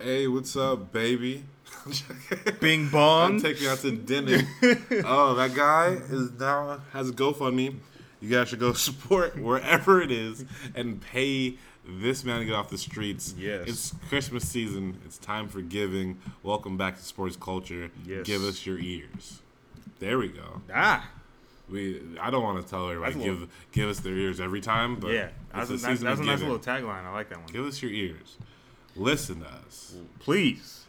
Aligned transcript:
Hey, 0.00 0.26
what's 0.26 0.56
up, 0.56 0.92
baby? 0.92 1.44
Bing 2.60 2.88
bong. 2.88 3.40
Take 3.40 3.60
me 3.60 3.68
out 3.68 3.78
to 3.78 3.92
dinner. 3.92 4.38
oh, 5.04 5.34
that 5.34 5.54
guy 5.54 5.98
is 6.10 6.32
now 6.32 6.80
has 6.92 7.10
a 7.10 7.12
GoFundMe. 7.12 7.76
You 8.20 8.30
guys 8.30 8.48
should 8.48 8.60
go 8.60 8.72
support 8.74 9.38
wherever 9.38 10.00
it 10.00 10.10
is 10.10 10.44
and 10.74 11.00
pay 11.00 11.56
this 11.86 12.24
man 12.24 12.40
to 12.40 12.44
get 12.46 12.54
off 12.54 12.70
the 12.70 12.78
streets. 12.78 13.34
Yes. 13.38 13.64
It's 13.68 13.94
Christmas 14.08 14.48
season. 14.48 14.98
It's 15.04 15.18
time 15.18 15.48
for 15.48 15.60
giving. 15.60 16.18
Welcome 16.42 16.76
back 16.76 16.96
to 16.96 17.02
sports 17.02 17.36
culture. 17.36 17.90
Yes. 18.06 18.24
Give 18.26 18.42
us 18.42 18.64
your 18.64 18.78
ears. 18.78 19.40
There 20.00 20.18
we 20.18 20.28
go. 20.28 20.62
Ah, 20.72 21.08
We 21.70 22.00
I 22.20 22.30
don't 22.30 22.42
want 22.42 22.62
to 22.64 22.68
tell 22.68 22.88
everybody 22.88 23.14
That's 23.14 23.24
little- 23.24 23.40
give 23.40 23.48
give 23.72 23.88
us 23.90 24.00
their 24.00 24.14
ears 24.16 24.40
every 24.40 24.60
time, 24.60 24.96
but 24.96 25.12
yeah. 25.12 25.28
That's, 25.52 25.70
a, 25.70 25.76
that's 25.76 26.02
of 26.02 26.20
a 26.20 26.24
nice 26.24 26.40
little 26.40 26.58
tagline. 26.58 27.04
I 27.04 27.12
like 27.12 27.28
that 27.28 27.38
one. 27.38 27.46
Give 27.52 27.64
us 27.66 27.80
your 27.82 27.92
ears. 27.92 28.38
Listen 28.96 29.40
to 29.40 29.46
us. 29.48 29.94
Please. 30.20 30.80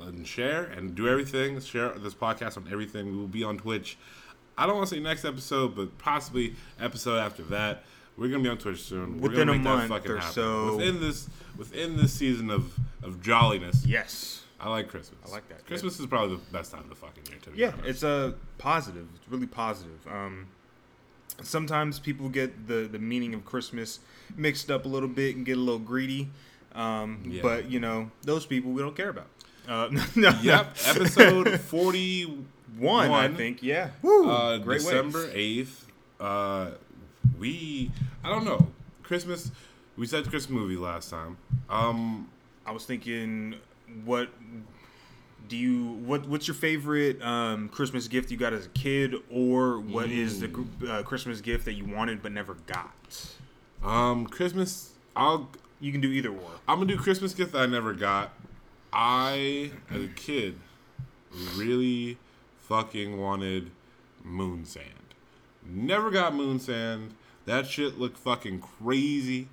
and 0.00 0.26
share 0.26 0.64
and 0.64 0.94
do 0.94 1.08
everything. 1.08 1.60
Share 1.60 1.90
this 1.90 2.14
podcast 2.14 2.56
on 2.56 2.66
everything. 2.70 3.06
We 3.12 3.16
will 3.16 3.26
be 3.28 3.44
on 3.44 3.58
Twitch. 3.58 3.96
I 4.58 4.66
don't 4.66 4.76
want 4.76 4.88
to 4.88 4.94
say 4.94 5.00
next 5.00 5.24
episode, 5.24 5.74
but 5.76 5.96
possibly 5.98 6.54
episode 6.80 7.18
after 7.18 7.42
that. 7.44 7.84
We're 8.16 8.28
gonna 8.28 8.42
be 8.44 8.48
on 8.48 8.58
Twitch 8.58 8.82
soon. 8.82 9.20
We're 9.20 9.30
Within 9.30 9.48
gonna 9.48 9.58
a 9.58 9.62
month 9.62 9.88
fucking 9.88 10.10
or 10.10 10.16
happen. 10.18 10.32
so. 10.32 10.76
Within 10.76 11.00
this 11.00 11.28
within 11.56 11.96
this 11.96 12.12
season 12.12 12.50
of 12.50 12.72
of 13.02 13.20
jolliness. 13.22 13.84
Yes. 13.86 14.42
I 14.60 14.68
like 14.70 14.88
Christmas. 14.88 15.18
I 15.28 15.32
like 15.32 15.48
that, 15.48 15.58
yeah. 15.58 15.66
Christmas 15.66 15.98
is 16.00 16.06
probably 16.06 16.36
the 16.36 16.42
best 16.52 16.70
time 16.70 16.80
of 16.82 16.88
the 16.88 16.94
fucking 16.94 17.24
year. 17.28 17.38
To 17.42 17.50
be 17.50 17.58
Yeah, 17.58 17.68
honest. 17.72 17.86
it's 17.88 18.02
a 18.04 18.34
positive. 18.58 19.06
It's 19.16 19.28
really 19.28 19.46
positive. 19.48 19.98
Um, 20.08 20.46
sometimes 21.42 21.98
people 21.98 22.28
get 22.28 22.66
the 22.68 22.88
the 22.90 22.98
meaning 22.98 23.34
of 23.34 23.44
Christmas 23.44 24.00
mixed 24.36 24.70
up 24.70 24.84
a 24.84 24.88
little 24.88 25.08
bit 25.08 25.36
and 25.36 25.44
get 25.44 25.56
a 25.56 25.60
little 25.60 25.80
greedy. 25.80 26.30
Um, 26.74 27.22
Yeah. 27.26 27.42
But 27.42 27.70
you 27.70 27.80
know, 27.80 28.10
those 28.22 28.46
people 28.46 28.72
we 28.72 28.82
don't 28.82 28.96
care 28.96 29.10
about. 29.10 29.26
Uh, 29.68 29.88
no, 30.16 30.30
Yep. 30.42 30.76
Episode 30.86 31.60
forty 31.68 32.44
one, 32.78 33.10
I 33.10 33.28
think. 33.28 33.62
Yeah. 33.62 33.90
Woo. 34.02 34.28
uh, 34.28 34.58
Great 34.58 34.80
December 34.80 35.30
eighth. 35.32 35.86
Uh, 36.20 36.72
we 37.38 37.90
I 38.22 38.28
don't 38.28 38.44
know 38.44 38.68
Christmas. 39.02 39.50
We 39.96 40.06
said 40.06 40.28
Christmas 40.28 40.50
movie 40.50 40.76
last 40.76 41.10
time. 41.10 41.36
Um, 41.70 42.28
I 42.66 42.72
was 42.72 42.84
thinking, 42.84 43.54
what 44.04 44.28
do 45.48 45.56
you 45.56 45.92
what 46.04 46.26
What's 46.26 46.48
your 46.48 46.54
favorite 46.56 47.22
um, 47.22 47.68
Christmas 47.68 48.08
gift 48.08 48.30
you 48.30 48.36
got 48.36 48.52
as 48.52 48.66
a 48.66 48.70
kid, 48.70 49.14
or 49.30 49.78
what 49.78 50.10
is 50.10 50.40
the 50.40 50.48
gr- 50.48 50.88
uh, 50.88 51.02
Christmas 51.04 51.40
gift 51.40 51.64
that 51.66 51.74
you 51.74 51.84
wanted 51.84 52.22
but 52.22 52.32
never 52.32 52.54
got? 52.66 52.92
um, 53.84 54.26
Christmas. 54.26 54.90
I'll 55.16 55.48
You 55.80 55.92
can 55.92 56.00
do 56.00 56.08
either 56.08 56.30
or. 56.30 56.50
I'm 56.68 56.78
gonna 56.78 56.86
do 56.86 56.98
Christmas 56.98 57.34
gift 57.34 57.52
that 57.52 57.62
I 57.62 57.66
never 57.66 57.92
got. 57.92 58.32
I, 58.92 59.72
as 59.90 60.04
a 60.04 60.08
kid, 60.08 60.58
really 61.56 62.16
fucking 62.60 63.20
wanted 63.20 63.70
moon 64.22 64.64
sand. 64.64 64.86
Never 65.66 66.10
got 66.10 66.34
moon 66.34 66.60
sand. 66.60 67.14
That 67.46 67.66
shit 67.66 67.98
looked 67.98 68.16
fucking 68.18 68.60
crazy. 68.60 69.48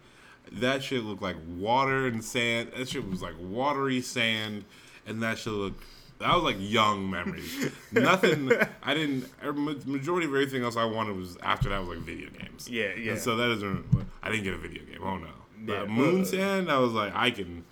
That 0.51 0.83
shit 0.83 1.03
looked 1.03 1.21
like 1.21 1.37
water 1.57 2.07
and 2.07 2.23
sand. 2.23 2.71
That 2.75 2.89
shit 2.89 3.07
was 3.09 3.21
like 3.21 3.35
watery 3.39 4.01
sand, 4.01 4.65
and 5.05 5.21
that 5.23 5.37
shit 5.37 5.53
looked. 5.53 5.83
That 6.19 6.35
was 6.35 6.43
like 6.43 6.57
young 6.59 7.09
memories. 7.09 7.71
Nothing. 7.91 8.51
I 8.83 8.93
didn't. 8.93 9.25
er, 9.43 9.53
Majority 9.53 10.27
of 10.27 10.33
everything 10.33 10.63
else 10.63 10.77
I 10.77 10.85
wanted 10.85 11.15
was 11.15 11.37
after 11.41 11.69
that 11.69 11.79
was 11.79 11.89
like 11.89 11.99
video 11.99 12.29
games. 12.29 12.69
Yeah, 12.69 12.93
yeah. 12.95 13.13
And 13.13 13.21
so 13.21 13.35
that 13.37 13.49
isn't. 13.51 13.85
I 14.21 14.29
didn't 14.29 14.43
get 14.43 14.53
a 14.53 14.57
video 14.57 14.83
game. 14.83 14.99
Oh 15.01 15.17
no. 15.17 15.29
Yeah, 15.65 15.79
But 15.81 15.89
moon 15.89 16.25
sand. 16.25 16.71
I 16.71 16.77
was 16.79 16.91
like, 16.93 17.13
I 17.15 17.31
can. 17.31 17.63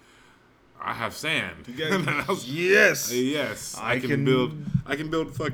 I 0.81 0.93
have 0.93 1.13
sand. 1.13 1.65
Yeah. 1.75 1.87
and 1.95 2.05
then 2.05 2.15
I 2.15 2.25
was, 2.25 2.49
yes. 2.49 3.11
yes, 3.13 3.75
I, 3.77 3.93
I 3.95 3.99
can, 3.99 4.09
can- 4.09 4.25
build. 4.25 4.53
I 4.85 4.95
can 4.95 5.09
build 5.09 5.35
fuck 5.35 5.53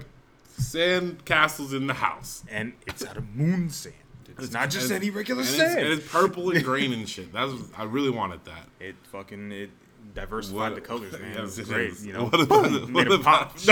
sand 0.58 1.25
castles 1.25 1.73
in 1.73 1.88
the 1.88 1.94
house. 1.95 2.44
and 2.50 2.73
it's 2.88 3.03
out 3.06 3.17
of 3.17 3.35
moon 3.35 3.69
sand. 3.69 3.95
It's, 4.38 4.51
not 4.51 4.69
just 4.69 4.91
And- 4.91 5.01
any 5.01 5.09
regular 5.09 5.41
and 5.41 5.50
sand. 5.50 5.79
It's, 5.79 5.90
and 5.90 6.00
it's 6.00 6.12
purple 6.12 6.51
and 6.51 6.63
green 6.63 6.94
and 6.94 7.07
shit. 7.09 7.31
That's 7.34 7.53
I 7.78 7.84
really 7.85 8.09
wanted 8.12 8.44
that. 8.45 8.68
it 8.79 8.95
fucking 9.12 9.51
it 9.51 9.69
diversified 10.13 10.74
What- 10.74 10.75
the 10.75 10.81
colors, 10.81 11.13
man. 11.13 11.38
it 11.38 11.41
was 11.41 11.57
it 11.57 11.68
great. 11.68 11.90
is. 11.91 12.06
You 12.06 12.13
know, 12.13 12.25
What 12.25 12.41
about- 12.41 12.63
Boom, 12.63 12.94
what 12.94 13.07
made 13.07 13.12
it 13.12 13.24
pop. 13.24 13.57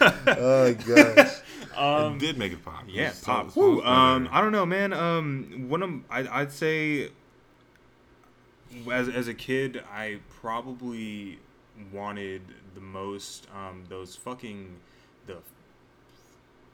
Oh 0.00 0.74
gosh. 0.74 1.32
Um, 1.76 2.14
it 2.16 2.18
did 2.20 2.38
make 2.38 2.52
it 2.52 2.64
pop. 2.64 2.84
It 2.88 2.94
yeah, 2.94 3.08
was 3.10 3.20
pop. 3.20 3.50
so 3.50 3.60
Woo, 3.60 3.76
much 3.76 3.84
um. 3.86 4.28
I 4.30 4.40
don't 4.40 4.52
know, 4.52 4.64
man. 4.66 4.92
Um, 4.92 5.66
one 5.68 5.82
of 5.82 5.90
I, 6.10 6.40
I'd 6.40 6.52
say 6.52 7.10
as 8.90 9.08
as 9.08 9.28
a 9.28 9.34
kid, 9.34 9.82
I 9.92 10.18
probably 10.40 11.38
wanted 11.92 12.42
the 12.74 12.80
most 12.80 13.46
um 13.54 13.84
those 13.88 14.16
fucking 14.16 14.76
the 15.26 15.36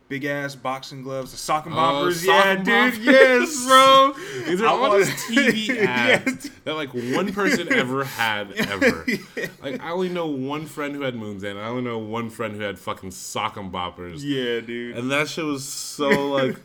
big 0.09 0.25
ass 0.27 0.55
boxing 0.55 1.03
gloves, 1.03 1.31
the 1.33 1.39
sock 1.39 1.65
and 1.65 1.75
Oh, 1.75 1.79
boppers. 1.79 2.25
sock 2.25 2.45
yeah, 2.45 2.53
and 2.53 2.65
dude. 2.65 3.05
Yes, 3.05 3.65
bro. 3.67 4.13
These 4.47 4.61
are 4.61 4.67
I 4.67 4.71
all 4.71 4.91
TV 5.01 5.77
ads 5.87 6.45
Yes. 6.45 6.51
that 6.65 6.75
like 6.75 6.91
one 6.93 7.33
person 7.33 7.73
ever 7.73 8.05
had 8.05 8.53
ever. 8.53 9.07
Like 9.63 9.81
I 9.83 9.91
only 9.91 10.09
know 10.11 10.27
one 10.27 10.67
friend 10.67 10.95
who 10.95 11.01
had 11.03 11.15
moon 11.15 11.41
sand 11.41 11.59
I 11.59 11.67
only 11.69 11.83
know 11.83 11.99
one 11.99 12.29
friend 12.31 12.55
who 12.55 12.61
had 12.63 12.79
fucking 12.79 13.11
Socker 13.11 13.71
Boppers. 13.71 14.21
Yeah, 14.23 14.61
dude. 14.61 14.99
And 14.99 15.11
that 15.11 15.29
shit 15.29 15.45
was 15.45 15.65
so 15.65 16.29
like 16.29 16.57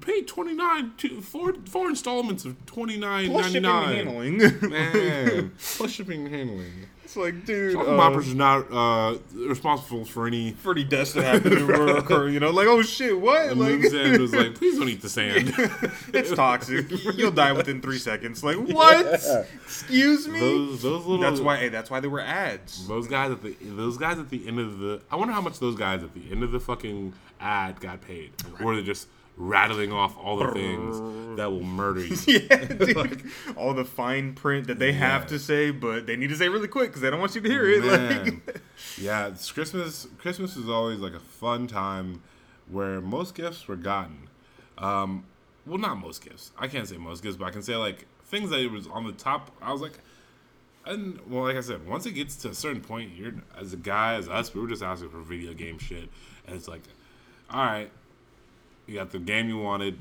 pay 0.00 0.22
twenty 0.22 0.54
nine 0.54 0.92
two 0.96 1.20
four 1.20 1.54
four 1.66 1.88
installments 1.88 2.44
of 2.44 2.64
twenty 2.66 2.96
nine 2.96 3.32
ninety 3.32 3.60
nine. 3.60 4.04
ninety 4.04 4.40
shipping 4.40 4.40
and 4.40 4.42
handling. 4.42 4.70
Man, 4.70 5.52
plus 5.76 5.90
shipping 5.90 6.26
and 6.26 6.34
handling. 6.34 6.72
it's 7.04 7.16
like, 7.16 7.44
dude. 7.44 7.72
Sock 7.72 8.14
uh, 8.14 8.18
is 8.18 8.34
not 8.34 8.72
uh, 8.72 9.18
responsible 9.34 10.04
for 10.04 10.26
any. 10.26 10.52
pretty 10.52 10.84
deaths 10.84 11.12
that 11.14 11.24
happen 11.24 11.50
to 11.52 11.96
occur, 11.96 12.28
you 12.28 12.40
know, 12.40 12.50
like 12.50 12.66
oh 12.66 12.82
shit, 12.82 13.18
what? 13.18 13.50
And 13.50 13.60
Like 13.60 13.90
Sand 13.90 14.20
was 14.20 14.34
like, 14.34 14.54
please 14.58 14.78
don't 14.78 14.88
eat 14.88 15.02
the 15.02 15.08
sand. 15.08 15.52
it's 16.12 16.32
toxic. 16.32 16.86
You'll 17.16 17.30
die 17.30 17.52
within 17.52 17.80
three 17.80 17.98
seconds. 17.98 18.44
Like 18.44 18.56
what? 18.56 19.22
Excuse 19.64 20.28
me. 20.28 20.40
those 20.40 20.82
those 20.82 21.06
little. 21.06 21.18
that's 21.18 21.40
why. 21.40 21.56
Hey, 21.56 21.68
that's 21.68 21.90
why 21.90 22.00
there 22.00 22.10
were 22.10 22.20
ads. 22.20 22.86
Those 22.86 23.08
guys 23.08 23.30
at 23.30 23.42
the 23.42 23.56
those 23.62 23.96
guys 23.96 24.18
at 24.18 24.28
the 24.30 24.46
end 24.46 24.58
of 24.58 24.78
the 24.78 25.00
I 25.10 25.16
wonder 25.16 25.32
how 25.34 25.40
much 25.40 25.58
those 25.58 25.76
guys 25.76 26.02
at 26.02 26.14
the 26.14 26.22
end 26.30 26.42
of 26.42 26.52
the 26.52 26.60
fucking 26.60 27.12
ad 27.40 27.80
got 27.80 28.00
paid. 28.00 28.32
Or 28.62 28.74
they're 28.74 28.84
just 28.84 29.08
rattling 29.36 29.92
off 29.92 30.16
all 30.18 30.36
the 30.36 30.52
things 30.52 31.36
that 31.36 31.50
will 31.50 31.62
murder 31.62 32.04
you. 32.04 32.16
Yeah, 32.26 32.64
dude. 32.64 33.30
All 33.56 33.74
the 33.74 33.84
fine 33.84 34.34
print 34.34 34.66
that 34.66 34.78
they 34.78 34.92
have 34.92 35.26
to 35.28 35.38
say, 35.38 35.70
but 35.70 36.06
they 36.06 36.16
need 36.16 36.28
to 36.28 36.36
say 36.36 36.48
really 36.48 36.68
quick 36.68 36.90
because 36.90 37.00
they 37.02 37.10
don't 37.10 37.20
want 37.20 37.34
you 37.34 37.40
to 37.40 37.48
hear 37.48 37.68
it. 37.68 37.84
Man. 37.84 38.42
Like, 38.46 38.60
yeah, 38.98 39.28
it's 39.28 39.50
Christmas 39.50 40.06
Christmas 40.18 40.56
is 40.56 40.68
always 40.68 40.98
like 40.98 41.14
a 41.14 41.20
fun 41.20 41.66
time 41.66 42.22
where 42.70 43.00
most 43.00 43.34
gifts 43.34 43.66
were 43.66 43.76
gotten. 43.76 44.28
Um 44.78 45.24
well 45.66 45.78
not 45.78 45.96
most 45.98 46.22
gifts. 46.24 46.52
I 46.58 46.68
can't 46.68 46.86
say 46.86 46.96
most 46.96 47.22
gifts, 47.22 47.36
but 47.36 47.46
I 47.46 47.50
can 47.50 47.62
say 47.62 47.76
like 47.76 48.06
things 48.24 48.50
that 48.50 48.60
it 48.60 48.70
was 48.70 48.86
on 48.86 49.06
the 49.06 49.12
top. 49.12 49.50
I 49.62 49.72
was 49.72 49.80
like 49.80 49.98
and 50.84 51.20
well, 51.28 51.44
like 51.44 51.56
I 51.56 51.60
said, 51.60 51.86
once 51.86 52.06
it 52.06 52.12
gets 52.12 52.36
to 52.36 52.48
a 52.50 52.54
certain 52.54 52.80
point, 52.82 53.12
you're 53.16 53.34
as 53.58 53.72
a 53.72 53.76
guy, 53.76 54.14
as 54.14 54.28
us, 54.28 54.52
we 54.52 54.60
were 54.60 54.66
just 54.68 54.82
asking 54.82 55.10
for 55.10 55.20
video 55.20 55.54
game 55.54 55.78
shit, 55.78 56.08
and 56.46 56.56
it's 56.56 56.66
like, 56.66 56.82
all 57.50 57.64
right, 57.64 57.90
you 58.86 58.94
got 58.94 59.10
the 59.10 59.18
game 59.18 59.48
you 59.48 59.58
wanted, 59.58 59.98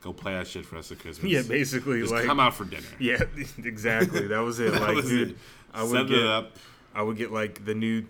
go 0.00 0.12
play 0.12 0.32
that 0.34 0.46
shit 0.46 0.64
for 0.66 0.76
us 0.76 0.90
at 0.92 0.98
Christmas. 0.98 1.30
yeah, 1.30 1.42
basically, 1.42 2.00
just 2.00 2.12
like 2.12 2.24
come 2.24 2.40
out 2.40 2.54
for 2.54 2.64
dinner. 2.64 2.82
yeah, 2.98 3.22
exactly. 3.64 4.26
That 4.28 4.38
was 4.40 4.60
it. 4.60 4.72
That 4.72 4.82
Like, 4.82 4.96
was 4.96 5.08
dude, 5.08 5.30
it. 5.30 5.36
I 5.72 5.82
would 5.82 5.90
Set 5.92 6.08
get 6.08 6.18
it 6.18 6.26
up. 6.26 6.52
I 6.94 7.02
would 7.02 7.16
get 7.16 7.32
like 7.32 7.64
the 7.64 7.74
new 7.74 8.04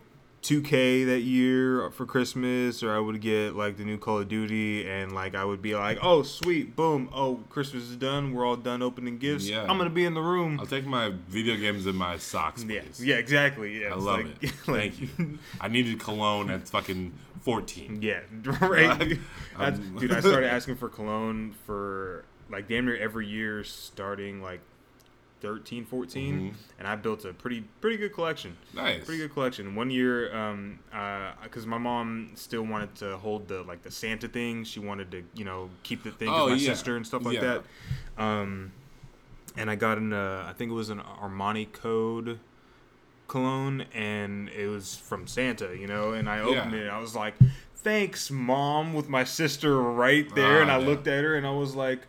2K 0.44 1.06
that 1.06 1.20
year 1.20 1.90
for 1.90 2.04
Christmas, 2.04 2.82
or 2.82 2.94
I 2.94 2.98
would 2.98 3.18
get 3.22 3.56
like 3.56 3.78
the 3.78 3.84
new 3.84 3.96
Call 3.96 4.18
of 4.18 4.28
Duty, 4.28 4.86
and 4.86 5.12
like 5.12 5.34
I 5.34 5.42
would 5.42 5.62
be 5.62 5.74
like, 5.74 5.98
oh 6.02 6.22
sweet, 6.22 6.76
boom, 6.76 7.08
oh 7.14 7.40
Christmas 7.48 7.84
is 7.84 7.96
done, 7.96 8.32
we're 8.34 8.46
all 8.46 8.56
done 8.56 8.82
opening 8.82 9.16
gifts. 9.16 9.48
Yeah. 9.48 9.62
I'm 9.62 9.78
gonna 9.78 9.88
be 9.88 10.04
in 10.04 10.12
the 10.12 10.20
room. 10.20 10.60
I'll 10.60 10.66
take 10.66 10.84
my 10.84 11.12
video 11.28 11.56
games 11.56 11.86
in 11.86 11.96
my 11.96 12.18
socks, 12.18 12.62
yeah, 12.62 12.82
please. 12.82 13.02
yeah, 13.04 13.16
exactly. 13.16 13.80
Yeah, 13.80 13.92
I 13.92 13.94
love 13.94 14.04
like- 14.24 14.42
it. 14.42 14.52
like- 14.68 14.94
Thank 14.94 15.18
you. 15.18 15.38
I 15.60 15.68
needed 15.68 15.98
cologne 15.98 16.50
at 16.50 16.68
fucking 16.68 17.12
14. 17.40 17.98
Yeah, 18.02 18.20
right. 18.60 19.18
Um, 19.56 19.96
dude, 19.98 20.12
I 20.12 20.20
started 20.20 20.52
asking 20.52 20.76
for 20.76 20.90
cologne 20.90 21.54
for 21.64 22.26
like 22.50 22.68
damn 22.68 22.84
near 22.84 22.98
every 22.98 23.26
year 23.26 23.64
starting 23.64 24.42
like 24.42 24.60
13, 25.40 25.84
14, 25.84 26.40
Mhm. 26.40 26.54
and 26.78 26.88
I 26.88 26.96
built 26.96 27.24
a 27.26 27.32
pretty 27.34 27.62
pretty 27.80 27.96
good 27.98 28.14
collection. 28.14 28.56
Nice. 28.72 29.04
Pretty 29.04 29.18
good 29.22 29.32
collection. 29.34 29.74
One 29.74 29.90
year, 29.90 30.34
um, 30.34 30.78
uh, 30.92 31.32
because 31.42 31.66
my 31.66 31.76
mom 31.78 32.30
still 32.34 32.62
wanted 32.62 32.94
to 32.96 33.18
hold 33.18 33.48
the 33.48 33.62
like 33.62 33.82
the 33.82 33.90
Santa 33.90 34.26
thing. 34.28 34.64
She 34.64 34.80
wanted 34.80 35.10
to, 35.10 35.22
you 35.34 35.44
know, 35.44 35.68
keep 35.82 36.02
the 36.02 36.10
thing 36.12 36.30
with 36.30 36.40
Oh, 36.40 36.48
my 36.48 36.54
yeah. 36.54 36.70
sister 36.72 36.96
and 36.96 37.06
stuff 37.06 37.24
like 37.24 37.34
Yeah. 37.34 37.58
that. 38.16 38.22
Um, 38.22 38.72
and 39.56 39.70
I 39.70 39.74
got 39.76 39.98
an, 39.98 40.12
uh, 40.12 40.46
I 40.48 40.52
think 40.54 40.70
it 40.70 40.74
was 40.74 40.88
an 40.90 41.00
Armani 41.00 41.70
Code 41.70 42.38
cologne, 43.28 43.82
and 43.94 44.48
it 44.50 44.68
was 44.68 44.96
from 44.96 45.26
Santa, 45.26 45.76
you 45.76 45.86
know. 45.86 46.12
And 46.12 46.28
I 46.28 46.40
opened 46.40 46.72
Yeah. 46.72 46.78
it, 46.78 46.82
and 46.82 46.90
I 46.90 46.98
was 47.00 47.14
like, 47.14 47.34
"Thanks, 47.76 48.30
mom," 48.30 48.94
with 48.94 49.08
my 49.08 49.24
sister 49.24 49.80
right 49.80 50.32
there, 50.34 50.60
and 50.62 50.70
Ah, 50.70 50.76
I 50.76 50.78
yeah. 50.78 50.86
looked 50.86 51.06
at 51.06 51.22
her, 51.24 51.34
and 51.34 51.46
I 51.46 51.50
was 51.52 51.74
like. 51.74 52.06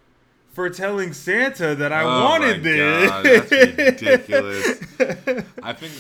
For 0.56 0.70
telling 0.70 1.12
Santa 1.14 1.76
that 1.76 1.92
I 1.92 2.04
Oh 2.04 2.24
wanted 2.24 2.64
this. 2.64 3.10
God, 3.10 3.26
that's 3.26 3.52
ridiculous. 3.52 4.80
I 5.62 5.74
think 5.74 5.92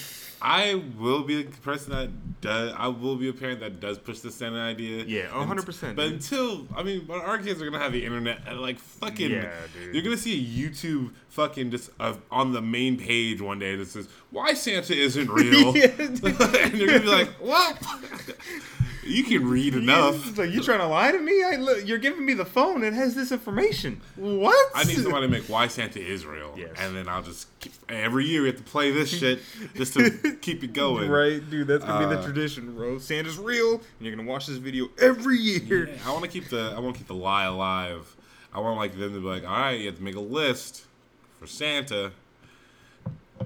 I 0.41 0.81
will 0.97 1.23
be 1.23 1.43
the 1.43 1.51
person 1.61 1.91
that 1.91 2.09
does. 2.39 2.73
I 2.77 2.87
will 2.87 3.15
be 3.17 3.27
a 3.29 3.33
parent 3.33 3.59
that 3.59 3.79
does 3.79 3.97
push 3.97 4.19
the 4.19 4.31
Santa 4.31 4.59
idea. 4.59 5.03
Yeah, 5.03 5.29
oh, 5.33 5.43
100%, 5.43 5.95
But 5.95 6.05
until 6.05 6.67
I 6.75 6.83
mean, 6.83 7.03
but 7.05 7.19
our 7.21 7.37
kids 7.37 7.61
are 7.61 7.65
gonna 7.69 7.83
have 7.83 7.91
the 7.91 8.05
internet 8.05 8.41
and 8.47 8.61
like 8.61 8.79
fucking. 8.79 9.31
Yeah, 9.31 9.51
dude. 9.73 9.93
You're 9.93 10.03
gonna 10.03 10.17
see 10.17 10.33
a 10.33 10.69
YouTube 10.69 11.11
fucking 11.29 11.71
just 11.71 11.89
uh, 11.99 12.13
on 12.31 12.53
the 12.53 12.61
main 12.61 12.97
page 12.97 13.41
one 13.41 13.59
day 13.59 13.75
that 13.75 13.87
says 13.87 14.07
why 14.31 14.53
Santa 14.53 14.95
isn't 14.95 15.29
real, 15.29 15.75
Yeah, 15.77 15.87
and 15.97 16.73
you're 16.77 16.87
gonna 16.87 16.99
be 17.01 17.07
like, 17.07 17.29
what? 17.39 17.77
You 19.05 19.23
can 19.23 19.47
read 19.49 19.75
enough. 19.75 20.27
It's 20.27 20.37
like 20.37 20.51
you 20.51 20.61
trying 20.61 20.79
to 20.79 20.87
lie 20.87 21.11
to 21.11 21.19
me? 21.19 21.43
I 21.43 21.55
look, 21.55 21.87
you're 21.87 21.97
giving 21.97 22.25
me 22.25 22.33
the 22.33 22.45
phone. 22.45 22.83
It 22.83 22.93
has 22.93 23.15
this 23.15 23.31
information. 23.31 24.01
What? 24.15 24.71
I 24.75 24.83
need 24.83 24.97
somebody 24.97 25.27
to 25.27 25.31
make 25.31 25.43
why 25.49 25.67
Santa 25.67 25.99
is 25.99 26.25
real, 26.25 26.53
Yes. 26.57 26.71
and 26.79 26.95
then 26.95 27.07
I'll 27.07 27.21
just 27.21 27.47
keep, 27.59 27.73
every 27.89 28.25
year 28.25 28.41
we 28.41 28.47
have 28.47 28.57
to 28.57 28.63
play 28.63 28.91
this 28.91 29.09
shit 29.09 29.39
just 29.75 29.93
to 29.93 30.09
keep 30.41 30.63
it 30.63 30.73
going. 30.73 31.09
Right, 31.09 31.47
dude. 31.49 31.67
That's 31.67 31.83
gonna 31.85 32.07
be 32.07 32.13
the 32.15 32.21
Uh, 32.21 32.25
tradition, 32.25 32.75
bro. 32.75 32.97
Santa's 32.97 33.37
real, 33.37 33.73
and 33.75 33.81
you're 34.01 34.15
gonna 34.15 34.27
watch 34.29 34.47
this 34.47 34.57
video 34.57 34.89
every 34.99 35.37
year. 35.37 35.87
Yeah, 35.89 35.95
I 36.05 36.11
want 36.11 36.23
to 36.23 36.29
keep 36.29 36.49
the 36.49 36.73
I 36.75 36.79
want 36.79 36.95
to 36.95 36.99
keep 36.99 37.07
the 37.07 37.13
lie 37.15 37.45
alive. 37.45 38.15
I 38.53 38.59
want 38.59 38.77
like 38.77 38.97
them 38.97 39.13
to 39.13 39.19
be 39.19 39.25
like, 39.25 39.43
all 39.43 39.49
right, 39.57 39.79
you 39.79 39.87
have 39.87 39.97
to 39.97 40.03
make 40.03 40.15
a 40.15 40.19
list 40.19 40.85
for 41.39 41.47
Santa. 41.47 42.11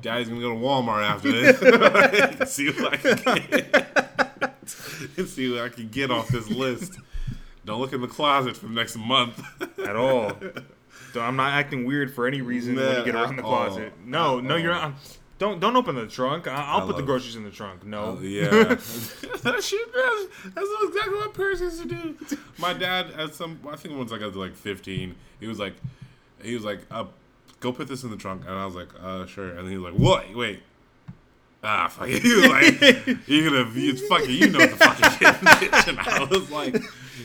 Daddy's 0.02 0.30
gonna 0.30 0.40
go 0.40 0.50
to 0.52 0.56
Walmart 0.56 1.04
after 1.04 1.32
this. 1.32 2.52
see 2.54 2.70
what 2.72 2.94
I 2.94 2.98
can 2.98 3.18
get. 3.50 4.29
and 5.18 5.28
see 5.28 5.52
what 5.52 5.62
I 5.62 5.70
can 5.70 5.90
get 5.90 6.12
off 6.12 6.28
this 6.30 6.50
list. 6.50 7.00
Don't 7.66 7.80
look 7.80 7.94
in 7.94 8.02
the 8.02 8.08
closet 8.08 8.58
for 8.58 8.68
the 8.68 8.74
next 8.74 8.96
month. 8.98 9.42
At 9.86 9.96
all. 9.96 10.32
I'm 11.16 11.36
not 11.36 11.54
acting 11.54 11.86
weird 11.86 12.14
for 12.14 12.28
any 12.28 12.42
reason 12.42 12.76
when 12.76 12.98
you 12.98 13.06
get 13.06 13.16
around 13.16 13.36
the 13.36 13.42
at 13.44 13.46
all. 13.46 13.66
closet. 13.66 13.94
No, 14.06 14.40
At 14.40 14.44
no, 14.46 14.56
you're 14.56 14.74
not. 14.74 14.94
Don't 15.40 15.60
don't 15.60 15.76
open 15.76 15.96
the 15.96 16.06
trunk. 16.08 16.48
I- 16.48 16.54
I'll 16.54 16.84
I 16.84 16.86
put 16.86 16.98
the 16.98 17.04
groceries 17.04 17.36
in 17.36 17.44
the 17.44 17.50
trunk. 17.52 17.86
No. 17.86 18.18
Oh, 18.20 18.22
yeah, 18.24 18.50
that 18.50 18.82
shit. 18.82 19.42
That's, 19.44 19.64
that's 20.54 20.68
exactly 20.84 21.16
what 21.16 21.34
parents 21.34 21.62
used 21.62 21.82
to 21.84 21.88
do. 21.88 22.38
My 22.58 22.74
dad, 22.74 23.12
at 23.12 23.34
some, 23.36 23.60
I 23.70 23.76
think 23.78 23.98
once 23.98 24.12
I 24.12 24.18
got 24.18 24.34
to 24.34 24.40
like 24.40 24.56
15, 24.56 25.16
he 25.40 25.48
was 25.48 25.58
like, 25.60 25.76
he 26.44 26.54
was 26.56 26.66
like, 26.66 26.82
uh, 26.92 27.06
"Go 27.62 27.72
put 27.72 27.88
this 27.88 28.04
in 28.04 28.10
the 28.12 28.18
trunk," 28.18 28.44
and 28.48 28.54
I 28.54 28.66
was 28.66 28.76
like, 28.76 28.90
"Uh, 29.02 29.26
sure." 29.28 29.50
And 29.50 29.70
he 29.70 29.78
was 29.78 29.92
like, 29.94 30.00
"What? 30.00 30.36
Wait." 30.36 30.62
Ah, 31.64 31.88
fuck 31.90 32.08
you. 32.08 32.50
Like, 32.50 32.82
"You're 33.28 33.50
gonna, 33.50 33.70
it's 33.76 34.06
fucking, 34.08 34.30
you 34.30 34.50
know 34.50 34.60
what 34.60 34.70
the 34.72 34.76
fucking 34.78 35.12
shit 35.60 35.74
is." 35.74 35.88
And 35.90 36.00
I 36.00 36.24
was 36.24 36.50
like, 36.50 36.76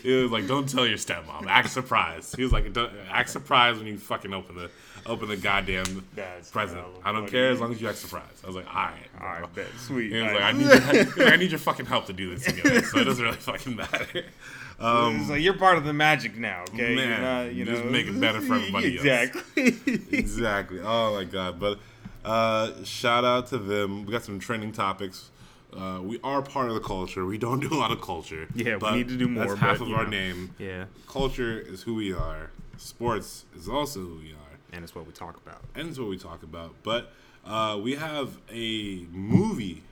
"It 0.03 0.23
was 0.23 0.31
like, 0.33 0.47
don't 0.49 0.69
tell 0.69 0.87
your 0.87 0.99
stepmom. 0.99 1.47
Act 1.47 1.71
surprised." 1.71 2.35
He 2.37 2.43
was 2.43 2.53
like, 2.53 2.73
"Don't- 2.73 2.93
"Act 3.11 3.31
surprised 3.31 3.79
when 3.79 3.87
you 3.87 3.97
fucking 3.97 4.35
open 4.35 4.57
the, 4.57 4.71
open 5.07 5.29
the 5.29 5.37
goddamn 5.37 6.05
That's 6.17 6.51
present. 6.51 6.83
I 7.05 7.13
don't 7.13 7.29
care 7.29 7.51
as 7.51 7.61
long 7.61 7.71
as 7.73 7.81
you 7.81 7.89
act 7.89 7.99
surprised." 7.99 8.43
I 8.43 8.47
was 8.49 8.57
like, 8.57 8.67
"All 8.67 8.75
right." 8.75 9.09
All 9.21 9.27
right, 9.29 9.55
bet. 9.55 9.67
Sweet. 9.79 10.11
He 10.11 10.21
was 10.21 10.33
like, 10.33 10.43
I 10.43 10.51
need, 10.53 11.17
your, 11.17 11.29
I 11.33 11.37
need 11.37 11.51
your 11.53 11.61
fucking 11.61 11.87
help 11.87 12.07
to 12.07 12.13
do 12.13 12.35
this 12.35 12.45
together, 12.47 12.83
so 12.83 12.99
it 12.99 13.05
doesn't 13.05 13.25
really 13.25 13.37
fucking 13.37 13.77
matter. 13.77 14.25
Um, 14.81 15.21
It's 15.21 15.31
like 15.31 15.41
you're 15.41 15.55
part 15.57 15.79
of 15.79 15.85
the 15.85 15.93
magic 15.93 16.37
now, 16.37 16.63
okay? 16.71 16.97
Man, 16.97 17.09
you're 17.09 17.19
not, 17.21 17.43
you 17.45 17.51
you 17.53 17.65
just 17.65 17.85
know, 17.85 17.91
make 17.93 18.09
it 18.09 18.21
better 18.21 18.41
for 18.41 18.55
everybody 18.55 18.97
else. 18.99 19.05
exactly. 19.07 19.99
exactly. 20.11 20.81
Oh 20.83 21.15
my 21.15 21.23
god. 21.23 21.61
But 21.61 21.79
uh, 22.25 22.85
shout 22.85 23.25
out 23.25 23.49
to 23.49 23.59
them. 23.59 24.05
We 24.07 24.13
got 24.13 24.25
some 24.25 24.39
trending 24.39 24.73
topics. 24.73 25.31
Uh, 25.77 26.01
we 26.03 26.21
are 26.23 26.41
part 26.41 26.69
of 26.69 26.75
the 26.75 26.81
culture. 26.81 27.27
We 27.27 27.37
don't 27.39 27.61
do 27.61 27.73
a 27.73 27.75
lot 27.79 27.91
of 27.91 28.01
culture. 28.01 28.47
Yeah, 28.55 28.77
we 28.77 28.91
need 28.93 29.09
to 29.09 29.17
do 29.17 29.27
more, 29.29 29.47
That's 29.47 29.59
half 29.61 29.79
but, 29.81 29.89
of 29.89 29.95
our 29.95 30.05
know. 30.05 30.11
name. 30.11 30.55
yeah, 30.59 30.85
Culture 31.09 31.59
is 31.59 31.83
who 31.83 31.95
we 31.97 32.13
are. 32.13 32.51
Sports 32.77 33.45
is 33.57 33.69
also 33.69 34.01
who 34.01 34.17
we 34.17 34.33
are. 34.33 34.59
and 34.73 34.83
it's 34.85 34.95
what 34.95 35.07
we 35.07 35.13
talk 35.13 35.37
about. 35.37 35.63
and 35.75 35.89
it's 35.89 35.99
what 35.99 36.09
we 36.09 36.17
talk 36.19 36.43
about. 36.43 36.75
But 36.83 37.13
uh, 37.45 37.79
we 37.83 37.95
have 37.97 38.39
a 38.53 39.07
movie, 39.11 39.83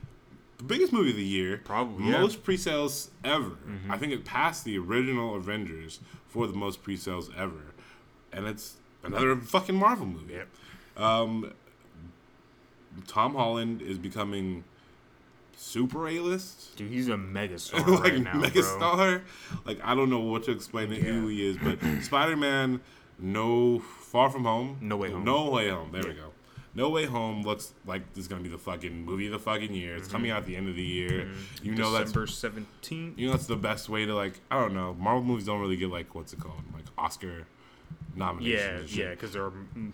the 0.57 0.63
biggest 0.63 0.91
movie 0.93 1.09
of 1.11 1.15
the 1.17 1.23
year, 1.23 1.61
Probably, 1.63 2.05
yeah. 2.11 2.19
most 2.21 2.43
pre-sales 2.43 3.11
ever. 3.23 3.51
I 3.89 3.97
think 3.97 4.11
it 4.13 4.23
passed 4.25 4.63
the 4.65 4.77
original 4.77 5.35
Avengers 5.35 5.99
for 6.27 6.47
the 6.47 6.53
most 6.53 6.81
pre-sales 6.83 7.29
ever, 7.37 7.73
and 8.31 8.47
it's 8.47 8.75
another 9.03 9.35
fucking 9.35 9.75
Marvel 9.75 10.05
movie. 10.05 10.33
Yep. 10.33 10.47
Um, 10.97 11.53
Tom 13.07 13.35
Holland 13.35 13.81
is 13.81 13.97
becoming 13.97 14.63
super 15.55 16.07
A-list. 16.07 16.75
Dude, 16.75 16.91
he's 16.91 17.07
a 17.07 17.13
megastar 17.13 17.85
like 18.03 18.13
right 18.13 18.21
now, 18.21 18.35
mega 18.35 18.61
bro. 18.61 19.21
Like 19.65 19.79
I 19.83 19.95
don't 19.95 20.09
know 20.09 20.19
what 20.19 20.43
to 20.45 20.51
explain 20.51 20.89
to 20.89 20.95
who 20.95 21.27
he 21.27 21.47
is, 21.47 21.57
but 21.57 21.79
Spider 22.03 22.35
Man, 22.35 22.81
no 23.19 23.79
Far 23.79 24.29
From 24.29 24.45
Home, 24.45 24.77
No 24.81 24.97
Way 24.97 25.11
Home. 25.11 25.23
no 25.23 25.49
way 25.49 25.69
home. 25.69 25.89
There 25.91 26.03
we 26.03 26.13
go. 26.13 26.31
No 26.75 26.89
Way 26.89 27.05
Home 27.05 27.43
looks 27.43 27.71
like 27.85 28.13
this 28.13 28.23
is 28.23 28.27
gonna 28.27 28.41
be 28.41 28.49
the 28.49 28.57
fucking 28.57 29.05
movie 29.05 29.27
of 29.27 29.31
the 29.31 29.39
fucking 29.39 29.73
year. 29.73 29.95
It's 29.95 30.07
coming 30.07 30.29
mm-hmm. 30.29 30.37
out 30.37 30.41
at 30.41 30.47
the 30.47 30.55
end 30.55 30.69
of 30.69 30.75
the 30.75 30.83
year. 30.83 31.25
Mm-hmm. 31.25 31.65
You 31.65 31.75
know 31.75 31.91
that's 31.91 32.11
December 32.11 32.27
seventeenth. 32.27 33.19
you 33.19 33.27
know 33.27 33.33
that's 33.33 33.47
the 33.47 33.55
best 33.55 33.89
way 33.89 34.05
to 34.05 34.15
like 34.15 34.39
I 34.49 34.59
don't 34.59 34.73
know. 34.73 34.95
Marvel 34.95 35.23
movies 35.23 35.45
don't 35.45 35.61
really 35.61 35.77
get 35.77 35.89
like 35.89 36.15
what's 36.15 36.33
it 36.33 36.39
called 36.39 36.61
like 36.73 36.85
Oscar 36.97 37.45
nominations. 38.15 38.95
Yeah, 38.95 39.05
yeah, 39.05 39.11
because 39.11 39.33
they're 39.33 39.51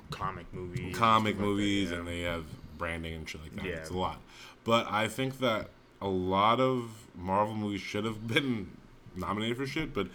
comic 0.10 0.46
movies, 0.54 0.96
comic 0.96 1.36
stuff 1.36 1.38
like 1.38 1.38
that, 1.38 1.44
movies 1.44 1.92
yeah. 1.92 1.98
and 1.98 2.08
they 2.08 2.22
have 2.22 2.46
branding 2.80 3.14
and 3.14 3.30
shit 3.30 3.42
like 3.44 3.56
that. 3.58 3.66
Yeah. 3.66 3.76
It's 3.76 3.92
a 3.92 3.98
lot. 3.98 4.20
But 4.64 4.88
I 4.90 5.08
think 5.08 5.38
that 5.40 5.70
a 6.02 6.08
lot 6.08 6.60
of 6.60 6.90
Marvel 7.16 7.54
movies 7.56 7.82
should 7.82 8.06
have 8.06 8.26
been 8.28 8.72
nominated 9.16 9.58
for 9.58 9.68
shit, 9.68 9.94
but 9.94 10.08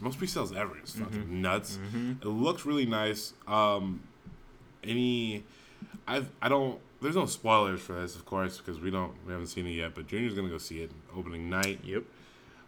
most 0.00 0.18
pre-sales 0.18 0.52
ever 0.52 0.76
is 0.82 0.92
fucking 0.96 1.20
Mm-hmm. 1.24 1.40
nuts. 1.42 1.78
It 2.22 2.26
looks 2.26 2.64
really 2.66 2.86
nice. 2.86 3.34
Um, 3.46 4.00
any, 4.82 5.44
I 6.08 6.24
I 6.42 6.48
don't. 6.48 6.80
There's 7.02 7.16
no 7.16 7.26
spoilers 7.26 7.80
for 7.80 7.94
this, 8.00 8.14
of 8.16 8.24
course, 8.26 8.58
because 8.58 8.78
we 8.80 8.90
don't 8.90 9.12
we 9.26 9.32
haven't 9.32 9.48
seen 9.48 9.66
it 9.66 9.70
yet. 9.70 9.94
But 9.94 10.06
Junior's 10.06 10.34
gonna 10.34 10.48
go 10.48 10.58
see 10.58 10.80
it 10.82 10.90
opening 11.16 11.48
night. 11.50 11.80
Yep. 11.84 12.04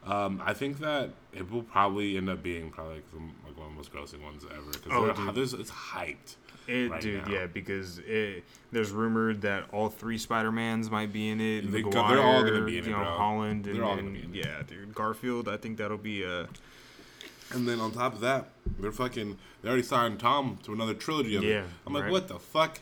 Um, 0.04 0.42
I 0.44 0.52
think 0.52 0.80
that 0.80 1.10
it 1.32 1.48
will 1.50 1.62
probably 1.62 2.16
end 2.16 2.28
up 2.28 2.42
being 2.42 2.70
probably 2.70 2.94
like, 2.96 3.04
like 3.46 3.56
one 3.56 3.66
of 3.68 3.72
the 3.72 3.76
most 3.76 3.92
grossing 3.92 4.22
ones 4.22 4.44
ever 4.44 4.94
Oh, 4.94 5.06
because 5.08 5.34
there's 5.34 5.54
it's 5.54 5.70
hyped. 5.70 6.36
It, 6.68 6.90
right 6.90 7.00
dude, 7.00 7.26
now. 7.26 7.32
yeah, 7.32 7.46
because 7.46 7.98
it, 8.00 8.44
there's 8.70 8.90
rumored 8.90 9.42
that 9.42 9.64
all 9.72 9.88
three 9.88 10.16
Spider 10.18 10.52
Mans 10.52 10.90
might 10.90 11.12
be 11.12 11.28
in 11.28 11.40
it. 11.40 11.70
They- 11.72 11.82
Maguire, 11.82 12.16
they're 12.16 12.24
all 12.24 12.42
gonna 12.44 12.64
be 12.64 12.78
in 12.78 12.84
it, 12.84 12.88
you 12.88 12.92
know, 12.92 12.98
bro. 13.02 13.16
Holland, 13.16 13.66
and, 13.66 13.76
They're 13.76 13.84
all 13.84 13.96
gonna 13.96 14.08
and- 14.08 14.32
be 14.32 14.40
in 14.40 14.44
it. 14.44 14.46
yeah, 14.46 14.62
dude, 14.66 14.94
Garfield. 14.94 15.48
I 15.48 15.56
think 15.56 15.78
that'll 15.78 15.98
be 15.98 16.24
uh 16.24 16.46
And 17.52 17.66
then 17.68 17.80
on 17.80 17.90
top 17.92 18.14
of 18.14 18.20
that, 18.20 18.48
they're 18.78 18.92
fucking. 18.92 19.38
They 19.62 19.68
already 19.68 19.82
signed 19.84 20.18
Tom 20.20 20.58
to 20.64 20.72
another 20.72 20.94
trilogy 20.94 21.36
of 21.36 21.44
it. 21.44 21.48
Yeah, 21.48 21.64
I'm 21.86 21.92
like, 21.92 22.10
what 22.10 22.26
the 22.28 22.38
fuck? 22.38 22.78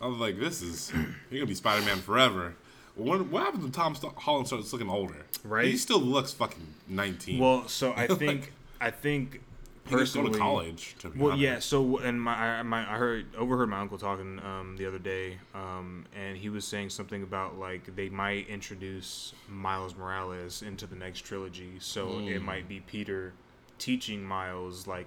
I 0.00 0.06
was 0.06 0.18
like, 0.18 0.38
this 0.38 0.62
is 0.62 0.92
you're 1.30 1.40
gonna 1.40 1.46
be 1.46 1.54
Spider 1.54 1.84
Man 1.84 1.98
forever. 1.98 2.54
When, 2.98 3.30
what 3.30 3.44
happens 3.44 3.62
when 3.62 3.72
Tom 3.72 3.94
St- 3.94 4.12
Holland 4.16 4.46
starts 4.48 4.72
looking 4.72 4.90
older? 4.90 5.14
Right. 5.44 5.66
He 5.66 5.76
still 5.76 6.00
looks 6.00 6.32
fucking 6.32 6.66
19. 6.88 7.38
well. 7.38 7.68
So 7.68 7.94
I 7.96 8.06
think 8.22 8.52
I 8.80 8.90
think 8.90 9.40
he 9.86 9.90
go 9.92 9.98
personally, 9.98 10.32
to 10.32 10.38
college. 10.38 10.96
To 10.98 11.08
be 11.08 11.18
Well, 11.18 11.28
honest. 11.32 11.42
yeah. 11.42 11.58
So, 11.60 11.98
and 11.98 12.20
my, 12.20 12.34
I- 12.58 12.62
my, 12.62 12.80
I 12.92 12.96
heard 12.98 13.26
overheard 13.36 13.68
my 13.70 13.80
uncle 13.80 13.96
talking 13.98 14.38
um, 14.40 14.76
the 14.76 14.86
other 14.86 14.98
day, 14.98 15.38
um, 15.54 16.04
and 16.14 16.36
he 16.36 16.48
was 16.50 16.64
saying 16.66 16.90
something 16.90 17.22
about 17.22 17.58
like 17.58 17.94
they 17.96 18.08
might 18.08 18.48
introduce 18.48 19.32
Miles 19.48 19.94
Morales 19.96 20.62
into 20.62 20.86
the 20.86 20.96
next 20.96 21.20
trilogy. 21.20 21.72
So 21.78 22.06
Hmm. 22.08 22.28
it 22.28 22.42
might 22.42 22.68
be 22.68 22.80
Peter 22.80 23.32
teaching 23.78 24.22
Miles, 24.24 24.86
like, 24.86 25.06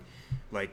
like. 0.52 0.72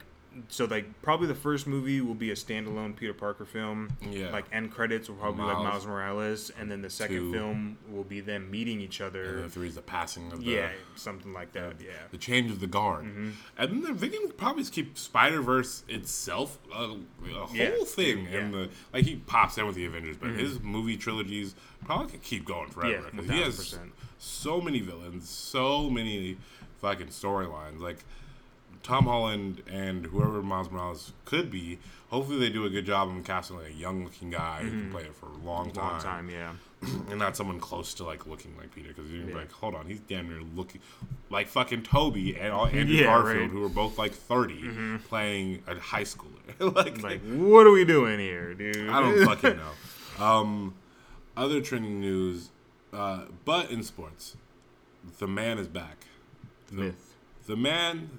So 0.48 0.66
like 0.66 1.02
probably 1.02 1.26
the 1.26 1.34
first 1.34 1.66
movie 1.66 2.00
will 2.00 2.14
be 2.14 2.30
a 2.30 2.34
standalone 2.34 2.94
Peter 2.94 3.12
Parker 3.14 3.44
film. 3.44 3.90
Yeah. 4.08 4.30
Like 4.30 4.44
end 4.52 4.70
credits 4.70 5.08
will 5.08 5.16
probably 5.16 5.40
be 5.40 5.46
like 5.48 5.54
Miles. 5.58 5.64
Miles 5.66 5.86
Morales, 5.86 6.50
and 6.58 6.70
then 6.70 6.80
the 6.82 6.90
second 6.90 7.16
Two. 7.16 7.32
film 7.32 7.78
will 7.88 8.04
be 8.04 8.20
them 8.20 8.50
meeting 8.50 8.80
each 8.80 9.00
And 9.00 9.08
other. 9.08 9.48
then 9.48 9.64
is 9.64 9.74
the 9.74 9.82
passing 9.82 10.30
of 10.30 10.44
the 10.44 10.50
Yeah, 10.52 10.68
something 10.94 11.32
like 11.32 11.52
that. 11.52 11.80
Yeah. 11.80 11.90
the 12.12 12.18
change 12.18 12.50
of 12.50 12.60
the 12.60 12.66
guard, 12.68 13.04
Mm-hmm. 13.06 13.30
and 13.58 13.70
then 13.70 13.82
they're 13.82 13.94
thinking 13.94 14.30
probably 14.36 14.64
keep 14.64 14.96
Spider 14.96 15.40
Verse 15.42 15.82
itself 15.88 16.58
a, 16.72 16.76
a 16.84 16.86
whole 17.46 17.56
Yeah, 17.56 17.70
thing, 17.84 18.24
dude, 18.26 18.34
and. 18.34 18.52
Mm-hmm. 18.54 18.62
the 18.62 18.68
like 18.92 19.04
he 19.06 19.16
pops 19.16 19.58
in 19.58 19.66
with 19.66 19.74
the 19.74 19.86
Avengers, 19.86 20.16
but 20.16 20.30
his 20.30 20.60
movie 20.60 20.96
trilogies 20.96 21.54
probably 21.84 22.12
could 22.12 22.22
keep 22.22 22.44
going 22.44 22.68
forever 22.70 22.90
Yeah, 23.04 23.10
because 23.20 23.30
he 23.30 23.42
has 23.42 23.78
so 24.18 24.60
many 24.60 24.80
villains, 24.80 25.28
so 25.28 25.90
many 25.90 26.36
fucking 26.80 27.08
storylines. 27.08 27.80
Like 27.80 27.98
Tom 28.82 29.04
Holland 29.04 29.62
and 29.70 30.06
whoever 30.06 30.42
Miles 30.42 30.70
Morales 30.70 31.12
could 31.24 31.50
be, 31.50 31.78
hopefully 32.10 32.38
they 32.38 32.48
do 32.50 32.64
a 32.64 32.70
good 32.70 32.86
job 32.86 33.08
of 33.08 33.24
casting 33.24 33.56
like 33.58 33.70
a 33.70 33.72
young 33.74 34.04
looking 34.04 34.30
guy 34.30 34.62
who 34.62 34.70
can 34.70 34.90
play 34.90 35.02
it 35.02 35.14
for 35.14 35.26
a 35.26 35.36
long 35.46 35.70
time, 35.70 35.84
Mm-hmm. 35.84 35.92
Long 35.94 36.00
time, 36.00 36.30
yeah. 36.30 36.52
and 37.10 37.18
not 37.18 37.36
someone 37.36 37.58
close 37.58 37.92
to 37.94 38.04
like 38.04 38.26
looking 38.26 38.56
like 38.56 38.72
Peter 38.74 38.88
because 38.94 39.10
you're 39.10 39.28
Yeah. 39.28 39.34
like, 39.36 39.50
hold 39.52 39.74
on, 39.74 39.86
he's 39.86 39.98
damn 40.00 40.28
near 40.28 40.40
looking 40.54 40.80
like 41.28 41.48
fucking 41.48 41.82
Tobey 41.82 42.36
and 42.38 42.52
all 42.52 42.66
Andrew 42.66 42.94
Yeah, 42.94 43.04
Garfield, 43.06 43.26
right. 43.36 43.48
Mm-hmm. 43.48 43.56
who 43.58 43.64
are 43.64 43.68
both 43.68 43.98
like 43.98 44.12
30 44.12 44.98
playing 45.08 45.62
a 45.66 45.78
high 45.78 46.04
schooler. 46.04 46.24
like, 46.74 47.02
Like, 47.02 47.20
what 47.22 47.66
are 47.66 47.72
we 47.72 47.84
doing 47.84 48.20
here, 48.20 48.54
dude? 48.54 48.88
I 48.88 49.00
don't 49.00 49.24
fucking 49.26 49.56
know. 50.18 50.24
Um, 50.24 50.74
other 51.36 51.60
trending 51.60 52.00
news, 52.00 52.50
uh, 52.92 53.22
but 53.44 53.70
in 53.70 53.82
sports, 53.82 54.36
the 55.18 55.26
man 55.26 55.58
is 55.58 55.66
back. 55.68 56.04
The, 56.68 56.74
Myth. 56.74 57.14
the 57.46 57.56
man, 57.56 58.10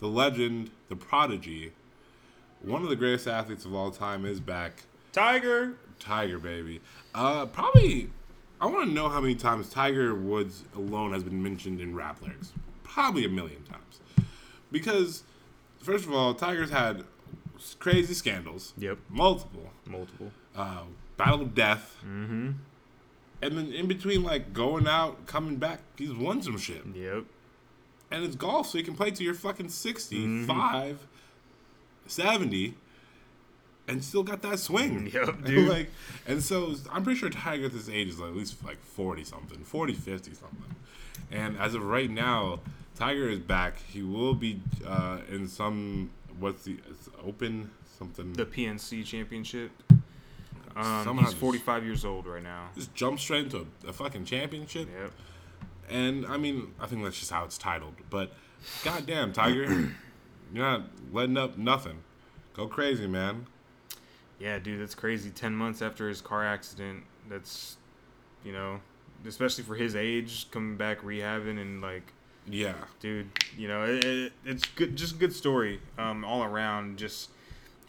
the 0.00 0.08
legend, 0.08 0.70
the 0.88 0.96
prodigy, 0.96 1.72
one 2.62 2.82
of 2.82 2.88
the 2.88 2.96
greatest 2.96 3.26
athletes 3.26 3.64
of 3.64 3.74
all 3.74 3.90
time 3.90 4.24
is 4.24 4.40
back. 4.40 4.84
Tiger. 5.12 5.74
Tiger, 5.98 6.38
baby. 6.38 6.80
Uh, 7.14 7.46
probably, 7.46 8.10
I 8.60 8.66
want 8.66 8.88
to 8.88 8.92
know 8.92 9.08
how 9.08 9.20
many 9.20 9.34
times 9.34 9.70
Tiger 9.70 10.14
Woods 10.14 10.64
alone 10.74 11.12
has 11.12 11.22
been 11.22 11.42
mentioned 11.42 11.80
in 11.80 11.94
rap 11.94 12.20
lyrics. 12.20 12.52
Probably 12.84 13.24
a 13.24 13.28
million 13.28 13.62
times. 13.64 14.00
Because, 14.70 15.22
first 15.78 16.04
of 16.04 16.12
all, 16.12 16.34
Tiger's 16.34 16.70
had 16.70 17.04
crazy 17.78 18.14
scandals. 18.14 18.74
Yep. 18.78 18.98
Multiple. 19.08 19.70
Multiple. 19.86 20.32
Uh, 20.54 20.82
battle 21.16 21.42
of 21.42 21.54
death. 21.54 21.96
Mm-hmm. 22.04 22.52
And 23.42 23.58
then 23.58 23.72
in 23.72 23.86
between, 23.86 24.22
like, 24.22 24.52
going 24.52 24.86
out, 24.86 25.26
coming 25.26 25.56
back, 25.56 25.80
he's 25.96 26.12
won 26.12 26.42
some 26.42 26.58
shit. 26.58 26.82
Yep. 26.94 27.24
And 28.10 28.24
it's 28.24 28.36
golf, 28.36 28.68
so 28.68 28.78
you 28.78 28.84
can 28.84 28.94
play 28.94 29.10
till 29.10 29.24
you're 29.24 29.34
fucking 29.34 29.68
65, 29.68 31.06
70, 32.06 32.74
and 33.88 34.04
still 34.04 34.22
got 34.22 34.42
that 34.42 34.58
swing. 34.58 35.10
Yep, 35.12 35.42
dude. 35.44 35.68
like, 35.68 35.90
and 36.26 36.42
so 36.42 36.74
I'm 36.92 37.02
pretty 37.02 37.18
sure 37.18 37.30
Tiger 37.30 37.66
at 37.66 37.72
this 37.72 37.88
age 37.88 38.08
is 38.08 38.20
at 38.20 38.34
least 38.36 38.64
like 38.64 38.78
40 38.80 39.24
something, 39.24 39.58
40, 39.64 39.94
50 39.94 40.34
something. 40.34 40.74
And 41.30 41.58
as 41.58 41.74
of 41.74 41.82
right 41.82 42.10
now, 42.10 42.60
Tiger 42.96 43.28
is 43.28 43.40
back. 43.40 43.78
He 43.88 44.02
will 44.02 44.34
be 44.34 44.60
uh, 44.86 45.18
in 45.28 45.48
some, 45.48 46.10
what's 46.38 46.64
the, 46.64 46.76
it's 46.88 47.08
open 47.26 47.70
something. 47.98 48.32
The 48.34 48.46
PNC 48.46 49.04
championship. 49.04 49.70
Um, 50.76 51.16
he's 51.18 51.28
just- 51.28 51.36
45 51.38 51.84
years 51.84 52.04
old 52.04 52.26
right 52.26 52.42
now. 52.42 52.68
just 52.76 52.94
jump 52.94 53.18
straight 53.18 53.44
into 53.46 53.66
a, 53.84 53.88
a 53.88 53.92
fucking 53.92 54.24
championship. 54.26 54.88
Yep. 54.96 55.10
And 55.90 56.26
I 56.26 56.36
mean, 56.36 56.74
I 56.80 56.86
think 56.86 57.02
that's 57.04 57.18
just 57.18 57.30
how 57.30 57.44
it's 57.44 57.58
titled. 57.58 57.94
But 58.10 58.32
goddamn, 58.84 59.32
Tiger, 59.32 59.64
you're 60.52 60.64
not 60.64 60.82
letting 61.12 61.36
up 61.36 61.56
nothing. 61.58 61.98
Go 62.54 62.66
crazy, 62.66 63.06
man. 63.06 63.46
Yeah, 64.38 64.58
dude, 64.58 64.80
that's 64.80 64.94
crazy. 64.94 65.30
10 65.30 65.54
months 65.54 65.80
after 65.82 66.08
his 66.08 66.20
car 66.20 66.44
accident, 66.44 67.04
that's, 67.28 67.76
you 68.44 68.52
know, 68.52 68.80
especially 69.26 69.64
for 69.64 69.74
his 69.74 69.96
age, 69.96 70.50
coming 70.50 70.76
back 70.76 71.00
rehabbing 71.02 71.58
and 71.60 71.80
like, 71.80 72.12
Yeah. 72.46 72.74
dude, 73.00 73.28
you 73.56 73.66
know, 73.68 73.84
it, 73.84 74.04
it, 74.04 74.32
it's 74.44 74.64
good, 74.66 74.94
just 74.96 75.14
a 75.14 75.18
good 75.18 75.32
story 75.34 75.80
um, 75.98 76.24
all 76.24 76.42
around. 76.44 76.98
Just 76.98 77.30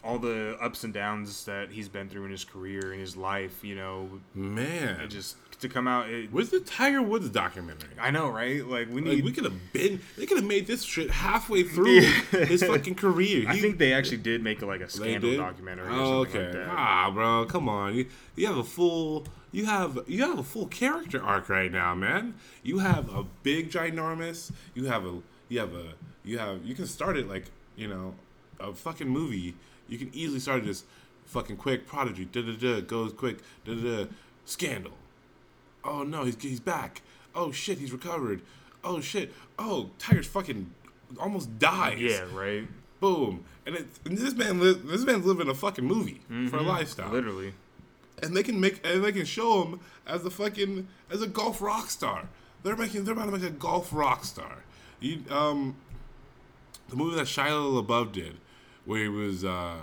all 0.02 0.18
the 0.18 0.56
ups 0.60 0.84
and 0.84 0.94
downs 0.94 1.44
that 1.44 1.70
he's 1.70 1.88
been 1.88 2.08
through 2.08 2.24
in 2.24 2.30
his 2.30 2.44
career, 2.44 2.92
in 2.94 3.00
his 3.00 3.16
life, 3.16 3.62
you 3.64 3.74
know, 3.74 4.08
Man. 4.34 5.00
it 5.00 5.08
just 5.08 5.36
to 5.60 5.68
come 5.68 5.88
out. 5.88 6.08
It, 6.08 6.32
Where's 6.32 6.50
the 6.50 6.60
Tiger 6.60 7.02
Woods 7.02 7.28
documentary? 7.30 7.90
I 8.00 8.10
know, 8.10 8.28
right? 8.28 8.64
Like 8.64 8.88
we 8.88 9.00
Like 9.00 9.04
need. 9.04 9.24
we 9.24 9.32
could 9.32 9.44
have 9.44 9.72
been. 9.72 10.00
They 10.16 10.26
could 10.26 10.38
have 10.38 10.46
made 10.46 10.66
this 10.66 10.82
shit 10.82 11.10
halfway 11.10 11.62
through 11.74 12.00
his 12.30 12.62
fucking 12.62 12.94
career. 12.94 13.44
I 13.48 13.58
think 13.58 13.78
they 13.78 13.92
actually 13.92 14.18
did 14.18 14.42
make 14.42 14.62
like 14.62 14.80
a 14.80 14.88
scandal 14.88 15.36
documentary. 15.36 15.88
Oh, 15.90 16.24
something 16.24 16.40
okay. 16.40 16.58
Like 16.58 16.66
that. 16.66 16.74
Ah, 16.76 17.10
bro, 17.12 17.46
come 17.46 17.68
on. 17.68 17.94
You 17.94 18.06
you 18.36 18.46
have 18.46 18.58
a 18.58 18.64
full. 18.64 19.26
You 19.50 19.64
have 19.66 19.98
you 20.06 20.22
have 20.24 20.38
a 20.38 20.42
full 20.44 20.66
character 20.66 21.22
arc 21.22 21.48
right 21.48 21.72
now, 21.72 21.94
man. 21.94 22.34
You 22.62 22.78
have 22.80 23.08
a 23.14 23.24
big 23.42 23.70
ginormous. 23.70 24.52
You 24.74 24.84
have 24.86 25.04
a 25.06 25.20
you 25.48 25.58
have 25.60 25.72
a 25.74 25.94
you 26.24 26.38
have 26.38 26.64
you 26.64 26.74
can 26.74 26.86
start 26.86 27.16
it 27.16 27.28
like 27.28 27.46
you 27.74 27.88
know 27.88 28.14
a 28.60 28.72
fucking 28.74 29.08
movie. 29.08 29.54
You 29.88 29.96
can 29.96 30.10
easily 30.12 30.38
start 30.40 30.64
it 30.64 30.68
as 30.68 30.84
fucking 31.24 31.56
quick 31.56 31.86
prodigy. 31.86 32.26
Da 32.26 32.42
da 32.42 32.52
da 32.52 32.80
goes 32.82 33.12
quick. 33.14 33.38
Da 33.64 33.74
da 33.74 33.80
da 34.04 34.10
scandal. 34.44 34.92
Oh 35.84 36.02
no, 36.02 36.24
he's 36.24 36.40
he's 36.40 36.60
back. 36.60 37.02
Oh 37.34 37.52
shit, 37.52 37.78
he's 37.78 37.92
recovered. 37.92 38.42
Oh 38.84 39.00
shit. 39.00 39.32
Oh, 39.58 39.90
Tiger's 39.98 40.26
fucking 40.26 40.70
almost 41.18 41.58
dies. 41.58 42.00
Yeah, 42.00 42.24
right. 42.32 42.66
Boom. 43.00 43.44
And, 43.66 43.76
it, 43.76 43.86
and 44.04 44.18
this 44.18 44.34
man, 44.34 44.60
li- 44.60 44.80
this 44.84 45.04
man's 45.04 45.24
living 45.24 45.48
a 45.48 45.54
fucking 45.54 45.84
movie 45.84 46.20
for 46.48 46.56
a 46.56 46.62
lifestyle. 46.62 47.06
Mm-hmm. 47.06 47.14
Literally. 47.14 47.52
And 48.22 48.36
they 48.36 48.42
can 48.42 48.60
make, 48.60 48.84
and 48.84 49.04
they 49.04 49.12
can 49.12 49.24
show 49.24 49.62
him 49.62 49.80
as 50.06 50.24
a 50.24 50.30
fucking, 50.30 50.88
as 51.10 51.22
a 51.22 51.26
golf 51.26 51.62
rock 51.62 51.90
star. 51.90 52.28
They're 52.62 52.76
making, 52.76 53.04
they're 53.04 53.14
about 53.14 53.26
to 53.26 53.32
make 53.32 53.44
a 53.44 53.50
golf 53.50 53.90
rock 53.92 54.24
star. 54.24 54.64
You, 54.98 55.22
um, 55.30 55.76
the 56.88 56.96
movie 56.96 57.14
that 57.16 57.26
Shia 57.26 57.84
LaBeouf 57.84 58.10
did, 58.10 58.38
where 58.84 59.02
he 59.02 59.08
was, 59.08 59.44
uh, 59.44 59.76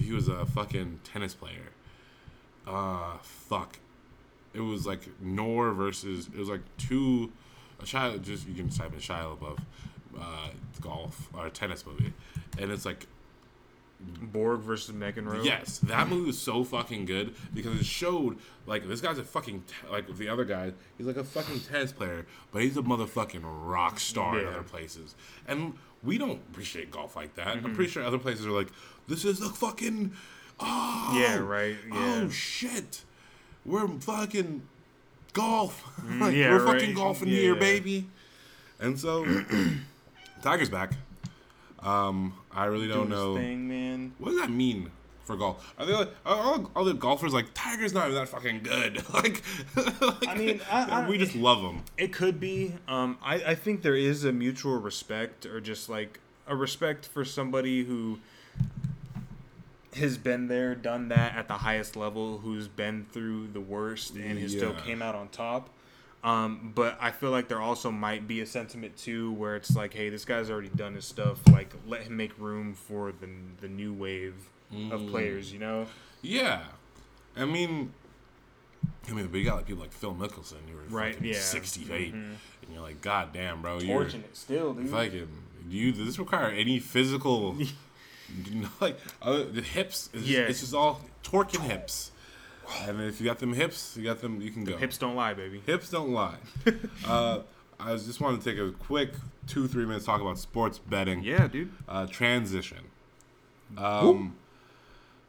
he 0.00 0.10
was 0.10 0.26
a 0.26 0.44
fucking 0.44 1.00
tennis 1.04 1.34
player. 1.34 1.70
Uh, 2.66 3.18
fuck. 3.22 3.78
It 4.54 4.60
was 4.60 4.86
like 4.86 5.02
Nor 5.20 5.72
versus, 5.72 6.28
it 6.28 6.38
was 6.38 6.48
like 6.48 6.62
two, 6.78 7.32
a 7.80 7.84
Shia, 7.84 8.22
just, 8.22 8.46
you 8.48 8.54
can 8.54 8.68
type 8.68 8.92
in 8.92 9.00
Shia 9.00 9.36
LaBeouf, 9.36 9.58
uh, 10.18 10.48
golf, 10.80 11.28
or 11.34 11.50
tennis 11.50 11.84
movie. 11.84 12.12
And 12.58 12.70
it's 12.70 12.84
like 12.86 13.06
Borg 14.00 14.60
versus 14.60 14.94
McEnroe. 14.94 15.44
Yes, 15.44 15.78
that 15.78 16.08
movie 16.08 16.26
was 16.26 16.38
so 16.38 16.62
fucking 16.62 17.06
good 17.06 17.34
because 17.54 17.78
it 17.80 17.86
showed 17.86 18.38
like 18.66 18.86
this 18.86 19.00
guy's 19.00 19.18
a 19.18 19.24
fucking 19.24 19.64
t- 19.66 19.74
like 19.90 20.14
the 20.16 20.28
other 20.28 20.44
guy. 20.44 20.72
He's 20.98 21.06
like 21.06 21.16
a 21.16 21.24
fucking 21.24 21.60
tennis 21.60 21.92
player, 21.92 22.26
but 22.52 22.62
he's 22.62 22.76
a 22.76 22.82
motherfucking 22.82 23.40
rock 23.42 23.98
star 23.98 24.38
in 24.38 24.46
other 24.46 24.62
places, 24.62 25.14
and 25.48 25.74
we 26.02 26.18
don't 26.18 26.40
appreciate 26.50 26.90
golf 26.90 27.16
like 27.16 27.34
that. 27.36 27.56
Mm-hmm. 27.56 27.66
I'm 27.66 27.74
pretty 27.74 27.90
sure 27.90 28.02
other 28.02 28.18
places 28.18 28.46
are 28.46 28.50
like, 28.50 28.68
this 29.08 29.24
is 29.24 29.40
a 29.40 29.48
fucking 29.48 30.12
oh 30.60 31.16
Yeah, 31.18 31.38
right, 31.38 31.76
yeah. 31.88 32.22
oh 32.24 32.28
shit, 32.28 33.04
we're 33.64 33.88
fucking 33.88 34.62
golf. 35.32 35.82
like, 35.98 36.32
Mm, 36.32 36.36
yeah, 36.36 36.50
we're 36.50 36.66
fucking 36.66 36.94
golfing 36.94 37.28
Yeah, 37.28 37.36
here, 37.36 37.54
yeah. 37.54 37.60
baby. 37.60 38.06
And 38.80 38.98
so, 38.98 39.24
Tiger's 40.42 40.68
back. 40.70 40.92
Um, 41.80 42.34
I 42.52 42.64
really 42.66 42.88
don't 42.88 43.08
know. 43.08 43.36
thing. 43.36 44.12
What 44.18 44.30
does 44.30 44.40
that 44.40 44.50
mean 44.50 44.90
for 45.24 45.36
golf? 45.36 45.74
Are 45.78 45.84
they 45.86 45.92
like 45.92 46.10
are 46.24 46.36
all, 46.36 46.70
all 46.74 46.84
the 46.84 46.94
golfers 46.94 47.32
like 47.34 47.46
Tiger's 47.54 47.92
not 47.92 48.04
even 48.08 48.14
that 48.16 48.28
fucking 48.28 48.62
good? 48.62 49.02
like, 49.12 49.42
like, 50.00 50.28
I 50.28 50.34
mean, 50.38 50.60
I- 50.70 51.02
I- 51.02 51.08
we 51.08 51.18
just 51.18 51.34
love 51.34 51.60
him. 51.60 51.82
It 51.98 52.12
could 52.12 52.40
be. 52.40 52.74
Um, 52.88 53.18
I, 53.22 53.34
I 53.36 53.54
think 53.54 53.82
there 53.82 53.96
is 53.96 54.24
a 54.24 54.32
mutual 54.32 54.78
respect, 54.80 55.44
or 55.46 55.60
just 55.60 55.88
like 55.88 56.20
a 56.46 56.56
respect 56.56 57.06
for 57.06 57.24
somebody 57.24 57.84
who 57.84 58.18
has 59.96 60.18
been 60.18 60.48
there, 60.48 60.74
done 60.74 61.08
that 61.08 61.36
at 61.36 61.48
the 61.48 61.54
highest 61.54 61.96
level, 61.96 62.38
who's 62.38 62.68
been 62.68 63.06
through 63.12 63.48
the 63.48 63.60
worst, 63.60 64.14
and 64.16 64.38
has 64.38 64.52
still 64.52 64.74
came 64.74 65.02
out 65.02 65.14
on 65.14 65.28
top. 65.28 65.70
Um, 66.22 66.72
but 66.74 66.96
I 67.00 67.10
feel 67.10 67.30
like 67.30 67.48
there 67.48 67.60
also 67.60 67.90
might 67.90 68.26
be 68.26 68.40
a 68.40 68.46
sentiment 68.46 68.96
too, 68.96 69.32
where 69.32 69.56
it's 69.56 69.76
like, 69.76 69.92
hey, 69.92 70.08
this 70.08 70.24
guy's 70.24 70.48
already 70.50 70.70
done 70.70 70.94
his 70.94 71.04
stuff. 71.04 71.40
Like, 71.52 71.74
let 71.86 72.02
him 72.02 72.16
make 72.16 72.38
room 72.38 72.74
for 72.74 73.12
the 73.12 73.28
the 73.60 73.68
new 73.68 73.92
wave 73.92 74.34
of 74.90 75.06
players. 75.08 75.52
You 75.52 75.58
know? 75.58 75.86
Yeah, 76.22 76.62
I 77.36 77.44
mean, 77.44 77.92
I 79.08 79.12
mean, 79.12 79.26
but 79.26 79.36
you 79.38 79.44
got 79.44 79.56
like 79.56 79.66
people 79.66 79.82
like 79.82 79.92
Phil 79.92 80.14
Mickelson, 80.14 80.56
you 80.68 80.76
were 80.76 80.82
Right, 80.88 81.16
yeah. 81.20 81.34
Mm-hmm. 81.34 81.42
68, 81.42 82.14
and 82.14 82.38
you're 82.72 82.80
like, 82.82 83.02
God 83.02 83.32
damn, 83.32 83.60
bro, 83.60 83.78
you're 83.80 83.98
Fortunate 84.00 84.36
still, 84.36 84.72
dude. 84.72 84.88
fucking. 84.88 85.28
Do 85.70 85.76
you 85.76 85.92
does 85.92 86.06
this 86.06 86.18
require 86.18 86.48
any 86.48 86.78
physical? 86.78 87.56
you 88.46 88.54
know, 88.62 88.68
like 88.80 88.98
uh, 89.22 89.44
the 89.50 89.62
hips, 89.62 90.10
it's, 90.12 90.24
Yeah. 90.24 90.40
it's 90.40 90.60
just 90.60 90.74
all 90.74 91.00
torquing 91.22 91.60
hips. 91.62 92.10
And 92.86 93.00
if 93.02 93.20
you 93.20 93.26
got 93.26 93.38
them 93.40 93.52
hips, 93.52 93.94
you 93.96 94.04
got 94.04 94.20
them. 94.22 94.40
You 94.40 94.50
can 94.50 94.64
go. 94.64 94.76
Hips 94.78 94.96
don't 94.96 95.14
lie, 95.14 95.34
baby. 95.34 95.62
Hips 95.66 95.90
don't 95.90 96.12
lie. 96.12 96.36
uh, 97.06 97.40
I 97.78 97.92
was 97.92 98.06
just 98.06 98.20
wanted 98.22 98.40
to 98.42 98.50
take 98.50 98.58
a 98.58 98.72
quick 98.72 99.10
two 99.46 99.68
three 99.68 99.84
minutes 99.84 100.06
talk 100.06 100.20
about 100.22 100.38
sports 100.38 100.78
betting. 100.78 101.22
Yeah, 101.22 101.46
dude. 101.48 101.70
Uh, 101.86 102.06
transition. 102.06 102.78
Um, 103.76 104.36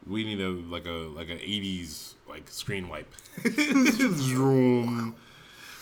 we 0.06 0.24
need 0.24 0.40
a 0.40 0.48
like 0.48 0.86
a 0.86 0.90
like 1.14 1.28
an 1.28 1.38
'80s 1.38 2.14
like 2.28 2.48
screen 2.48 2.88
wipe. 2.88 3.12
Vroom. 3.44 5.14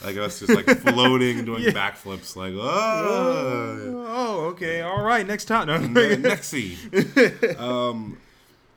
Like 0.03 0.17
us 0.17 0.41
just 0.41 0.53
like 0.55 0.67
floating, 0.81 1.45
doing 1.45 1.63
backflips, 1.75 2.37
like 2.37 2.55
oh. 2.55 4.05
Oh, 4.17 4.45
okay. 4.47 4.81
All 4.83 5.03
right. 5.03 5.27
Next 5.27 5.47
time. 5.47 5.67
No. 5.67 5.79
Ne- 5.79 6.17
Next 6.17 6.49
scene. 6.49 6.77
Um, 7.59 8.19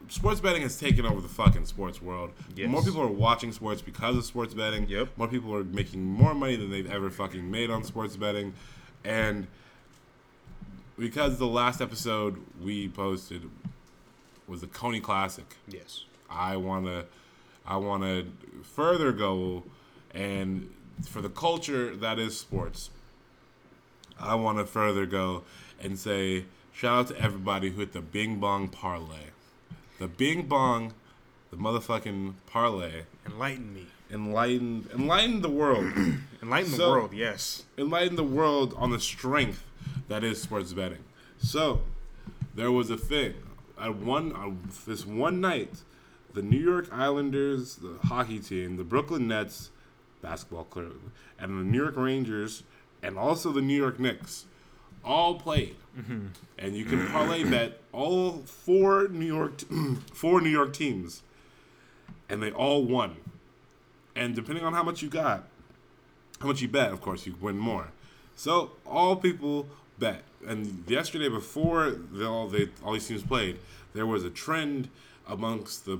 sports 0.10 0.40
betting 0.40 0.62
has 0.62 0.80
taken 0.80 1.06
over 1.06 1.20
the 1.22 1.28
fucking 1.28 1.66
sports 1.66 2.02
world. 2.02 2.32
Yes. 2.56 2.70
More 2.70 2.82
people 2.82 3.02
are 3.02 3.08
watching 3.08 3.52
sports 3.52 3.82
because 3.82 4.16
of 4.16 4.26
sports 4.26 4.54
betting. 4.54 4.88
Yep. 4.88 5.10
More 5.18 5.28
people 5.28 5.54
are 5.56 5.64
making 5.64 6.04
more 6.04 6.34
money 6.34 6.56
than 6.56 6.70
they've 6.72 6.90
ever 6.90 7.10
fucking 7.10 7.50
made 7.50 7.70
on 7.70 7.84
sports 7.84 8.16
betting, 8.16 8.54
and 9.04 9.48
because 10.98 11.38
the 11.38 11.48
last 11.48 11.82
episode 11.82 12.38
we 12.62 12.88
posted 12.90 13.50
was 14.48 14.62
the 14.62 14.68
Coney 14.68 15.00
Classic. 15.00 15.46
yes. 15.68 16.04
I 16.30 16.58
wanna, 16.58 17.06
I 17.66 17.78
wanna 17.78 18.26
further 18.64 19.12
go, 19.14 19.64
and 20.14 20.70
for 21.06 21.22
the 21.22 21.30
culture 21.30 21.96
that 21.96 22.20
is 22.20 22.38
sports, 22.38 22.90
I 24.20 24.36
want 24.36 24.58
to 24.58 24.66
further 24.66 25.06
go 25.06 25.44
and 25.80 25.98
say 25.98 26.46
shout 26.74 27.00
out 27.00 27.08
to 27.10 27.22
everybody 27.22 27.72
who 27.72 27.80
hit 27.80 27.94
the 27.94 28.02
Bing 28.02 28.40
Bong 28.40 28.68
parlay, 28.68 29.32
the 30.00 30.08
Bing 30.08 30.44
Bong, 30.44 30.94
the 31.52 31.58
motherfucking 31.58 32.34
parlay 32.48 33.04
Enlighten 33.26 33.74
me. 33.74 33.86
Enlighten, 34.10 34.90
enlightened 34.94 35.44
the 35.44 35.50
world, 35.50 35.86
Enlighten 36.42 36.72
the 36.78 36.88
world. 36.88 37.14
Yes. 37.14 37.64
Enlighten 37.78 38.16
the 38.16 38.24
world 38.24 38.74
on 38.78 38.90
the 38.92 39.00
strength 39.00 39.64
that 40.08 40.24
is 40.24 40.42
sports 40.42 40.72
betting. 40.72 41.04
So 41.38 41.82
there 42.56 42.72
was 42.72 42.90
a 42.90 42.98
thing 42.98 43.34
at 43.80 43.96
one 43.96 44.34
uh, 44.34 44.52
this 44.86 45.06
one 45.06 45.42
night, 45.42 45.82
the 46.34 46.42
New 46.42 46.60
York 46.60 46.88
Islanders, 46.92 47.76
the 47.76 47.98
hockey 48.04 48.40
team, 48.40 48.78
the 48.78 48.84
Brooklyn 48.84 49.28
Nets, 49.28 49.72
basketball 50.28 50.66
clearly, 50.66 50.96
and 51.40 51.60
the 51.60 51.64
New 51.64 51.78
York 51.78 51.96
Rangers, 51.96 52.64
and 53.02 53.18
also 53.18 53.52
the 53.52 53.62
New 53.62 53.78
York 53.78 54.00
Knicks, 54.00 54.46
all 55.04 55.36
played, 55.36 55.76
mm-hmm. 55.98 56.28
and 56.60 56.76
you 56.76 56.84
can 56.84 57.08
parlay 57.08 57.44
bet 57.44 57.80
all 57.94 58.44
four 58.46 59.08
New 59.08 59.26
York 59.26 59.62
four 60.14 60.42
New 60.42 60.50
York 60.50 60.74
teams, 60.74 61.24
and 62.30 62.44
they 62.44 62.52
all 62.52 62.84
won, 62.84 63.16
and 64.16 64.36
depending 64.36 64.66
on 64.66 64.74
how 64.74 64.84
much 64.84 65.02
you 65.02 65.10
got, 65.10 65.48
how 66.40 66.48
much 66.48 66.62
you 66.62 66.68
bet, 66.68 66.92
of 66.92 67.00
course, 67.02 67.26
you 67.26 67.36
win 67.40 67.58
more. 67.58 67.88
So 68.36 68.72
all 68.86 69.16
people 69.16 69.68
bet, 69.98 70.24
and 70.46 70.84
yesterday 70.88 71.30
before 71.30 71.92
the, 72.12 72.28
all 72.28 72.48
they 72.48 72.70
all 72.84 72.94
these 72.94 73.08
teams 73.08 73.24
played, 73.24 73.60
there 73.94 74.06
was 74.06 74.26
a 74.26 74.30
trend 74.30 74.90
amongst 75.28 75.86
the 75.86 76.00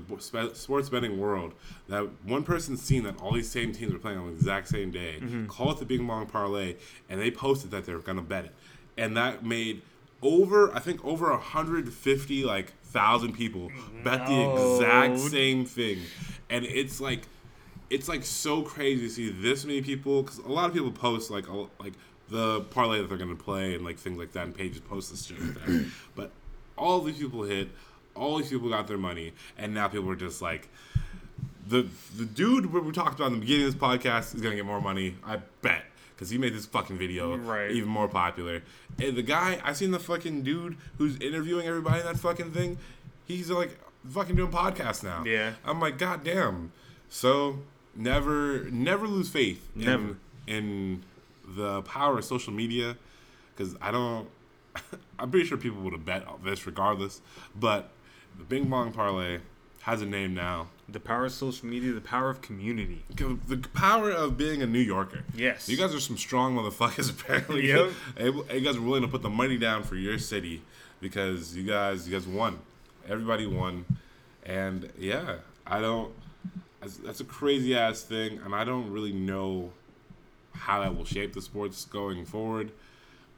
sports 0.54 0.88
betting 0.88 1.18
world 1.18 1.52
that 1.88 2.08
one 2.24 2.42
person 2.42 2.76
seen 2.76 3.04
that 3.04 3.20
all 3.20 3.32
these 3.32 3.50
same 3.50 3.72
teams 3.72 3.92
were 3.92 3.98
playing 3.98 4.18
on 4.18 4.26
the 4.26 4.32
exact 4.32 4.68
same 4.68 4.90
day, 4.90 5.18
mm-hmm. 5.20 5.46
call 5.46 5.72
it 5.72 5.78
the 5.78 5.84
Bing 5.84 6.06
Bong 6.06 6.26
Parlay, 6.26 6.76
and 7.08 7.20
they 7.20 7.30
posted 7.30 7.70
that 7.70 7.86
they 7.86 7.92
were 7.92 8.00
gonna 8.00 8.22
bet 8.22 8.44
it, 8.46 8.54
and 8.96 9.16
that 9.16 9.44
made 9.44 9.82
over 10.22 10.74
I 10.74 10.80
think 10.80 11.04
over 11.04 11.30
150 11.30 12.44
like 12.44 12.72
thousand 12.84 13.34
people 13.34 13.68
mm-hmm. 13.68 14.02
bet 14.02 14.26
the 14.26 14.52
exact 14.52 15.18
same 15.18 15.64
thing, 15.64 15.98
and 16.50 16.64
it's 16.64 17.00
like 17.00 17.22
it's 17.90 18.08
like 18.08 18.24
so 18.24 18.62
crazy 18.62 19.02
to 19.02 19.10
see 19.10 19.30
this 19.30 19.64
many 19.64 19.82
people 19.82 20.22
because 20.22 20.38
a 20.38 20.48
lot 20.48 20.68
of 20.68 20.74
people 20.74 20.92
post 20.92 21.30
like 21.30 21.48
a, 21.48 21.66
like 21.80 21.94
the 22.28 22.60
parlay 22.70 23.00
that 23.00 23.08
they're 23.08 23.18
gonna 23.18 23.34
play 23.34 23.74
and 23.74 23.84
like 23.84 23.98
things 23.98 24.18
like 24.18 24.32
that, 24.32 24.44
and 24.44 24.54
pages 24.54 24.80
post 24.80 25.10
this 25.10 25.26
shit 25.26 25.40
like 25.40 25.54
that. 25.54 25.86
But 26.14 26.32
all 26.76 27.00
these 27.00 27.18
people 27.18 27.42
hit, 27.42 27.68
all 28.18 28.38
these 28.38 28.48
people 28.50 28.68
got 28.68 28.86
their 28.88 28.98
money, 28.98 29.32
and 29.56 29.72
now 29.74 29.88
people 29.88 30.10
are 30.10 30.16
just 30.16 30.42
like. 30.42 30.68
The, 31.66 31.86
the 32.16 32.24
dude 32.24 32.72
we 32.72 32.92
talked 32.92 33.16
about 33.20 33.26
in 33.26 33.34
the 33.34 33.40
beginning 33.40 33.66
of 33.66 33.74
this 33.74 33.82
podcast 33.82 34.34
is 34.34 34.40
gonna 34.40 34.56
get 34.56 34.64
more 34.64 34.80
money, 34.80 35.16
I 35.22 35.36
bet, 35.60 35.84
because 36.14 36.30
he 36.30 36.38
made 36.38 36.54
this 36.54 36.64
fucking 36.64 36.96
video 36.96 37.36
Right. 37.36 37.70
even 37.72 37.90
more 37.90 38.08
popular. 38.08 38.62
And 38.98 39.14
the 39.18 39.22
guy, 39.22 39.60
I 39.62 39.74
seen 39.74 39.90
the 39.90 39.98
fucking 39.98 40.44
dude 40.44 40.78
who's 40.96 41.18
interviewing 41.18 41.66
everybody 41.66 42.00
in 42.00 42.06
that 42.06 42.16
fucking 42.18 42.52
thing. 42.52 42.78
He's 43.26 43.50
like 43.50 43.78
fucking 44.08 44.34
doing 44.36 44.50
podcasts 44.50 45.02
now. 45.04 45.24
Yeah. 45.26 45.52
I'm 45.62 45.78
like, 45.78 45.98
God 45.98 46.24
damn. 46.24 46.72
So 47.10 47.58
never, 47.94 48.70
never 48.70 49.06
lose 49.06 49.28
faith 49.28 49.68
in, 49.76 50.18
in 50.46 51.02
the 51.46 51.82
power 51.82 52.16
of 52.16 52.24
social 52.24 52.54
media, 52.54 52.96
because 53.54 53.76
I 53.82 53.90
don't. 53.90 54.26
I'm 55.18 55.30
pretty 55.30 55.46
sure 55.46 55.58
people 55.58 55.82
would 55.82 55.92
have 55.92 56.06
bet 56.06 56.26
on 56.26 56.40
this 56.44 56.64
regardless, 56.66 57.20
but 57.54 57.90
the 58.38 58.44
Bing 58.44 58.68
Bong 58.68 58.92
Parlay 58.92 59.38
has 59.82 60.02
a 60.02 60.06
name 60.06 60.34
now. 60.34 60.68
The 60.88 61.00
power 61.00 61.26
of 61.26 61.32
social 61.32 61.66
media, 61.66 61.92
the 61.92 62.00
power 62.00 62.30
of 62.30 62.40
community. 62.40 63.04
The 63.14 63.58
power 63.74 64.10
of 64.10 64.36
being 64.38 64.62
a 64.62 64.66
New 64.66 64.78
Yorker. 64.80 65.20
Yes. 65.34 65.68
You 65.68 65.76
guys 65.76 65.94
are 65.94 66.00
some 66.00 66.16
strong 66.16 66.56
motherfuckers, 66.56 67.10
apparently. 67.20 67.68
Yep. 67.68 67.90
Able- 68.16 68.46
you 68.52 68.60
guys 68.60 68.76
are 68.76 68.80
willing 68.80 69.02
to 69.02 69.08
put 69.08 69.22
the 69.22 69.28
money 69.30 69.58
down 69.58 69.82
for 69.82 69.96
your 69.96 70.18
city 70.18 70.62
because 71.00 71.56
you 71.56 71.64
guys, 71.64 72.08
you 72.08 72.14
guys 72.16 72.26
won. 72.26 72.58
Everybody 73.08 73.46
won, 73.46 73.86
and 74.44 74.90
yeah, 74.98 75.36
I 75.66 75.80
don't. 75.80 76.12
That's 77.02 77.20
a 77.20 77.24
crazy 77.24 77.74
ass 77.76 78.02
thing, 78.02 78.38
and 78.44 78.54
I 78.54 78.64
don't 78.64 78.90
really 78.90 79.12
know 79.12 79.72
how 80.52 80.80
that 80.82 80.94
will 80.96 81.06
shape 81.06 81.32
the 81.32 81.40
sports 81.40 81.86
going 81.86 82.26
forward. 82.26 82.70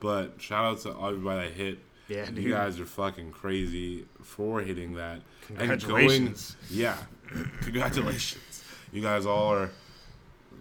But 0.00 0.34
shout 0.40 0.64
out 0.64 0.80
to 0.80 0.90
everybody 0.90 1.48
that 1.48 1.54
hit. 1.56 1.78
Yeah, 2.10 2.28
you 2.30 2.50
guys 2.50 2.80
are 2.80 2.86
fucking 2.86 3.30
crazy 3.30 4.04
for 4.20 4.60
hitting 4.60 4.94
that. 4.94 5.20
And 5.48 5.58
going- 5.58 5.78
Congratulations. 5.78 6.56
yeah, 6.68 6.96
congratulations. 7.62 8.64
You 8.92 9.00
guys 9.00 9.26
all 9.26 9.52
are 9.54 9.70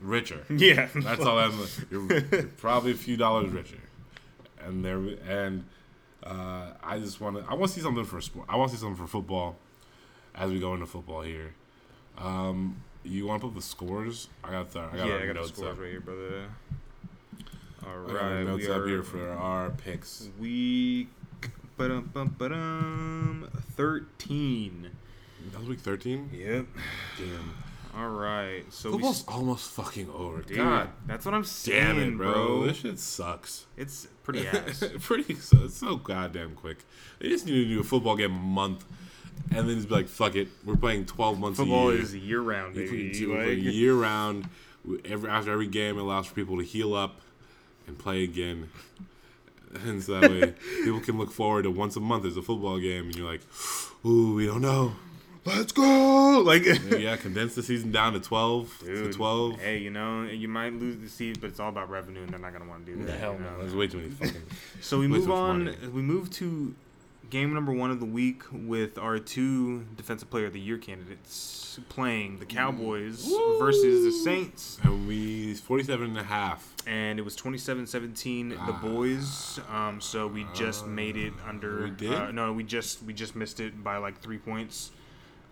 richer. 0.01 0.43
Yeah. 0.49 0.87
That's 0.95 1.25
all 1.25 1.39
I'm. 1.39 1.53
You're, 1.89 2.11
you're 2.13 2.43
probably 2.57 2.91
a 2.91 2.95
few 2.95 3.17
dollars 3.17 3.49
richer, 3.51 3.79
and 4.61 4.85
there 4.85 4.97
and 5.27 5.65
uh, 6.23 6.73
I 6.83 6.99
just 6.99 7.19
want 7.19 7.37
to. 7.37 7.45
I 7.49 7.55
want 7.55 7.71
to 7.71 7.75
see 7.75 7.81
something 7.81 8.05
for 8.05 8.21
sport. 8.21 8.45
I 8.47 8.55
want 8.55 8.69
to 8.71 8.77
see 8.77 8.81
something 8.81 8.97
for 9.03 9.07
football 9.09 9.55
as 10.35 10.51
we 10.51 10.59
go 10.59 10.73
into 10.75 10.85
football 10.85 11.21
here. 11.21 11.53
Um, 12.17 12.77
you 13.03 13.25
want 13.25 13.41
to 13.41 13.47
put 13.47 13.55
the 13.55 13.61
scores? 13.63 14.29
I 14.43 14.51
got 14.51 14.69
the. 14.71 14.81
I 14.81 14.97
got 14.97 15.07
yeah, 15.07 15.15
I 15.15 15.19
got 15.25 15.27
the 15.27 15.33
notes 15.33 15.49
scores 15.49 15.71
up. 15.73 15.79
right 15.81 15.89
here, 15.89 16.01
brother. 16.01 16.43
All 17.85 18.03
I 18.09 18.13
got 18.13 18.21
our 18.21 18.35
right, 18.35 18.45
notes 18.45 18.67
we 18.67 18.71
up 18.71 18.81
are 18.81 18.87
here 18.87 19.03
for 19.03 19.29
our 19.31 19.69
picks. 19.71 20.29
week 20.39 21.07
ba-dum, 21.79 22.09
bum, 22.13 22.35
ba-dum, 22.37 23.49
13. 23.77 24.89
That 25.51 25.59
was 25.59 25.69
week 25.69 25.79
thirteen. 25.79 26.29
Yep. 26.33 26.65
Damn. 27.17 27.53
All 27.95 28.09
right. 28.09 28.63
So 28.69 28.91
Football's 28.91 29.25
we, 29.25 29.33
almost 29.33 29.71
fucking 29.71 30.09
over. 30.09 30.41
dude, 30.41 30.57
God 30.57 30.89
that's 31.07 31.25
what 31.25 31.33
I'm 31.33 31.45
saying, 31.45 31.95
damn 31.95 31.99
it, 31.99 32.17
bro. 32.17 32.33
bro. 32.33 32.67
This 32.67 32.77
shit 32.77 32.99
sucks. 32.99 33.65
It's 33.77 34.07
pretty 34.23 34.45
ass. 34.45 34.83
Pretty 34.99 35.35
so, 35.35 35.59
it's 35.63 35.77
so 35.77 35.95
goddamn 35.95 36.55
quick. 36.55 36.79
They 37.19 37.29
just 37.29 37.45
need 37.45 37.53
to 37.53 37.65
do 37.65 37.79
a 37.79 37.83
football 37.83 38.17
game 38.17 38.35
a 38.35 38.37
month, 38.37 38.83
and 39.55 39.69
then 39.69 39.77
just 39.77 39.87
be 39.87 39.95
like, 39.95 40.09
"Fuck 40.09 40.35
it, 40.35 40.49
we're 40.65 40.75
playing 40.75 41.05
twelve 41.05 41.39
months 41.39 41.57
Football 41.59 41.89
a 41.89 41.93
year." 41.93 42.01
is 42.01 42.15
year 42.15 42.41
round, 42.41 42.75
baby. 42.75 43.11
do 43.13 43.35
it 43.35 43.47
Like, 43.47 43.57
year 43.73 43.95
round. 43.95 44.49
Every 45.05 45.29
after 45.29 45.51
every 45.53 45.67
game, 45.67 45.97
it 45.97 46.01
allows 46.01 46.27
for 46.27 46.35
people 46.35 46.57
to 46.57 46.63
heal 46.63 46.93
up 46.93 47.21
and 47.87 47.97
play 47.97 48.23
again, 48.25 48.69
and 49.85 50.03
so 50.03 50.19
that 50.19 50.31
way 50.31 50.53
people 50.83 50.99
can 50.99 51.17
look 51.17 51.31
forward 51.31 51.63
to 51.63 51.71
once 51.71 51.95
a 51.95 51.99
month 51.99 52.23
there's 52.23 52.37
a 52.37 52.41
football 52.41 52.79
game, 52.79 53.05
and 53.05 53.15
you're 53.15 53.29
like, 53.29 53.41
"Ooh, 54.05 54.35
we 54.35 54.45
don't 54.45 54.61
know." 54.61 54.93
Let's 55.45 55.71
go! 55.71 56.41
Like, 56.45 56.65
yeah, 56.97 57.15
condense 57.15 57.55
the 57.55 57.63
season 57.63 57.91
down 57.91 58.13
to 58.13 58.19
twelve 58.19 58.77
to 58.79 59.11
twelve. 59.11 59.59
Hey, 59.59 59.77
you 59.77 59.89
know, 59.89 60.23
you 60.23 60.47
might 60.47 60.73
lose 60.73 60.97
the 60.97 61.09
seed, 61.09 61.39
but 61.39 61.49
it's 61.49 61.59
all 61.59 61.69
about 61.69 61.89
revenue, 61.89 62.21
and 62.21 62.29
they're 62.29 62.39
not 62.39 62.53
gonna 62.53 62.69
want 62.69 62.85
to 62.85 62.95
do 62.95 63.03
that. 63.05 63.19
Hell 63.19 63.33
you 63.33 63.39
no, 63.39 63.51
know? 63.51 63.59
there's 63.59 63.75
way 63.75 63.87
too 63.87 63.97
many 63.97 64.09
fucking. 64.09 64.41
So 64.81 64.99
we 64.99 65.07
move 65.07 65.29
on. 65.31 65.65
money. 65.65 65.77
We 65.93 66.01
move 66.01 66.29
to 66.31 66.75
game 67.29 67.53
number 67.53 67.71
one 67.71 67.91
of 67.91 67.99
the 67.99 68.05
week 68.05 68.43
with 68.51 68.97
our 68.97 69.19
two 69.19 69.85
defensive 69.95 70.29
player 70.29 70.45
of 70.47 70.53
the 70.53 70.59
year 70.59 70.77
candidates 70.77 71.79
playing 71.89 72.37
the 72.39 72.45
Cowboys 72.45 73.29
versus 73.59 74.03
the 74.03 74.11
Saints, 74.11 74.79
And 74.83 75.07
we 75.07 75.53
47 75.53 76.09
and 76.09 76.17
a 76.17 76.23
half. 76.23 76.73
and 76.87 77.19
it 77.19 77.21
was 77.21 77.35
27-17 77.37 78.65
the 78.65 78.73
boys. 78.73 79.59
Um, 79.71 80.01
so 80.01 80.27
we 80.27 80.45
just 80.53 80.85
made 80.87 81.15
it 81.15 81.33
under. 81.47 81.83
we 81.83 81.91
did? 81.91 82.13
Uh, 82.13 82.31
no, 82.31 82.51
we 82.53 82.63
just 82.63 83.03
we 83.03 83.13
just 83.13 83.35
missed 83.35 83.59
it 83.59 83.83
by 83.83 83.97
like 83.97 84.19
three 84.21 84.37
points. 84.39 84.91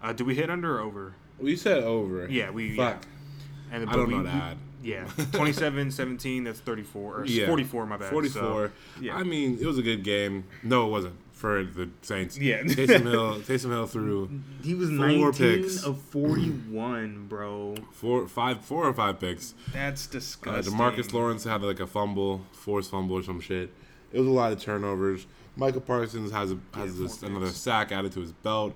Uh, 0.01 0.13
did 0.13 0.27
we 0.27 0.35
hit 0.35 0.49
under 0.49 0.77
or 0.77 0.81
over? 0.81 1.13
We 1.39 1.55
said 1.55 1.83
over. 1.83 2.27
Yeah, 2.29 2.49
we. 2.49 2.75
Fuck. 2.75 3.03
Yeah. 3.03 3.75
And 3.77 3.89
I 3.89 3.93
don't 3.93 4.07
we, 4.07 4.15
know 4.15 4.23
that. 4.23 4.57
we- 4.81 4.89
Yeah, 4.91 5.03
27-17, 5.17 6.43
That's 6.45 6.59
thirty 6.59 6.83
four 6.83 7.19
or 7.21 7.25
Yeah. 7.25 7.47
forty 7.47 7.63
four. 7.63 7.85
My 7.85 7.97
bad. 7.97 8.09
44. 8.11 8.31
So, 8.31 8.71
yeah. 9.01 9.15
I 9.15 9.23
mean, 9.23 9.57
it 9.59 9.65
was 9.65 9.77
a 9.77 9.81
good 9.81 10.03
game. 10.03 10.45
No, 10.63 10.87
it 10.87 10.91
wasn't 10.91 11.15
for 11.37 11.63
the 11.63 11.87
Saints. 12.01 12.37
Yeah. 12.37 12.61
Taysom 12.63 13.03
Hill, 13.03 13.35
Taysom 13.41 13.69
Hill 13.69 13.85
threw 13.87 14.29
He 14.63 14.73
was 14.73 14.89
Four 14.89 14.97
19 14.97 15.33
picks. 15.33 15.83
of 15.83 16.01
41, 16.01 17.27
bro. 17.27 17.75
four, 17.91 18.27
five, 18.27 18.63
four 18.65 18.85
or 18.87 18.93
five 18.93 19.19
picks. 19.19 19.53
That's 19.73 20.07
Uh, 20.07 20.11
disgusting. 20.13 20.73
Demarcus 20.73 21.13
Lawrence 21.13 21.43
had 21.43 21.61
like 21.61 21.79
a 21.79 21.87
fumble, 21.87 22.41
forced 22.51 22.91
fumble 22.91 23.17
or 23.17 23.23
some 23.23 23.39
shit. 23.39 23.71
It 24.11 24.19
was 24.19 24.27
a 24.27 24.31
lot 24.31 24.51
of 24.51 24.59
turnovers. 24.61 25.27
Micah 25.55 25.79
Parsons 25.81 26.31
has 26.31 26.51
a, 26.51 26.59
has 26.73 26.97
this, 26.99 27.21
another 27.23 27.49
sack 27.49 27.91
added 27.91 28.11
to 28.13 28.21
his 28.21 28.31
belt. 28.31 28.75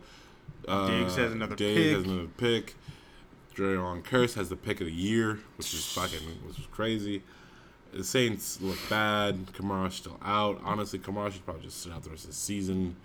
Uh, 0.67 0.87
Diggs 0.87 1.15
has 1.15 1.31
another 1.31 1.55
Diggs 1.55 1.77
pick. 1.79 1.95
has 1.97 2.05
another 2.05 2.27
pick. 2.37 2.75
Jayron 3.55 4.01
Kearse 4.03 4.35
has 4.35 4.49
the 4.49 4.55
pick 4.55 4.79
of 4.81 4.87
the 4.87 4.93
year, 4.93 5.39
which 5.57 5.73
is 5.73 5.85
fucking, 5.93 6.19
which 6.47 6.57
is 6.59 6.65
crazy. 6.71 7.21
The 7.93 8.03
Saints 8.03 8.61
look 8.61 8.77
bad. 8.89 9.47
Kamara's 9.47 9.95
still 9.95 10.17
out. 10.23 10.61
Honestly, 10.63 10.97
Kamara 10.99 11.31
should 11.31 11.43
probably 11.45 11.63
just 11.63 11.81
sit 11.81 11.91
out 11.91 12.03
the 12.03 12.09
rest 12.09 12.23
of 12.23 12.29
the 12.31 12.35
season. 12.35 12.95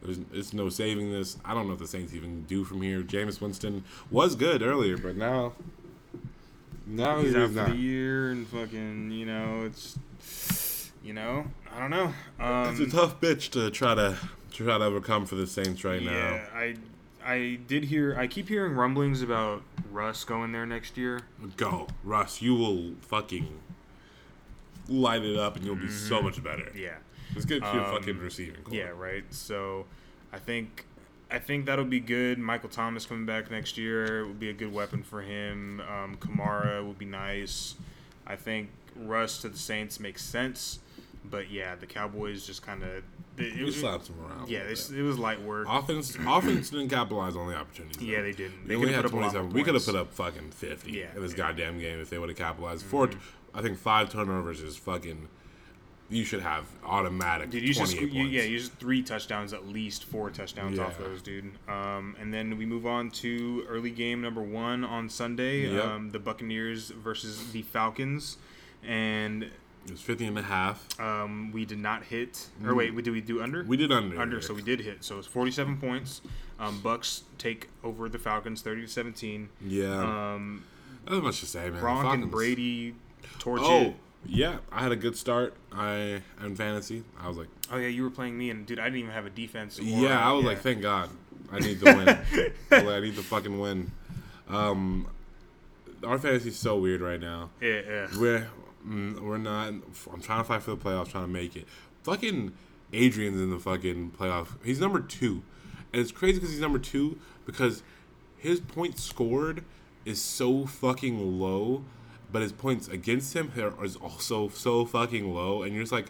There's, 0.00 0.18
there's 0.30 0.52
no 0.54 0.68
saving 0.68 1.10
this. 1.10 1.38
I 1.44 1.54
don't 1.54 1.66
know 1.66 1.72
if 1.72 1.80
the 1.80 1.88
Saints 1.88 2.14
even 2.14 2.42
do 2.44 2.62
from 2.64 2.80
here. 2.82 3.02
Jameis 3.02 3.40
Winston 3.40 3.82
was 4.12 4.36
good 4.36 4.62
earlier, 4.62 4.96
but 4.96 5.16
now, 5.16 5.54
now 6.86 7.16
He's 7.18 7.28
he's, 7.34 7.36
out 7.36 7.48
for 7.48 7.54
not. 7.54 7.68
the 7.70 7.76
year, 7.76 8.30
and 8.30 8.46
fucking, 8.46 9.10
you 9.10 9.26
know, 9.26 9.64
it's, 9.66 9.98
you 11.02 11.12
know, 11.12 11.46
I 11.74 11.80
don't 11.80 11.90
know. 11.90 12.14
It's 12.70 12.80
a 12.80 12.84
Um, 12.84 12.90
tough 12.90 13.20
bitch 13.20 13.50
to 13.50 13.70
try 13.70 13.94
to 13.96 14.16
to 14.52 14.64
try 14.64 14.78
to 14.78 14.84
overcome 14.84 15.26
for 15.26 15.34
the 15.34 15.46
Saints 15.46 15.82
right 15.84 16.02
now. 16.02 16.10
yeah, 16.12 16.44
I, 16.54 16.76
I 17.24 17.58
did 17.66 17.84
hear, 17.84 18.16
I 18.18 18.26
keep 18.28 18.48
hearing 18.48 18.72
rumblings 18.74 19.20
about 19.20 19.62
Russ 19.90 20.24
going 20.24 20.52
there 20.52 20.64
next 20.64 20.96
year. 20.96 21.20
Go, 21.56 21.88
Russ. 22.02 22.40
You 22.40 22.54
will 22.54 22.94
fucking 23.02 23.48
light 24.88 25.22
it 25.22 25.36
up, 25.38 25.56
and 25.56 25.64
you'll 25.64 25.76
be 25.76 25.88
so 25.88 26.20
much 26.22 26.42
better. 26.42 26.62
Mm-hmm. 26.64 26.78
Yeah. 26.78 26.96
Let's 27.34 27.44
get 27.44 27.62
you 27.62 27.68
a 27.68 27.84
Um, 27.84 28.00
fucking 28.00 28.18
receiving 28.18 28.62
corps. 28.62 28.74
Yeah, 28.74 28.88
right. 28.96 29.22
So, 29.30 29.84
I 30.32 30.38
think 30.38 30.84
I 31.30 31.38
think 31.38 31.66
that'll 31.66 31.84
be 31.84 32.00
good. 32.00 32.38
Michael 32.38 32.70
Thomas 32.70 33.04
coming 33.04 33.26
back 33.26 33.50
next 33.50 33.76
year 33.76 34.24
will 34.26 34.32
be 34.32 34.48
a 34.48 34.54
good 34.54 34.72
weapon 34.72 35.02
for 35.02 35.20
him. 35.20 35.80
Um, 35.82 36.16
Kamara 36.16 36.82
will 36.84 36.94
be 36.94 37.04
nice. 37.04 37.74
I 38.26 38.36
think 38.36 38.70
Russ 38.96 39.42
to 39.42 39.50
the 39.50 39.58
Saints 39.58 40.00
makes 40.00 40.22
sense, 40.24 40.78
but 41.24 41.50
yeah, 41.50 41.74
the 41.74 41.86
Cowboys 41.86 42.46
just 42.46 42.62
kind 42.62 42.82
of 42.82 43.02
it, 43.36 43.54
You 43.54 43.66
it, 43.66 43.72
slapped 43.72 44.06
them 44.06 44.16
around. 44.24 44.48
yeah, 44.48 44.60
it's, 44.60 44.88
bit. 44.88 44.98
it 45.00 45.02
was 45.02 45.18
light 45.18 45.40
work. 45.42 45.66
Offense, 45.68 46.16
offense 46.26 46.70
didn't 46.70 46.88
capitalize 46.88 47.36
on 47.36 47.46
the 47.48 47.54
opportunities. 47.56 48.02
Yeah, 48.02 48.16
though. 48.18 48.22
they 48.24 48.32
didn't. 48.32 48.62
They 48.66 48.74
They 48.74 48.80
only 48.80 48.92
had 48.94 49.04
up 49.04 49.10
27. 49.12 49.50
We 49.50 49.62
could 49.62 49.74
have 49.74 49.84
put 49.84 49.94
up 49.96 50.12
fucking 50.14 50.50
50 50.50 50.90
Yeah, 50.92 51.04
in 51.14 51.20
this 51.22 51.32
yeah. 51.32 51.36
goddamn 51.36 51.78
game 51.78 52.00
if 52.00 52.08
they 52.10 52.18
would 52.18 52.30
have 52.30 52.38
capitalized. 52.38 52.84
Four, 52.86 53.10
I 53.54 53.62
think 53.62 53.78
five 53.78 54.10
turnovers 54.10 54.60
is 54.60 54.76
fucking. 54.76 55.28
You 56.10 56.24
should 56.24 56.40
have 56.40 56.64
automatic. 56.86 57.50
Dude, 57.50 57.64
you 57.64 57.74
should 57.74 57.84
28 57.84 58.10
sque- 58.10 58.14
you, 58.14 58.22
yeah, 58.24 58.42
use 58.44 58.68
three 58.70 59.02
touchdowns, 59.02 59.52
at 59.52 59.68
least 59.68 60.04
four 60.04 60.30
touchdowns 60.30 60.78
off 60.78 60.96
those, 60.98 61.20
dude. 61.20 61.50
Um, 61.68 62.16
and 62.18 62.32
then 62.32 62.56
we 62.56 62.64
move 62.64 62.86
on 62.86 63.10
to 63.10 63.66
early 63.68 63.90
game 63.90 64.22
number 64.22 64.40
one 64.40 64.84
on 64.84 65.10
Sunday. 65.10 65.70
Yep. 65.70 65.84
Um, 65.84 66.10
the 66.10 66.18
Buccaneers 66.18 66.88
versus 66.88 67.52
the 67.52 67.60
Falcons, 67.60 68.38
and 68.82 69.42
It 69.84 69.90
was 69.90 70.00
50 70.00 70.24
and 70.26 70.38
a 70.38 70.42
half. 70.42 70.98
um, 70.98 71.52
we 71.52 71.66
did 71.66 71.78
not 71.78 72.04
hit. 72.04 72.46
Or 72.64 72.74
wait, 72.74 72.94
we 72.94 73.02
did 73.02 73.12
we 73.12 73.20
do 73.20 73.42
under? 73.42 73.62
Mm. 73.64 73.66
We 73.66 73.76
did 73.76 73.92
under. 73.92 74.18
under, 74.18 74.40
so 74.40 74.54
we 74.54 74.62
did 74.62 74.80
hit. 74.80 75.04
So 75.04 75.18
it's 75.18 75.26
forty-seven 75.28 75.76
points. 75.76 76.22
Um, 76.58 76.80
Bucks 76.80 77.24
take 77.36 77.68
over 77.84 78.08
the 78.08 78.18
Falcons, 78.18 78.62
thirty 78.62 78.80
to 78.80 78.88
seventeen. 78.88 79.50
Yeah. 79.62 80.32
Um, 80.34 80.64
Not 81.06 81.22
much 81.22 81.40
to 81.40 81.46
say, 81.46 81.68
man. 81.68 81.82
Gronk 81.82 82.14
and 82.14 82.30
Brady 82.30 82.94
torch 83.38 83.60
Oh, 83.64 83.80
it. 83.82 83.94
yeah. 84.26 84.58
I 84.72 84.82
had 84.82 84.92
a 84.92 84.96
good 84.96 85.16
start. 85.16 85.54
I 85.72 86.22
in 86.42 86.56
fantasy. 86.56 87.04
I 87.20 87.28
was 87.28 87.36
like, 87.36 87.48
Oh 87.70 87.76
yeah, 87.76 87.88
you 87.88 88.02
were 88.02 88.10
playing 88.10 88.36
me, 88.38 88.50
and 88.50 88.66
dude, 88.66 88.78
I 88.78 88.84
didn't 88.84 89.00
even 89.00 89.10
have 89.12 89.26
a 89.26 89.30
defense. 89.30 89.78
Or, 89.78 89.82
yeah. 89.82 90.18
I 90.26 90.32
was 90.32 90.42
yeah. 90.44 90.50
like, 90.50 90.60
thank 90.60 90.82
God. 90.82 91.10
I 91.50 91.60
need 91.60 91.80
to 91.80 91.84
win. 91.86 92.08
I 92.08 92.18
was 92.32 92.50
like, 92.70 92.84
I 92.86 93.00
need 93.00 93.16
to 93.16 93.22
fucking 93.22 93.58
win. 93.58 93.92
Um, 94.48 95.08
our 96.04 96.18
fantasy 96.18 96.48
is 96.50 96.56
so 96.56 96.78
weird 96.78 97.00
right 97.00 97.20
now. 97.20 97.50
yeah, 97.60 97.80
yeah. 97.88 98.06
We're 98.18 98.48
mm, 98.86 99.18
we're 99.20 99.38
not. 99.38 99.68
I'm 99.68 100.20
trying 100.22 100.38
to 100.40 100.44
fight 100.44 100.62
for 100.62 100.70
the 100.72 100.76
playoffs, 100.76 101.10
trying 101.10 101.24
to 101.24 101.30
make 101.30 101.56
it. 101.56 101.66
Fucking 102.02 102.52
Adrian's 102.92 103.40
in 103.40 103.50
the 103.50 103.58
fucking 103.58 104.12
playoff. 104.18 104.48
He's 104.64 104.80
number 104.80 105.00
two, 105.00 105.42
and 105.92 106.00
it's 106.00 106.12
crazy 106.12 106.34
because 106.34 106.50
he's 106.50 106.60
number 106.60 106.78
two 106.78 107.18
because 107.46 107.82
his 108.36 108.60
points 108.60 109.02
scored 109.02 109.64
is 110.04 110.20
so 110.20 110.64
fucking 110.66 111.40
low, 111.40 111.84
but 112.32 112.42
his 112.42 112.52
points 112.52 112.88
against 112.88 113.34
him 113.34 113.52
are- 113.58 113.84
is 113.84 113.96
also 113.96 114.48
so 114.48 114.84
fucking 114.84 115.32
low, 115.34 115.62
and 115.62 115.72
you're 115.74 115.82
just 115.82 115.92
like. 115.92 116.06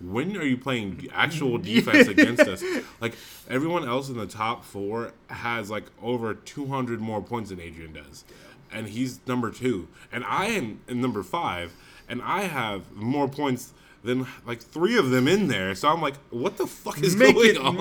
When 0.00 0.36
are 0.36 0.44
you 0.44 0.56
playing 0.56 1.08
actual 1.12 1.58
defense 1.72 2.06
against 2.06 2.42
us? 2.42 2.62
Like 3.00 3.14
everyone 3.50 3.84
else 3.88 4.08
in 4.08 4.16
the 4.16 4.28
top 4.28 4.64
four 4.64 5.10
has 5.26 5.70
like 5.72 5.86
over 6.00 6.34
200 6.34 7.00
more 7.00 7.20
points 7.20 7.50
than 7.50 7.58
Adrian 7.60 7.94
does, 7.94 8.24
and 8.70 8.86
he's 8.86 9.18
number 9.26 9.50
two, 9.50 9.88
and 10.12 10.22
I 10.24 10.46
am 10.50 10.82
in 10.86 11.00
number 11.00 11.24
five, 11.24 11.72
and 12.08 12.22
I 12.22 12.42
have 12.42 12.92
more 12.92 13.26
points 13.28 13.72
than 14.04 14.24
like 14.46 14.60
three 14.62 14.96
of 14.96 15.10
them 15.10 15.26
in 15.26 15.48
there. 15.48 15.74
So 15.74 15.88
I'm 15.88 16.00
like, 16.00 16.14
what 16.30 16.58
the 16.58 16.68
fuck 16.68 17.02
is 17.02 17.16
Make 17.16 17.34
going 17.34 17.56
on? 17.56 17.76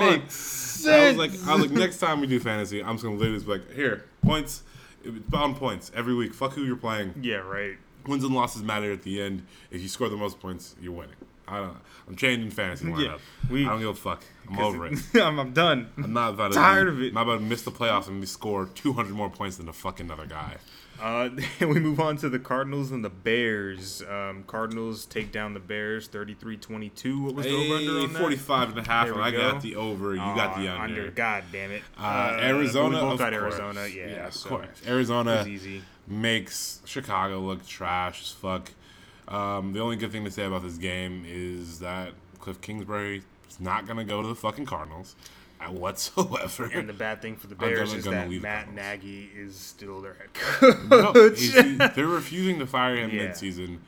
I 0.91 1.09
was 1.09 1.17
like, 1.17 1.31
I 1.47 1.53
was 1.53 1.61
like, 1.67 1.69
next 1.71 1.99
time 1.99 2.19
we 2.19 2.25
do 2.25 2.39
fantasy, 2.39 2.83
I'm 2.83 2.95
just 2.95 3.03
gonna 3.03 3.17
literally 3.17 3.43
be 3.43 3.51
like, 3.51 3.73
here, 3.75 4.05
points, 4.23 4.63
it's 5.07 5.33
on 5.33 5.55
points 5.55 5.91
every 5.95 6.13
week. 6.13 6.33
Fuck 6.33 6.53
who 6.53 6.63
you're 6.63 6.75
playing. 6.75 7.13
Yeah, 7.21 7.37
right. 7.37 7.77
Wins 8.05 8.23
and 8.23 8.33
losses 8.33 8.63
matter 8.63 8.91
at 8.91 9.03
the 9.03 9.21
end. 9.21 9.45
If 9.71 9.81
you 9.81 9.87
score 9.87 10.07
the 10.09 10.15
most 10.17 10.39
points, 10.39 10.75
you're 10.81 10.93
winning. 10.93 11.15
I 11.47 11.57
don't. 11.59 11.67
Know. 11.73 11.77
I'm 12.09 12.15
changing 12.15 12.51
fantasy 12.51 12.85
lineup. 12.85 13.03
Yeah, 13.05 13.17
we- 13.49 13.65
I 13.65 13.69
don't 13.69 13.79
give 13.79 13.89
a 13.89 13.93
fuck. 13.93 14.23
I'm 14.49 14.59
over 14.59 14.85
it. 14.87 14.97
I'm, 15.15 15.39
I'm 15.39 15.53
done. 15.53 15.89
I'm 15.97 16.13
not 16.13 16.33
about 16.33 16.51
to 16.51 16.57
Tired 16.57 16.85
be- 16.85 16.91
of 16.91 17.01
it. 17.03 17.07
I'm 17.09 17.13
not 17.15 17.21
about 17.23 17.35
to 17.39 17.45
miss 17.45 17.61
the 17.63 17.71
playoffs 17.71 18.07
and 18.07 18.27
score 18.27 18.65
200 18.65 19.13
more 19.13 19.29
points 19.29 19.57
than 19.57 19.65
the 19.65 19.73
fucking 19.73 20.09
other 20.11 20.25
guy. 20.25 20.57
Uh, 20.99 21.29
we 21.61 21.79
move 21.79 21.99
on 21.99 22.17
to 22.17 22.29
the 22.29 22.39
Cardinals 22.39 22.91
and 22.91 23.03
the 23.03 23.09
Bears. 23.09 24.01
Um, 24.09 24.43
Cardinals 24.47 25.05
take 25.05 25.31
down 25.31 25.53
the 25.53 25.59
Bears 25.59 26.07
33-22. 26.09 27.21
What 27.23 27.35
was 27.35 27.45
the 27.45 27.51
over 27.55 27.75
under 27.75 27.91
Hey, 27.91 28.03
on 28.05 28.13
that? 28.13 28.19
45 28.19 28.69
and 28.69 28.79
a 28.79 28.89
half, 28.89 29.07
and 29.09 29.21
I 29.21 29.31
go. 29.31 29.51
got 29.51 29.61
the 29.61 29.75
over. 29.75 30.11
You 30.13 30.19
got 30.21 30.57
the 30.57 30.67
Aw, 30.67 30.81
under. 30.83 31.11
God 31.11 31.43
damn 31.51 31.71
it. 31.71 31.83
Uh, 31.97 32.37
Arizona, 32.41 32.95
we 32.97 33.01
both 33.01 33.13
of 33.13 33.19
got 33.19 33.33
course. 33.33 33.59
Arizona. 33.59 33.87
Yeah, 33.87 34.27
of 34.27 34.33
so 34.33 34.49
course. 34.49 34.67
Arizona 34.87 35.45
makes 36.07 36.81
Chicago 36.85 37.39
look 37.39 37.65
trash 37.67 38.21
as 38.21 38.31
fuck. 38.31 38.71
Um, 39.27 39.73
the 39.73 39.81
only 39.81 39.97
good 39.97 40.11
thing 40.11 40.23
to 40.23 40.31
say 40.31 40.45
about 40.45 40.63
this 40.63 40.77
game 40.77 41.25
is 41.27 41.79
that 41.79 42.13
Kliff 42.39 42.61
Kingsbury 42.61 43.23
is 43.49 43.59
not 43.59 43.85
going 43.85 43.97
to 43.97 44.05
go 44.05 44.21
to 44.21 44.27
the 44.27 44.35
fucking 44.35 44.65
Cardinals 44.65 45.15
uh, 45.19 45.23
whatsoever. 45.69 46.65
And 46.73 46.87
the 46.87 46.93
bad 46.93 47.21
thing 47.21 47.35
for 47.35 47.47
the 47.47 47.55
Bears 47.55 47.93
is 47.93 48.05
that 48.05 48.29
Matt 48.29 48.73
Nagy 48.73 49.29
is 49.35 49.55
still 49.55 50.01
their 50.01 50.13
head 50.15 50.33
coach. 50.33 51.39
he's- 51.39 51.95
they're 51.95 52.07
refusing 52.07 52.59
to 52.59 52.67
fire 52.67 52.95
him 52.95 53.09
Yeah. 53.09 53.23
mid-season. 53.27 53.81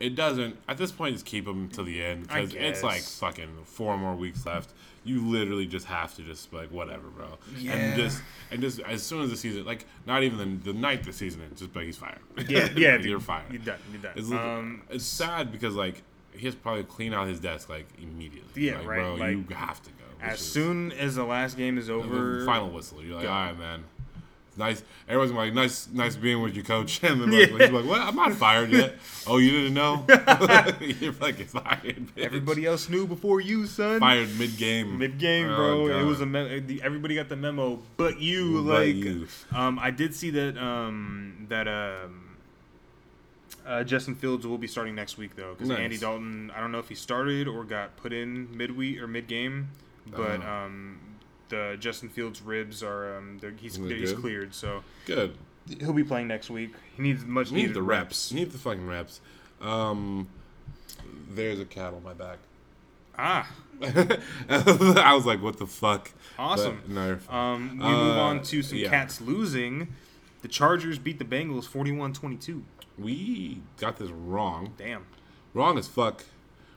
It 0.00 0.14
doesn't. 0.14 0.56
At 0.68 0.78
this 0.78 0.92
point, 0.92 1.14
just 1.16 1.26
keep 1.26 1.46
him 1.46 1.68
to 1.70 1.82
the 1.82 2.04
end 2.04 2.28
because 2.28 2.54
it's 2.54 2.84
like 2.84 3.02
fucking 3.02 3.48
four 3.64 3.98
more 3.98 4.14
weeks 4.14 4.46
left. 4.46 4.70
You 5.02 5.26
literally 5.26 5.66
just 5.66 5.86
have 5.86 6.14
to 6.16 6.22
just 6.22 6.52
like 6.52 6.70
whatever, 6.70 7.08
bro. 7.08 7.38
Yeah. 7.58 7.72
And 7.72 7.96
just 8.00 8.22
and 8.52 8.60
just 8.60 8.78
as 8.80 9.02
soon 9.02 9.22
as 9.22 9.30
the 9.30 9.36
season, 9.36 9.64
like 9.64 9.86
not 10.06 10.22
even 10.22 10.60
the, 10.62 10.72
the 10.72 10.78
night 10.78 11.02
the 11.02 11.12
season 11.12 11.40
ends, 11.42 11.60
just 11.60 11.74
like 11.74 11.86
he's 11.86 11.96
fired. 11.96 12.20
yeah, 12.48 12.68
yeah, 12.76 12.96
you're 12.98 13.18
fired. 13.18 13.50
You're 13.50 13.62
done. 13.62 13.78
You're 13.90 14.02
done. 14.02 14.12
It's, 14.14 14.30
um, 14.30 14.82
it's 14.88 15.04
sad 15.04 15.50
because 15.50 15.74
like 15.74 16.02
he 16.32 16.44
has 16.46 16.54
to 16.54 16.60
probably 16.60 16.84
clean 16.84 17.12
out 17.12 17.26
his 17.26 17.40
desk 17.40 17.68
like 17.68 17.86
immediately. 18.00 18.66
Yeah, 18.66 18.78
like, 18.78 18.86
right, 18.86 18.96
Bro, 19.00 19.14
like, 19.16 19.30
you 19.32 19.44
have 19.56 19.82
to 19.82 19.90
go. 19.90 20.04
As 20.22 20.40
is- 20.40 20.46
soon 20.52 20.92
as 20.92 21.14
the 21.16 21.24
last 21.24 21.56
game 21.56 21.78
is 21.78 21.88
over, 21.90 22.44
final 22.44 22.70
whistle. 22.70 23.02
You're 23.02 23.16
like, 23.16 23.24
Go. 23.24 23.30
all 23.32 23.44
right, 23.46 23.58
man. 23.58 23.84
Nice. 24.56 24.82
Everyone's 25.08 25.30
like, 25.30 25.54
nice, 25.54 25.88
nice 25.92 26.16
being 26.16 26.42
with 26.42 26.56
you, 26.56 26.64
coach. 26.64 27.00
And 27.04 27.20
then 27.20 27.30
like, 27.30 27.48
he's 27.60 27.70
like, 27.70 27.84
what? 27.84 28.00
I'm 28.00 28.16
not 28.16 28.32
fired 28.32 28.72
yet. 28.72 28.96
oh, 29.28 29.36
you 29.38 29.52
didn't 29.52 29.74
know? 29.74 30.04
You're 30.80 31.12
fucking 31.12 31.46
fired. 31.46 32.08
Bitch. 32.16 32.24
everybody 32.24 32.66
else 32.66 32.88
knew 32.88 33.06
before 33.06 33.40
you, 33.40 33.66
son. 33.66 34.00
fired 34.00 34.36
mid 34.36 34.56
game. 34.56 34.98
Mid 34.98 35.16
game, 35.18 35.46
bro. 35.46 35.86
it 35.86 36.02
was 36.02 36.20
a 36.20 36.26
me- 36.26 36.80
everybody 36.82 37.14
got 37.14 37.28
the 37.28 37.36
memo, 37.36 37.80
but 37.96 38.18
you. 38.20 38.64
But 38.64 38.80
like, 38.80 38.96
you. 38.96 39.28
um, 39.54 39.78
I 39.78 39.92
did 39.92 40.12
see 40.14 40.30
that 40.30 40.58
um 40.58 41.46
that 41.48 41.68
um. 41.68 42.24
Uh, 43.66 43.84
Justin 43.84 44.14
Fields 44.14 44.46
will 44.46 44.56
be 44.58 44.66
starting 44.66 44.94
next 44.94 45.18
week 45.18 45.36
though, 45.36 45.52
because 45.52 45.68
Nice. 45.68 45.78
Andy 45.78 45.98
Dalton. 45.98 46.50
I 46.56 46.60
don't 46.60 46.72
know 46.72 46.78
if 46.78 46.88
he 46.88 46.94
started 46.94 47.46
or 47.46 47.64
got 47.64 47.96
put 47.96 48.12
in 48.14 48.56
midweek 48.56 48.98
or 49.00 49.06
mid 49.06 49.26
game, 49.28 49.68
but 50.16 50.40
Uh-huh. 50.40 50.50
um, 50.50 50.98
the 51.48 51.76
Justin 51.80 52.08
Fields 52.08 52.42
ribs 52.42 52.82
are 52.82 53.16
um, 53.16 53.40
he's 53.58 53.76
he's 53.76 54.12
good. 54.12 54.20
cleared, 54.20 54.54
so 54.54 54.82
good. 55.06 55.34
he'll 55.80 55.92
be 55.92 56.04
playing 56.04 56.28
next 56.28 56.50
week. 56.50 56.74
He 56.96 57.02
needs 57.02 57.24
much 57.24 57.50
need 57.52 57.74
the 57.74 57.82
reps. 57.82 58.30
You 58.32 58.40
need 58.40 58.50
the 58.52 58.58
fucking 58.58 58.86
reps. 58.86 59.20
Um, 59.60 60.28
there's 61.30 61.58
a 61.60 61.64
cat 61.64 61.94
on 61.94 62.02
my 62.02 62.14
back. 62.14 62.38
Ah, 63.18 63.48
I 63.82 65.12
was 65.14 65.26
like, 65.26 65.42
what 65.42 65.58
the 65.58 65.66
fuck? 65.66 66.12
awesome. 66.38 66.80
But, 66.86 66.90
no. 66.94 67.18
Um, 67.28 67.70
we 67.70 67.76
move 67.84 68.16
Uh, 68.16 68.20
on 68.20 68.42
to 68.44 68.62
some 68.62 68.78
yeah. 68.78 68.88
cats 68.90 69.20
losing. 69.20 69.88
The 70.42 70.48
Chargers 70.48 70.98
beat 71.00 71.18
the 71.18 71.24
Bengals 71.24 71.66
41-22. 71.66 72.62
we 72.96 73.60
got 73.78 73.96
this 73.96 74.10
wrong. 74.10 74.74
Damn. 74.78 75.06
Wrong 75.52 75.76
as 75.78 75.88
fuck. 75.88 76.24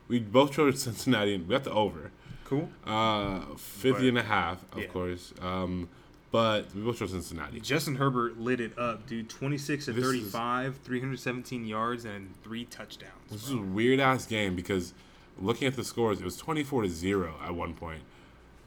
We 0.08 0.20
both 0.20 0.54
chose 0.54 0.82
Cincinnati 0.82 1.36
and 1.36 1.48
we 1.48 1.52
got 1.54 1.64
the 1.64 1.72
over. 1.72 2.12
Cool. 2.52 2.70
Uh, 2.86 3.40
50 3.56 3.92
But- 3.94 4.02
and 4.10 4.18
a 4.18 4.24
half, 4.24 4.62
of 4.74 4.80
yeah. 4.82 4.88
course. 4.88 5.34
Um, 5.42 5.88
but 6.32 6.66
we 6.76 6.82
both 6.82 7.00
chose 7.00 7.12
Cincinnati. 7.12 7.62
Justin 7.62 7.96
Herbert 7.96 8.38
lit 8.40 8.60
it 8.60 8.78
up, 8.78 9.08
dude. 9.08 9.30
26 9.30 9.86
to 9.86 9.94
This 9.94 10.04
is- 10.04 10.12
35, 10.12 10.76
317 10.84 11.66
yards, 11.66 12.04
and 12.04 12.34
three 12.44 12.66
touchdowns. 12.66 13.32
This 13.32 13.46
is 13.46 13.52
a 13.54 13.58
weird 13.58 14.02
ass 14.02 14.26
game 14.26 14.54
because 14.58 14.94
looking 15.40 15.66
at 15.66 15.78
the 15.78 15.84
scores, 15.86 16.20
it 16.20 16.26
was 16.26 16.36
24 16.36 16.84
to 16.84 16.90
0 16.90 17.36
at 17.42 17.56
one 17.56 17.74
point 17.74 18.02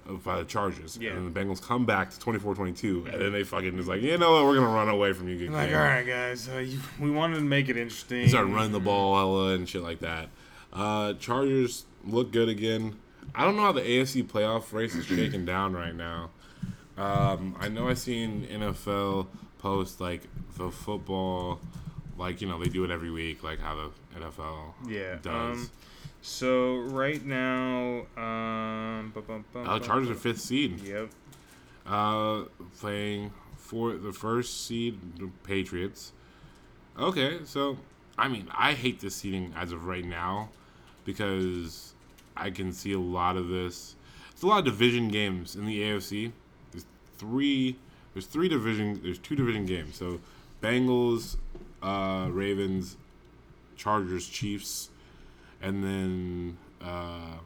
uh, 0.09 0.15
by 0.15 0.39
the 0.39 0.45
Chargers. 0.47 0.97
Yeah. 0.99 1.11
And 1.13 1.35
the 1.35 1.39
Bengals 1.39 1.61
come 1.61 1.85
back 1.85 2.11
to 2.11 2.19
24 2.19 2.55
22. 2.55 3.07
And 3.13 3.21
then 3.21 3.33
they 3.33 3.45
fucking 3.45 3.77
was 3.77 3.87
like, 3.87 4.01
you 4.01 4.17
know 4.17 4.33
what, 4.33 4.45
we're 4.45 4.55
going 4.55 4.67
to 4.67 4.73
run 4.73 4.89
away 4.89 5.13
from 5.13 5.29
you. 5.29 5.37
Good 5.37 5.49
I'm 5.49 5.53
like, 5.53 5.73
all 5.73 5.77
right, 5.79 6.07
guys, 6.07 6.49
uh, 6.49 6.57
you, 6.57 6.79
we 6.99 7.11
wanted 7.11 7.35
to 7.37 7.43
make 7.43 7.69
it 7.69 7.77
interesting. 7.77 8.23
They 8.23 8.29
started 8.29 8.51
running 8.51 8.73
the 8.73 8.81
ball 8.81 9.15
Ella, 9.19 9.55
and 9.55 9.69
shit 9.69 9.83
like 9.83 10.01
that. 10.01 10.31
Uh, 10.73 11.13
Chargers 11.15 11.85
look 12.07 12.33
good 12.33 12.49
again. 12.49 12.97
I 13.35 13.45
don't 13.45 13.57
know 13.57 13.63
how 13.63 13.73
the 13.73 13.81
AFC 13.83 14.25
playoff 14.25 14.73
race 14.73 14.95
is 14.95 15.07
shaking 15.07 15.45
down 15.47 15.73
right 15.75 15.95
now. 15.95 16.31
Um, 16.97 17.57
I 17.59 17.69
know 17.69 17.89
I 17.89 17.95
seen 17.95 18.47
NFL 18.47 19.27
post 19.59 20.01
like 20.01 20.23
the 20.57 20.71
football, 20.71 21.61
like 22.17 22.41
you 22.41 22.49
know 22.49 22.63
they 22.63 22.69
do 22.69 22.85
it 22.85 22.91
every 22.91 23.11
week, 23.11 23.43
like 23.43 23.59
how 23.61 23.75
the 23.75 24.21
NFL 24.21 24.75
Yeah. 24.89 25.17
does. 25.23 25.59
Um, 25.59 25.71
so 26.23 26.77
right 26.79 27.25
now, 27.25 28.07
um, 28.17 29.11
bum, 29.15 29.25
bum, 29.27 29.45
bum, 29.53 29.69
uh, 29.69 29.79
Chargers 29.81 30.11
are 30.11 30.15
fifth 30.15 30.41
seed, 30.41 30.81
Yep. 30.81 31.11
uh, 31.87 32.45
playing 32.79 33.33
for 33.57 33.93
the 33.95 34.13
first 34.13 34.67
seed 34.67 34.99
the 35.19 35.29
Patriots. 35.43 36.13
Okay, 36.99 37.41
so 37.45 37.79
I 38.17 38.29
mean 38.29 38.47
I 38.57 38.75
hate 38.75 39.01
this 39.01 39.17
seeding 39.17 39.53
as 39.57 39.73
of 39.73 39.87
right 39.87 40.05
now 40.05 40.51
because 41.05 41.94
I 42.37 42.51
can 42.51 42.73
see 42.73 42.93
a 42.93 42.99
lot 42.99 43.37
of 43.37 43.49
this. 43.49 43.97
It's 44.33 44.43
a 44.43 44.47
lot 44.47 44.59
of 44.61 44.65
division 44.65 45.09
games 45.09 45.55
in 45.57 45.67
the 45.67 45.81
AFC. 45.81 46.33
There's 46.73 46.87
three. 47.19 47.77
There's 48.13 48.27
three 48.27 48.49
division. 48.49 49.01
There's 49.03 49.19
two 49.19 49.37
division 49.37 49.67
games. 49.67 49.97
So 49.97 50.21
Bengals, 50.63 51.37
uh, 51.83 52.29
Ravens, 52.31 52.97
Chargers, 53.77 54.27
Chiefs, 54.29 54.91
and 55.63 55.83
then 55.85 56.57
Uh, 56.83 57.39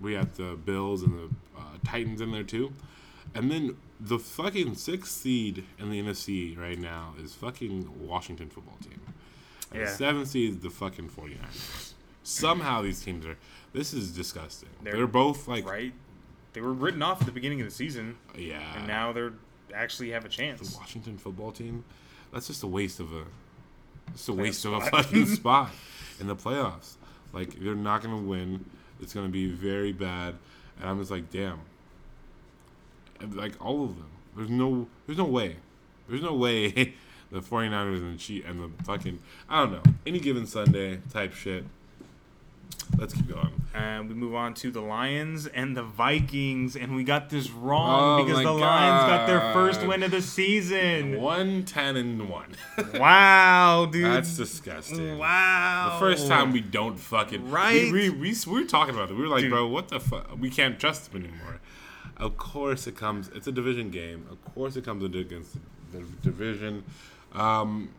we 0.00 0.12
got 0.12 0.34
the 0.36 0.56
Bills 0.64 1.02
and 1.02 1.18
the 1.18 1.34
uh, 1.58 1.62
Titans 1.84 2.20
in 2.20 2.30
there 2.30 2.44
too. 2.44 2.72
And 3.34 3.50
then 3.50 3.76
the 3.98 4.18
fucking 4.20 4.76
sixth 4.76 5.10
seed 5.10 5.64
in 5.80 5.90
the 5.90 6.00
NFC 6.00 6.56
right 6.56 6.78
now 6.78 7.14
is 7.20 7.34
fucking 7.34 8.06
Washington 8.06 8.48
football 8.50 8.76
team. 8.82 9.00
And 9.72 9.80
Yeah. 9.80 9.86
the 9.86 9.96
seventh 9.96 10.28
seed 10.28 10.50
is 10.50 10.58
the 10.60 10.70
fucking 10.70 11.08
49ers. 11.08 11.85
Somehow 12.26 12.82
these 12.82 13.00
teams 13.02 13.24
are. 13.26 13.36
This 13.72 13.92
is 13.92 14.10
disgusting. 14.12 14.68
They're, 14.82 14.94
They're- 14.96 15.06
both 15.06 15.46
like. 15.48 15.66
right? 15.68 15.92
They 16.54 16.60
were 16.62 16.72
written 16.72 17.02
off 17.02 17.20
at 17.20 17.26
the 17.26 17.32
beginning 17.32 17.60
of 17.60 17.66
the 17.66 17.70
season, 17.74 18.16
Yeah. 18.34 18.62
and 18.78 18.86
now 18.86 19.12
they're 19.12 19.34
actually 19.74 20.10
have 20.12 20.24
a 20.24 20.28
chance. 20.28 20.70
the. 20.70 20.78
Washington 20.78 21.18
football 21.18 21.52
team. 21.52 21.84
That's 22.32 22.46
just 22.46 22.62
a 22.62 22.66
waste 22.66 22.98
of 22.98 23.12
a. 23.12 23.24
It's 24.08 24.26
a 24.28 24.32
Playoff 24.32 24.36
waste 24.38 24.64
of 24.64 24.72
a 24.74 24.80
fucking 24.80 25.26
spot 25.36 25.70
in 26.18 26.26
the 26.28 26.34
playoffs. 26.36 26.94
Like 27.34 27.60
they're 27.60 27.74
not 27.74 28.02
gonna 28.02 28.16
win. 28.22 28.64
It's 29.02 29.12
gonna 29.12 29.28
be 29.28 29.46
very 29.50 29.92
bad, 29.92 30.36
and 30.80 30.88
I'm 30.88 30.98
just 30.98 31.10
like, 31.10 31.30
damn. 31.30 31.60
Like 33.32 33.52
all 33.64 33.84
of 33.84 33.96
them. 33.96 34.08
There's 34.36 34.50
no. 34.50 34.88
There's 35.06 35.18
no 35.18 35.24
way. 35.24 35.56
There's 36.08 36.22
no 36.22 36.34
way. 36.34 36.70
the 37.30 37.40
49ers 37.40 37.98
and 37.98 38.18
the 38.18 38.42
and 38.48 38.62
the 38.78 38.84
fucking 38.84 39.18
I 39.48 39.60
don't 39.62 39.72
know 39.72 39.82
any 40.06 40.20
given 40.20 40.46
Sunday 40.46 41.00
type 41.12 41.34
shit. 41.34 41.64
Let's 42.98 43.14
keep 43.14 43.28
going. 43.28 43.52
And 43.74 44.08
we 44.08 44.14
move 44.14 44.34
on 44.34 44.54
to 44.54 44.70
the 44.70 44.80
Lions 44.80 45.46
and 45.46 45.76
the 45.76 45.82
Vikings, 45.82 46.76
and 46.76 46.96
we 46.96 47.04
got 47.04 47.28
this 47.28 47.50
wrong 47.50 48.20
Oh 48.20 48.24
because 48.24 48.42
the 48.42 48.52
Lions 48.52 49.04
got 49.10 49.26
their 49.26 49.40
first 49.52 49.86
win 49.86 50.02
of 50.02 50.10
the 50.10 50.22
season. 50.22 51.20
One 51.20 51.64
ten 51.64 51.96
and 51.96 52.28
one. 52.28 52.54
Wow, 52.94 53.86
dude. 53.90 54.04
That's 54.06 54.36
disgusting. 54.36 55.18
wow. 55.18 55.90
The 55.94 55.98
first 56.00 56.28
time 56.28 56.52
we 56.52 56.60
don't 56.60 56.98
fucking 56.98 57.50
Right? 57.50 57.92
We, 57.92 58.10
we, 58.10 58.30
we, 58.30 58.34
we 58.46 58.52
were 58.62 58.66
talking 58.66 58.94
about 58.94 59.10
it. 59.10 59.14
We 59.16 59.22
were 59.22 59.28
like, 59.28 59.42
Dude. 59.42 59.50
bro, 59.50 59.66
what 59.66 59.88
the 59.88 60.00
fuck? 60.00 60.38
We 60.38 60.50
can't 60.50 60.78
trust 60.78 61.12
them 61.12 61.22
anymore. 61.24 61.60
Of 62.16 62.38
course, 62.38 62.86
it 62.86 62.96
comes. 62.96 63.28
It's 63.34 63.46
a 63.46 63.52
division 63.52 63.90
game. 63.90 64.26
Of 64.30 64.42
course, 64.54 64.76
it 64.76 64.84
comes 64.84 65.04
into 65.04 65.18
against 65.18 65.56
the 65.92 66.02
division. 66.22 66.84
Um, 67.34 67.90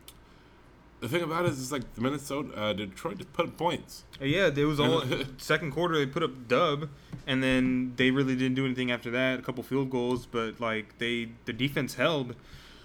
the 0.99 1.07
thing 1.09 1.21
about 1.21 1.45
it 1.45 1.51
is, 1.51 1.61
it's 1.61 1.71
like 1.71 1.93
the 1.95 2.01
Minnesota, 2.01 2.49
uh, 2.55 2.73
Detroit 2.73 3.17
just 3.19 3.31
put 3.33 3.45
up 3.47 3.57
points. 3.57 4.03
Yeah, 4.21 4.47
it 4.47 4.65
was 4.65 4.79
all 4.79 5.03
second 5.37 5.71
quarter. 5.71 5.95
They 5.97 6.05
put 6.05 6.23
up 6.23 6.47
dub, 6.47 6.89
and 7.27 7.43
then 7.43 7.93
they 7.97 8.11
really 8.11 8.35
didn't 8.35 8.55
do 8.55 8.65
anything 8.65 8.91
after 8.91 9.11
that. 9.11 9.39
A 9.39 9.41
couple 9.43 9.63
field 9.63 9.89
goals, 9.89 10.25
but 10.25 10.59
like 10.59 10.97
they 10.97 11.29
the 11.45 11.53
defense 11.53 11.95
held. 11.95 12.35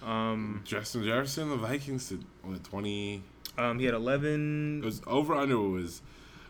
Um, 0.03 0.63
Justin 0.65 1.05
Jefferson, 1.05 1.49
the 1.51 1.57
Vikings, 1.57 2.09
did 2.09 2.25
what 2.43 2.63
twenty? 2.65 3.23
um, 3.57 3.79
he 3.79 3.85
had 3.87 3.95
eleven. 3.95 4.81
It 4.83 4.85
was 4.85 5.01
over 5.07 5.35
under 5.35 5.59
was 5.59 6.03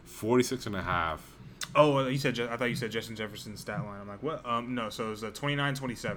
46 0.04 0.66
and 0.66 0.76
a 0.76 0.82
half. 0.82 1.36
Oh, 1.74 2.06
you 2.06 2.18
said 2.18 2.38
I 2.40 2.56
thought 2.56 2.66
you 2.70 2.76
said 2.76 2.90
Justin 2.90 3.14
Jefferson's 3.16 3.60
stat 3.60 3.84
line. 3.84 4.00
I'm 4.00 4.08
like, 4.08 4.22
what? 4.22 4.44
Um, 4.44 4.74
no. 4.74 4.90
So 4.90 5.06
it 5.08 5.10
was 5.10 5.22
a 5.22 5.30
29-27. 5.30 6.16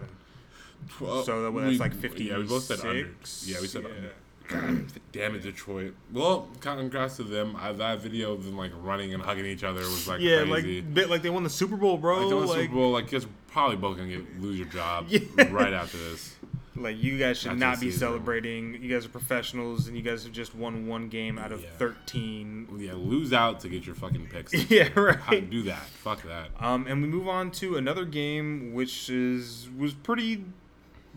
Twelve, 0.90 1.26
So 1.26 1.44
that- 1.44 1.54
that's 1.60 1.72
we- 1.72 1.78
like 1.78 1.94
56. 1.94 2.22
Yeah, 2.22 2.38
we 2.38 2.44
both 2.44 2.64
said 2.64 2.80
under. 2.82 3.10
Yeah, 3.46 3.62
we 3.62 3.68
said 3.68 3.86
under. 3.86 4.12
Damn 5.12 5.36
it, 5.36 5.42
Detroit. 5.44 5.94
Well, 6.14 6.48
congrats 6.60 7.18
to 7.18 7.24
them. 7.24 7.56
I, 7.60 7.72
that 7.74 8.00
video 8.00 8.34
of 8.34 8.46
them 8.46 8.58
like 8.58 8.72
running 8.82 9.14
and 9.14 9.24
hugging 9.24 9.46
each 9.46 9.64
other 9.64 9.80
was 9.82 10.08
like 10.08 10.22
Yeah, 10.22 10.46
crazy. 10.46 10.82
like 10.82 10.94
bit 10.94 11.10
like 11.10 11.22
they 11.22 11.30
won 11.30 11.44
the 11.44 11.50
Super 11.50 11.78
Bowl, 11.78 11.98
bro. 11.98 12.20
like, 12.22 12.30
the 12.30 12.36
Like, 12.36 12.60
Super 12.62 12.74
Bowl, 12.74 12.92
like, 12.92 13.10
guess 13.10 13.26
probably 13.48 13.78
both 13.78 13.98
gonna 13.98 14.10
get 14.10 14.42
lose 14.42 14.58
your 14.60 14.68
job 14.68 15.06
Yeah. 15.10 15.20
right 15.52 15.74
after 15.74 15.98
this. 15.98 16.36
like 16.76 17.02
you 17.02 17.18
guys 17.18 17.38
should 17.38 17.52
After 17.52 17.60
not 17.60 17.80
be 17.80 17.88
season. 17.88 18.00
celebrating. 18.02 18.84
You 18.84 18.94
guys 18.94 19.06
are 19.06 19.10
professionals, 19.10 19.88
and 19.88 19.96
you 19.96 20.04
guys 20.04 20.24
have 20.26 20.34
just 20.34 20.54
won 20.54 20.88
one 20.88 21.08
game 21.08 21.38
out 21.40 21.52
of 21.54 21.62
Yeah. 21.64 21.70
13. 21.78 22.68
Yeah, 22.78 22.94
lose 22.96 23.32
out 23.32 23.62
to 23.62 23.70
get 23.70 23.86
your 23.86 23.96
fucking 23.96 24.28
picks. 24.28 24.54
Yeah, 24.70 24.90
How- 24.90 25.02
right. 25.32 25.50
Do 25.50 25.64
that. 25.64 25.80
Fuck 26.04 26.24
that. 26.24 26.50
Um, 26.60 26.86
and 26.88 27.02
we 27.02 27.08
move 27.08 27.30
on 27.30 27.50
to 27.52 27.78
another 27.78 28.04
game, 28.06 28.74
which 28.74 29.10
is 29.10 29.70
was 29.78 29.94
pretty. 29.94 30.44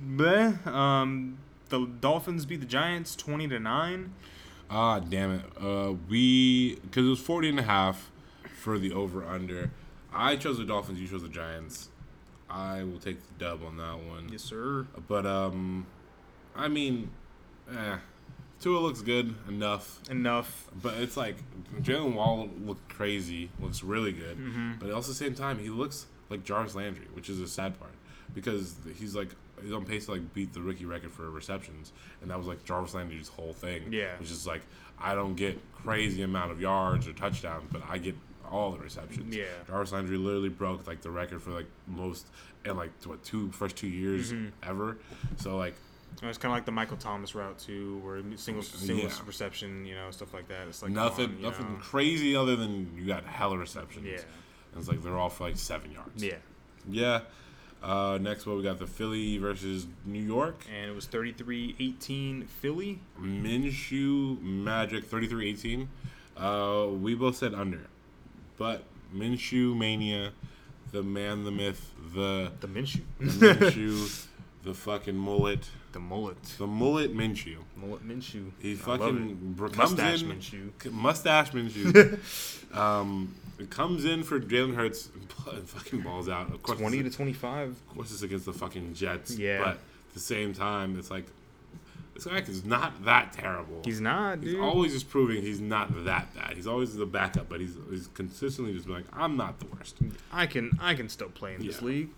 Bleh. 0.01 0.65
Um, 0.67 1.39
the 1.69 1.87
Dolphins 1.87 2.47
beat 2.47 2.61
the 2.61 2.67
Giants 2.67 3.15
twenty 3.17 3.49
to 3.49 3.59
nine. 3.59 4.15
Ah, 4.71 5.01
damn 5.01 5.33
it. 5.33 5.45
Uh, 5.61 5.95
we 6.09 6.77
because 6.77 7.07
it 7.07 7.09
was 7.09 7.21
40 7.21 7.51
and 7.51 7.61
a 7.61 7.63
half 7.63 8.11
for 8.63 8.79
the 8.79 8.93
over 8.93 9.25
under. 9.25 9.71
I 10.13 10.37
chose 10.37 10.59
the 10.59 10.65
Dolphins. 10.65 11.01
You 11.01 11.09
chose 11.09 11.23
the 11.23 11.29
Giants. 11.29 11.89
I 12.51 12.83
will 12.83 12.99
take 12.99 13.19
the 13.21 13.45
dub 13.45 13.63
on 13.65 13.77
that 13.79 13.99
one. 13.99 14.29
Yes, 14.31 14.43
sir. 14.43 14.87
But 15.07 15.27
um, 15.27 15.87
I 16.57 16.69
mean, 16.69 17.11
eh, 17.71 17.97
Tua 18.61 18.79
looks 18.79 19.03
good 19.03 19.35
enough. 19.49 20.01
Enough. 20.11 20.69
But 20.83 20.95
it's 20.95 21.17
like 21.17 21.37
Jaylen 21.81 22.15
Waddle 22.15 22.51
looked 22.65 22.89
crazy, 22.89 23.51
looks 23.61 23.83
really 23.83 24.13
good. 24.13 24.39
Mm-hmm. 24.39 24.73
But 24.81 24.91
also 24.91 25.11
at 25.11 25.19
the 25.19 25.25
same 25.25 25.35
time, 25.35 25.59
he 25.59 25.71
looks 25.71 26.07
like 26.31 26.45
Jarvis 26.45 26.75
Landry, 26.75 27.07
which 27.13 27.29
is 27.29 27.41
a 27.41 27.49
sad 27.49 27.79
part 27.79 27.93
because 28.35 28.75
he's 28.99 29.15
like 29.15 29.31
he's 29.63 29.73
on 29.73 29.85
pace 29.85 30.07
to 30.07 30.13
like 30.13 30.35
beat 30.35 30.53
the 30.53 30.61
rookie 30.61 30.85
record 30.87 31.13
for 31.13 31.31
receptions, 31.31 31.93
and 32.23 32.31
that 32.31 32.39
was 32.39 32.47
like 32.47 32.65
Jarvis 32.65 32.95
Landry's 32.95 33.29
whole 33.29 33.53
thing. 33.53 33.93
Yeah. 33.93 34.17
which 34.19 34.31
is 34.31 34.47
like 34.47 34.63
I 35.01 35.15
don't 35.15 35.35
get 35.37 35.59
crazy 35.73 36.23
amount 36.23 36.51
of 36.53 36.61
yards 36.61 37.07
or 37.09 37.13
touchdowns, 37.13 37.65
but 37.71 37.83
I 37.89 37.99
get 37.99 38.15
all 38.51 38.71
the 38.73 38.79
receptions. 38.79 39.35
Yeah. 39.37 39.45
Jarvis 39.67 39.93
Landry 39.93 40.17
literally 40.17 40.49
broke 40.49 40.87
like 40.87 41.03
the 41.03 41.11
record 41.11 41.43
for 41.43 41.51
like 41.51 41.67
most 41.87 42.27
in 42.65 42.77
like 42.77 42.91
what 43.05 43.23
two 43.23 43.51
first 43.53 43.77
two 43.77 43.89
years 43.89 44.33
Mm-hmm. 44.33 44.49
ever. 44.71 44.99
So 45.37 45.57
like 45.57 45.75
It's 46.23 46.39
kind 46.39 46.51
of 46.53 46.57
like 46.57 46.65
the 46.65 46.73
Michael 46.73 46.97
Thomas 46.97 47.35
route 47.35 47.59
too, 47.59 47.99
where 48.03 48.21
single 48.37 48.63
single 48.63 49.05
Yeah. 49.05 49.13
reception, 49.27 49.85
you 49.87 49.95
know, 49.95 50.11
stuff 50.11 50.33
like 50.35 50.49
that. 50.49 50.67
It's 50.67 50.83
like 50.83 50.91
nothing 50.93 51.27
on, 51.37 51.43
nothing 51.43 51.67
know. 51.75 51.79
crazy 51.81 52.35
other 52.35 52.57
than 52.57 52.91
you 52.97 53.07
got 53.07 53.25
hella 53.25 53.59
receptions. 53.59 54.07
Yeah. 54.07 54.17
And 54.73 54.81
it's 54.81 54.89
like 54.89 55.03
they're 55.03 55.17
all 55.19 55.29
for 55.31 55.45
like 55.45 55.57
seven 55.59 55.93
yards. 55.93 56.25
Yeah, 56.25 56.35
Yeah. 56.89 57.21
Uh, 57.83 58.19
next 58.21 58.45
one 58.47 58.57
we 58.57 58.63
got 58.63 58.79
the 58.79 58.87
Philly 58.87 59.39
versus 59.39 59.87
New 60.05 60.21
York. 60.23 60.65
and 60.75 60.91
it 60.91 60.95
was 60.95 61.07
33-18 61.07 62.47
Philly. 62.49 62.99
Minshew 63.21 64.41
Magic 64.43 65.09
33-18. 65.09 65.87
Uh, 66.37 66.89
we 66.93 67.15
both 67.15 67.37
said 67.37 67.55
under. 67.55 67.81
But 68.57 68.83
Minshew 69.15 69.77
Mania, 69.77 70.33
the 70.93 71.03
man, 71.03 71.45
the 71.45 71.51
myth, 71.53 71.93
the, 72.15 72.51
The 72.61 72.67
Minshew. 72.69 73.03
the 73.21 73.25
Minshew, 73.55 74.27
the 74.65 74.75
fucking 74.75 75.17
mullet. 75.17 75.71
the 75.93 76.01
mullet. 76.01 76.43
The 76.59 76.67
mullet 76.67 77.17
Minshew. 77.17 77.59
Mullet 77.77 78.07
Minshew. 78.07 78.51
He 78.59 78.75
fucking. 78.75 79.57
Mustache 79.77 80.23
in, 80.23 80.29
Minshew. 80.29 80.93
Mustache 80.93 81.51
Minshew. 81.53 82.77
um, 82.77 83.35
comes 83.67 84.05
in 84.05 84.23
for 84.23 84.41
Jalen 84.41 84.75
Hurts 84.75 85.11
and 85.53 85.69
fucking 85.69 86.01
balls 86.01 86.29
out. 86.29 86.53
Of 86.53 86.63
course, 86.63 86.79
twenty 86.79 87.03
to 87.03 87.11
twenty 87.11 87.33
five. 87.33 87.71
Of 87.71 87.89
course, 87.95 88.13
it's 88.13 88.23
against 88.23 88.47
the 88.47 88.53
fucking 88.53 88.95
Jets. 88.95 89.37
Yeah. 89.37 89.59
But 89.59 89.69
at 89.69 90.15
the 90.15 90.21
same 90.21 90.55
time, 90.55 90.99
it's 90.99 91.11
like 91.11 91.27
this 92.15 92.25
guy 92.25 92.39
is 92.39 92.65
not 92.65 93.05
that 93.05 93.33
terrible. 93.33 93.83
He's 93.85 94.01
not, 94.01 94.39
He's 94.43 94.55
dude. 94.55 94.61
always 94.61 94.93
just 94.93 95.09
proving 95.09 95.41
he's 95.43 95.61
not 95.61 96.05
that 96.05 96.35
bad. 96.35 96.55
He's 96.57 96.67
always 96.67 96.95
the 96.97 97.07
backup, 97.07 97.49
but 97.49 97.61
he's, 97.61 97.77
he's 97.91 98.09
consistently 98.09 98.73
just 98.75 98.87
been 98.87 98.97
like, 98.97 99.05
I'm 99.13 99.37
not 99.37 99.61
the 99.61 99.67
worst. 99.67 99.97
I 100.33 100.47
can 100.47 100.77
I 100.81 100.95
can 100.95 101.09
still 101.09 101.29
play 101.29 101.55
in 101.55 101.65
this 101.65 101.81
league. 101.83 102.09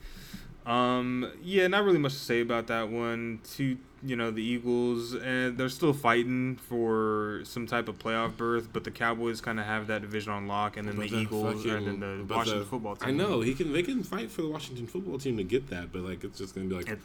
Um, 0.66 1.30
yeah, 1.42 1.66
not 1.68 1.84
really 1.84 1.98
much 1.98 2.12
to 2.14 2.18
say 2.18 2.40
about 2.40 2.66
that 2.68 2.88
one. 2.90 3.40
Two, 3.44 3.78
you 4.02 4.16
know, 4.16 4.30
the 4.30 4.42
Eagles, 4.42 5.14
and 5.14 5.56
they're 5.58 5.68
still 5.68 5.92
fighting 5.92 6.56
for 6.56 7.40
some 7.44 7.66
type 7.66 7.88
of 7.88 7.98
playoff 7.98 8.36
berth, 8.36 8.68
but 8.72 8.84
the 8.84 8.90
Cowboys 8.90 9.40
kind 9.40 9.58
of 9.60 9.66
have 9.66 9.86
that 9.88 10.00
division 10.02 10.32
on 10.32 10.46
lock, 10.46 10.76
and 10.76 10.86
then 10.88 10.96
But 10.96 11.10
the, 11.10 11.16
Eagles 11.18 11.62
fucking- 11.64 11.70
and 11.88 12.02
then 12.02 12.26
the 12.26 12.34
Washington 12.34 12.60
the- 12.60 12.66
football 12.66 12.96
team. 12.96 13.08
I 13.08 13.12
know 13.12 13.40
he 13.40 13.54
can. 13.54 13.72
They 13.72 13.82
can 13.82 14.02
fight 14.02 14.30
for 14.30 14.42
the 14.42 14.48
Washington 14.48 14.86
football 14.86 15.18
team 15.18 15.36
to 15.38 15.44
get 15.44 15.68
that, 15.70 15.92
but 15.92 16.02
like 16.02 16.24
it's 16.24 16.38
just 16.38 16.54
gonna 16.54 16.66
be 16.66 16.74
like, 16.76 16.88
It- 16.88 16.98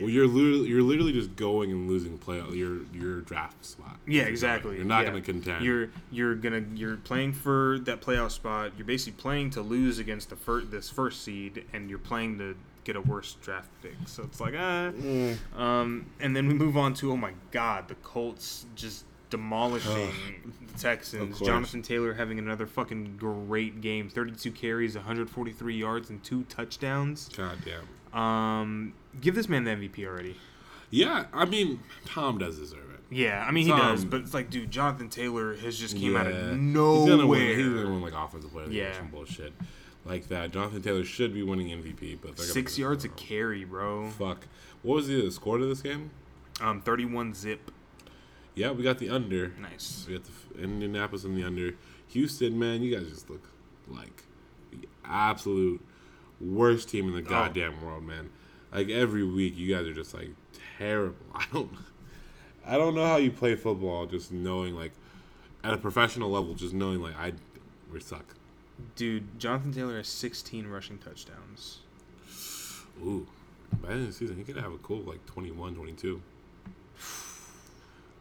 well, 0.00 0.08
you're 0.10 0.26
literally 0.26 0.68
you're 0.68 0.82
literally 0.82 1.12
just 1.12 1.36
going 1.36 1.70
and 1.70 1.88
losing 1.88 2.16
play 2.18 2.42
your 2.52 2.78
your 2.94 3.20
draft 3.20 3.64
spot. 3.64 3.98
Yeah, 4.06 4.22
exactly. 4.22 4.76
You're 4.76 4.84
not 4.86 5.00
Yeah. 5.04 5.10
gonna 5.10 5.20
contend. 5.22 5.64
You're 5.64 5.90
you're 6.10 6.34
gonna 6.34 6.64
you're 6.74 6.96
playing 6.96 7.34
for 7.34 7.78
that 7.84 8.00
playoff 8.00 8.30
spot. 8.30 8.72
You're 8.78 8.86
basically 8.86 9.20
playing 9.20 9.50
to 9.50 9.60
lose 9.62 9.98
against 9.98 10.30
the 10.30 10.36
first 10.36 10.70
this 10.70 10.88
first 10.90 11.22
seed, 11.22 11.64
and 11.74 11.90
you're 11.90 11.98
playing 11.98 12.38
to 12.38 12.54
get 12.84 12.96
a 12.96 13.00
worse 13.00 13.36
draft 13.42 13.70
pick. 13.82 13.94
So 14.06 14.22
it's 14.24 14.40
like 14.40 14.54
ah. 14.56 14.90
Mm. 14.92 15.36
Um, 15.58 16.06
and 16.20 16.34
then 16.36 16.48
we 16.48 16.54
move 16.54 16.76
on 16.76 16.94
to 16.94 17.12
oh 17.12 17.16
my 17.16 17.32
god, 17.50 17.88
the 17.88 17.94
Colts 17.96 18.66
just 18.74 19.04
demolishing 19.30 20.10
the 20.66 20.78
Texans. 20.78 21.40
Jonathan 21.40 21.80
Taylor 21.82 22.12
having 22.14 22.38
another 22.38 22.66
fucking 22.66 23.16
great 23.16 23.80
game. 23.80 24.08
32 24.10 24.50
carries, 24.52 24.94
143 24.94 25.74
yards, 25.76 26.10
and 26.10 26.22
two 26.22 26.44
touchdowns. 26.44 27.28
God 27.36 27.56
damn. 27.64 28.18
Um, 28.20 28.92
give 29.20 29.34
this 29.34 29.48
man 29.48 29.64
the 29.64 29.70
MVP 29.70 30.04
already. 30.06 30.36
Yeah, 30.90 31.24
I 31.32 31.46
mean 31.46 31.80
Tom 32.04 32.36
does 32.38 32.58
deserve 32.58 32.80
it. 32.92 33.00
Yeah, 33.10 33.42
I 33.46 33.50
mean 33.50 33.64
he 33.64 33.70
Tom- 33.70 33.80
does, 33.80 34.04
but 34.04 34.20
it's 34.20 34.34
like, 34.34 34.50
dude, 34.50 34.70
Jonathan 34.70 35.08
Taylor 35.08 35.54
has 35.56 35.78
just 35.78 35.96
came 35.96 36.14
out 36.16 36.26
Yeah. 36.26 36.32
of 36.32 36.48
He's 36.50 36.58
nowhere. 36.58 37.08
gonna 37.16 37.26
win. 37.26 37.58
He's 37.58 37.66
gonna 37.68 37.90
win 37.90 38.02
like 38.02 38.12
offensive 38.14 38.50
player 38.52 38.64
of 38.64 38.70
the 38.70 38.76
year 38.76 38.88
Yeah. 38.88 38.98
some 38.98 39.08
bullshit 39.08 39.54
like 40.04 40.28
that. 40.28 40.50
Jonathan 40.52 40.82
Taylor 40.82 41.04
should 41.04 41.32
be 41.34 41.42
winning 41.42 41.68
MVP, 41.68 42.18
but 42.20 42.36
they're 42.36 42.46
Six 42.46 42.78
yards 42.78 43.04
a 43.04 43.08
carry, 43.10 43.64
bro. 43.64 44.08
Fuck. 44.10 44.46
What 44.82 44.96
was 44.96 45.08
the 45.08 45.30
score 45.30 45.58
to 45.58 45.66
this 45.66 45.80
game? 45.82 46.10
Um, 46.60 46.80
31 46.80 47.34
zip. 47.34 47.70
Yeah, 48.54 48.72
we 48.72 48.82
got 48.82 48.98
the 48.98 49.08
under. 49.08 49.48
Nice. 49.60 50.04
We 50.06 50.14
got 50.14 50.24
the 50.24 50.62
Indianapolis 50.62 51.24
in 51.24 51.34
the 51.34 51.44
under. 51.44 51.74
Houston, 52.08 52.58
man, 52.58 52.82
you 52.82 52.94
guys 52.94 53.08
just 53.08 53.30
look 53.30 53.48
like 53.88 54.24
the 54.70 54.86
absolute 55.04 55.80
worst 56.40 56.88
team 56.90 57.08
in 57.08 57.14
the 57.14 57.20
Oh. 57.20 57.30
goddamn 57.30 57.80
world, 57.80 58.04
man. 58.04 58.30
Like 58.72 58.88
every 58.90 59.24
week, 59.24 59.56
you 59.56 59.74
guys 59.74 59.86
are 59.86 59.94
just 59.94 60.12
like 60.14 60.30
terrible. 60.78 61.16
I 61.34 61.46
don't, 61.52 61.70
I 62.66 62.76
don't 62.76 62.94
know 62.94 63.06
how 63.06 63.16
you 63.16 63.30
play 63.30 63.54
football 63.54 64.06
just 64.06 64.32
knowing 64.32 64.74
like 64.74 64.92
at 65.64 65.72
a 65.72 65.78
professional 65.78 66.30
level, 66.30 66.54
just 66.54 66.74
knowing 66.74 67.00
like 67.00 67.16
I 67.16 67.32
we 67.92 68.00
suck. 68.00 68.34
Dude, 68.96 69.38
Jonathan 69.38 69.72
Taylor 69.72 69.96
has 69.96 70.08
16 70.08 70.66
rushing 70.66 70.98
touchdowns. 70.98 71.80
Ooh, 73.02 73.26
by 73.80 73.88
the 73.88 73.94
end 73.94 74.00
of 74.02 74.06
the 74.08 74.12
season, 74.12 74.36
he 74.36 74.44
could 74.44 74.56
have 74.56 74.72
a 74.72 74.78
cool 74.78 75.00
like 75.00 75.24
21, 75.26 75.74
22. 75.74 76.20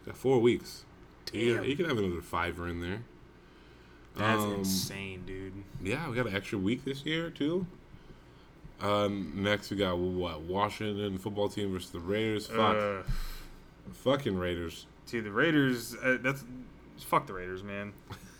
Got 0.06 0.18
four 0.18 0.40
weeks. 0.40 0.84
He, 1.32 1.54
Damn. 1.54 1.64
he 1.64 1.76
could 1.76 1.88
have 1.88 1.98
another 1.98 2.22
fiver 2.22 2.68
in 2.68 2.82
there. 2.82 3.04
That's 4.16 4.42
Um, 4.42 4.54
insane, 4.56 5.24
dude. 5.26 5.54
Yeah, 5.82 6.10
we 6.10 6.16
got 6.16 6.28
an 6.28 6.36
extra 6.36 6.58
week 6.58 6.84
this 6.84 7.06
year 7.06 7.30
too. 7.30 7.66
Um, 8.82 9.32
next 9.36 9.70
we 9.70 9.78
got 9.78 9.98
what 9.98 10.42
Washington 10.42 11.18
football 11.20 11.48
team 11.50 11.72
versus 11.72 11.92
the 11.92 12.00
Raiders. 12.00 12.48
Fuck, 12.48 12.76
Uh, 12.76 13.04
fucking 13.94 14.36
Raiders. 14.38 14.88
dude, 15.06 15.24
the 15.26 15.32
Raiders. 15.32 15.96
Uh, 15.96 16.18
that's 16.22 16.44
fuck 17.00 17.28
the 17.28 17.34
Raiders, 17.34 17.64
man. 17.64 17.94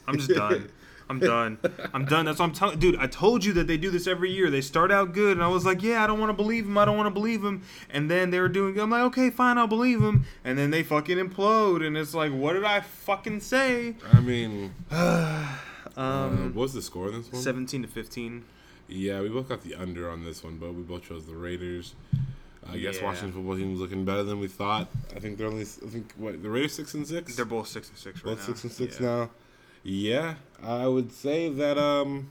I'm 0.08 0.18
just 0.18 0.30
done. 0.32 0.70
I'm 1.12 1.20
done. 1.20 1.58
I'm 1.94 2.06
done. 2.06 2.26
That's 2.26 2.40
what 2.40 2.46
I'm 2.46 2.54
telling. 2.54 2.80
Dude, 2.80 2.96
I 2.96 3.06
told 3.08 3.44
you 3.46 3.54
that 3.54 3.68
they 3.68 3.78
do 3.78 3.92
this 3.92 4.08
every 4.08 4.32
year. 4.32 4.50
They 4.50 4.62
start 4.62 4.92
out 4.92 5.14
good, 5.14 5.34
and 5.38 5.44
I 5.44 5.48
was 5.48 5.66
like, 5.66 5.84
yeah, 5.84 6.04
I 6.04 6.08
don't 6.08 6.20
want 6.20 6.30
to 6.30 6.34
believe 6.34 6.66
him. 6.66 6.78
I 6.78 6.86
don't 6.86 6.98
want 6.98 7.08
to 7.08 7.12
believe 7.14 7.44
him. 7.44 7.62
And 7.90 8.10
then 8.10 8.32
they 8.32 8.40
were 8.40 8.48
doing. 8.50 8.80
I'm 8.80 8.90
like, 8.90 9.04
okay, 9.04 9.30
fine, 9.30 9.58
I'll 9.58 9.68
believe 9.68 10.02
him. 10.02 10.26
And 10.44 10.58
then 10.58 10.72
they 10.72 10.84
fucking 10.84 11.18
implode, 11.18 11.86
and 11.86 11.96
it's 11.98 12.14
like, 12.14 12.32
what 12.32 12.54
did 12.54 12.64
I 12.64 12.80
fucking 12.80 13.42
say? 13.42 13.96
I 14.14 14.20
mean, 14.22 14.74
uh, 14.92 15.58
Um, 15.98 16.54
what's 16.56 16.74
the 16.74 16.82
score 16.82 17.10
in 17.10 17.16
this 17.22 17.32
one? 17.32 17.42
17 17.42 17.82
to 17.84 17.88
15. 17.88 18.44
Yeah, 18.88 19.22
we 19.22 19.30
both 19.30 19.48
got 19.50 19.62
the 19.64 19.76
under 19.76 20.10
on 20.10 20.24
this 20.24 20.44
one, 20.44 20.58
but 20.58 20.74
we 20.74 20.82
both 20.82 21.04
chose 21.04 21.26
the 21.26 21.36
Raiders. 21.36 21.96
I 22.70 22.78
guess 22.78 22.98
Yeah. 23.00 23.06
Washington 23.06 23.34
football 23.34 23.58
team 23.58 23.74
is 23.74 23.80
looking 23.80 24.06
better 24.06 24.24
than 24.24 24.40
we 24.40 24.48
thought. 24.48 24.88
I 25.16 25.20
think 25.20 25.38
they're 25.38 25.48
only. 25.48 25.64
I 25.64 25.90
think 25.90 26.14
what 26.16 26.42
the 26.42 26.50
Raiders 26.50 26.74
six 26.74 26.94
and 26.94 27.08
six. 27.08 27.36
They're 27.36 27.44
both 27.46 27.68
six 27.68 27.90
and 27.90 27.98
six 27.98 28.18
right 28.24 28.32
both 28.32 28.40
now. 28.40 28.46
six 28.46 28.64
and 28.64 28.72
six 28.72 29.00
Yeah. 29.00 29.08
now. 29.08 29.30
Yeah, 29.84 30.36
I 30.64 30.88
would 30.88 31.12
say 31.12 31.50
that 31.50 31.78
um, 31.78 32.30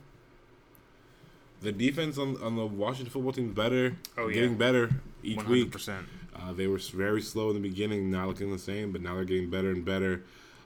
the 1.62 1.72
defense 1.72 2.16
on 2.18 2.40
on 2.42 2.56
the 2.56 2.66
Washington 2.66 3.10
football 3.12 3.32
team 3.32 3.48
is 3.48 3.54
better. 3.54 3.96
Oh, 4.16 4.28
yeah. 4.28 4.34
getting 4.34 4.56
better 4.56 4.90
each 5.22 5.44
week. 5.46 5.70
100%. 5.72 6.04
Uh, 6.36 6.52
they 6.52 6.66
were 6.66 6.78
very 6.78 7.20
slow 7.20 7.48
in 7.50 7.54
the 7.54 7.68
beginning, 7.68 8.10
not 8.10 8.28
looking 8.28 8.50
the 8.50 8.58
same, 8.58 8.92
but 8.92 9.02
now 9.02 9.14
they're 9.14 9.24
getting 9.24 9.50
better 9.50 9.70
and 9.70 9.84
better. 9.84 10.22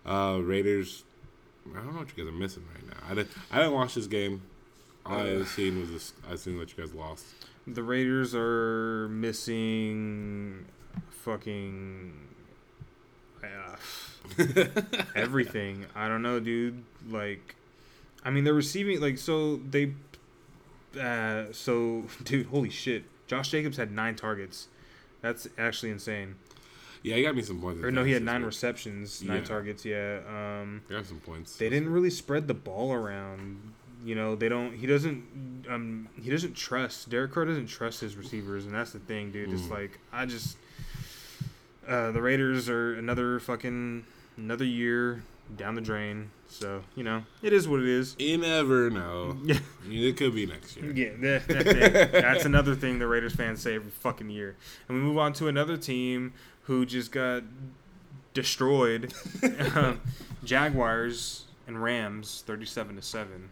Uh, 0.07 0.39
Raiders, 0.43 1.03
I 1.73 1.79
don't 1.79 1.93
know 1.95 1.99
what 2.01 2.17
you 2.17 2.23
guys 2.25 2.33
are 2.33 2.37
missing 2.37 2.63
right 2.75 2.87
now. 2.87 3.11
I 3.11 3.15
didn't, 3.15 3.31
I 3.51 3.57
didn't 3.59 3.73
watch 3.73 3.95
this 3.95 4.07
game. 4.07 4.43
All 5.07 5.17
I 5.19 5.31
Uh. 5.37 5.45
seen 5.45 5.81
was 5.81 5.91
this. 5.91 6.13
I 6.31 6.37
seen 6.37 6.59
that 6.59 6.77
you 6.77 6.85
guys 6.85 6.95
lost. 6.95 7.25
The 7.67 7.83
Raiders 7.83 8.35
are 8.35 9.09
missing 9.09 10.67
fucking 11.11 12.13
uh, 13.53 14.73
everything. 15.15 15.87
I 15.95 16.09
don't 16.09 16.23
know, 16.23 16.41
dude. 16.41 16.83
Like, 17.09 17.55
I 18.25 18.31
mean, 18.31 18.45
they're 18.45 18.55
receiving 18.55 19.01
like 19.01 19.19
so 19.19 19.57
they. 19.57 19.93
Uh, 21.01 21.45
so, 21.53 22.05
dude, 22.25 22.47
holy 22.47 22.71
shit! 22.71 23.05
Josh 23.27 23.51
Jacobs 23.51 23.77
had 23.77 23.91
nine 23.91 24.15
targets. 24.17 24.69
That's 25.23 25.49
actually 25.59 25.91
insane. 25.91 26.37
Yeah, 27.03 27.17
he 27.17 27.23
got 27.23 27.35
me 27.37 27.43
some 27.43 27.61
points. 27.61 27.81
in 27.81 27.85
Or 27.85 27.91
no, 27.91 28.03
he 28.05 28.13
had 28.13 28.23
nine 28.23 28.41
week. 28.41 28.47
receptions, 28.47 29.23
nine 29.23 29.39
Yeah. 29.39 29.45
targets. 29.45 29.85
Yeah. 29.85 30.21
Um, 30.27 30.81
He 30.89 30.95
got 30.95 31.05
some 31.05 31.21
points. 31.21 31.57
they 31.57 31.69
didn't 31.69 31.91
really 31.91 32.09
spread 32.11 32.49
the 32.49 32.55
ball 32.55 32.93
around. 32.95 33.73
You 34.05 34.15
know, 34.15 34.37
they 34.37 34.49
don't. 34.49 34.75
He 34.75 34.87
doesn't. 34.87 35.65
Um, 35.69 36.09
he 36.21 36.31
doesn't 36.31 36.55
trust. 36.55 37.09
Derek 37.11 37.33
Carr 37.33 37.45
doesn't 37.47 37.67
trust 37.67 38.01
his 38.01 38.17
receivers, 38.17 38.65
and 38.67 38.75
that's 38.75 38.93
the 38.93 38.99
thing, 39.01 39.33
dude. 39.33 39.51
It's 39.53 39.63
Mm. 39.63 39.71
like 39.71 39.99
I 40.13 40.25
just. 40.27 40.57
Uh, 41.89 42.11
the 42.13 42.21
Raiders 42.23 42.69
are 42.69 42.95
another 42.95 43.39
fucking 43.41 44.05
another 44.37 44.65
year 44.65 45.23
down 45.57 45.75
the 45.75 45.81
drain. 45.81 46.31
So 46.49 46.83
you 46.95 47.03
know, 47.05 47.25
it 47.43 47.53
is 47.53 47.67
what 47.69 47.81
it 47.81 47.87
is. 47.89 48.15
You 48.19 48.39
never 48.39 48.91
know. 48.91 49.37
Yeah, 49.45 49.59
it 49.89 50.17
could 50.17 50.35
be 50.35 50.47
next 50.47 50.77
year. 50.77 50.93
yeah. 50.93 51.11
that- 51.21 51.49
that- 51.49 52.13
that's 52.13 52.45
another 52.53 52.75
thing 52.75 52.99
the 52.99 53.07
Raiders 53.07 53.35
fans 53.35 53.61
say 53.61 53.75
every 53.75 53.91
fucking 53.91 54.31
year. 54.31 54.57
And 54.89 54.97
we 54.97 55.03
move 55.03 55.19
on 55.19 55.33
to 55.35 55.49
another 55.49 55.77
team 55.77 56.33
who 56.63 56.87
just 56.87 57.13
got 57.13 57.43
destroyed. 58.33 59.13
Um, 59.75 60.01
Jaguars 60.45 61.45
and 61.67 61.83
Rams, 61.83 62.45
thirty-seven 62.47 62.97
to 62.97 63.03
seven. 63.03 63.49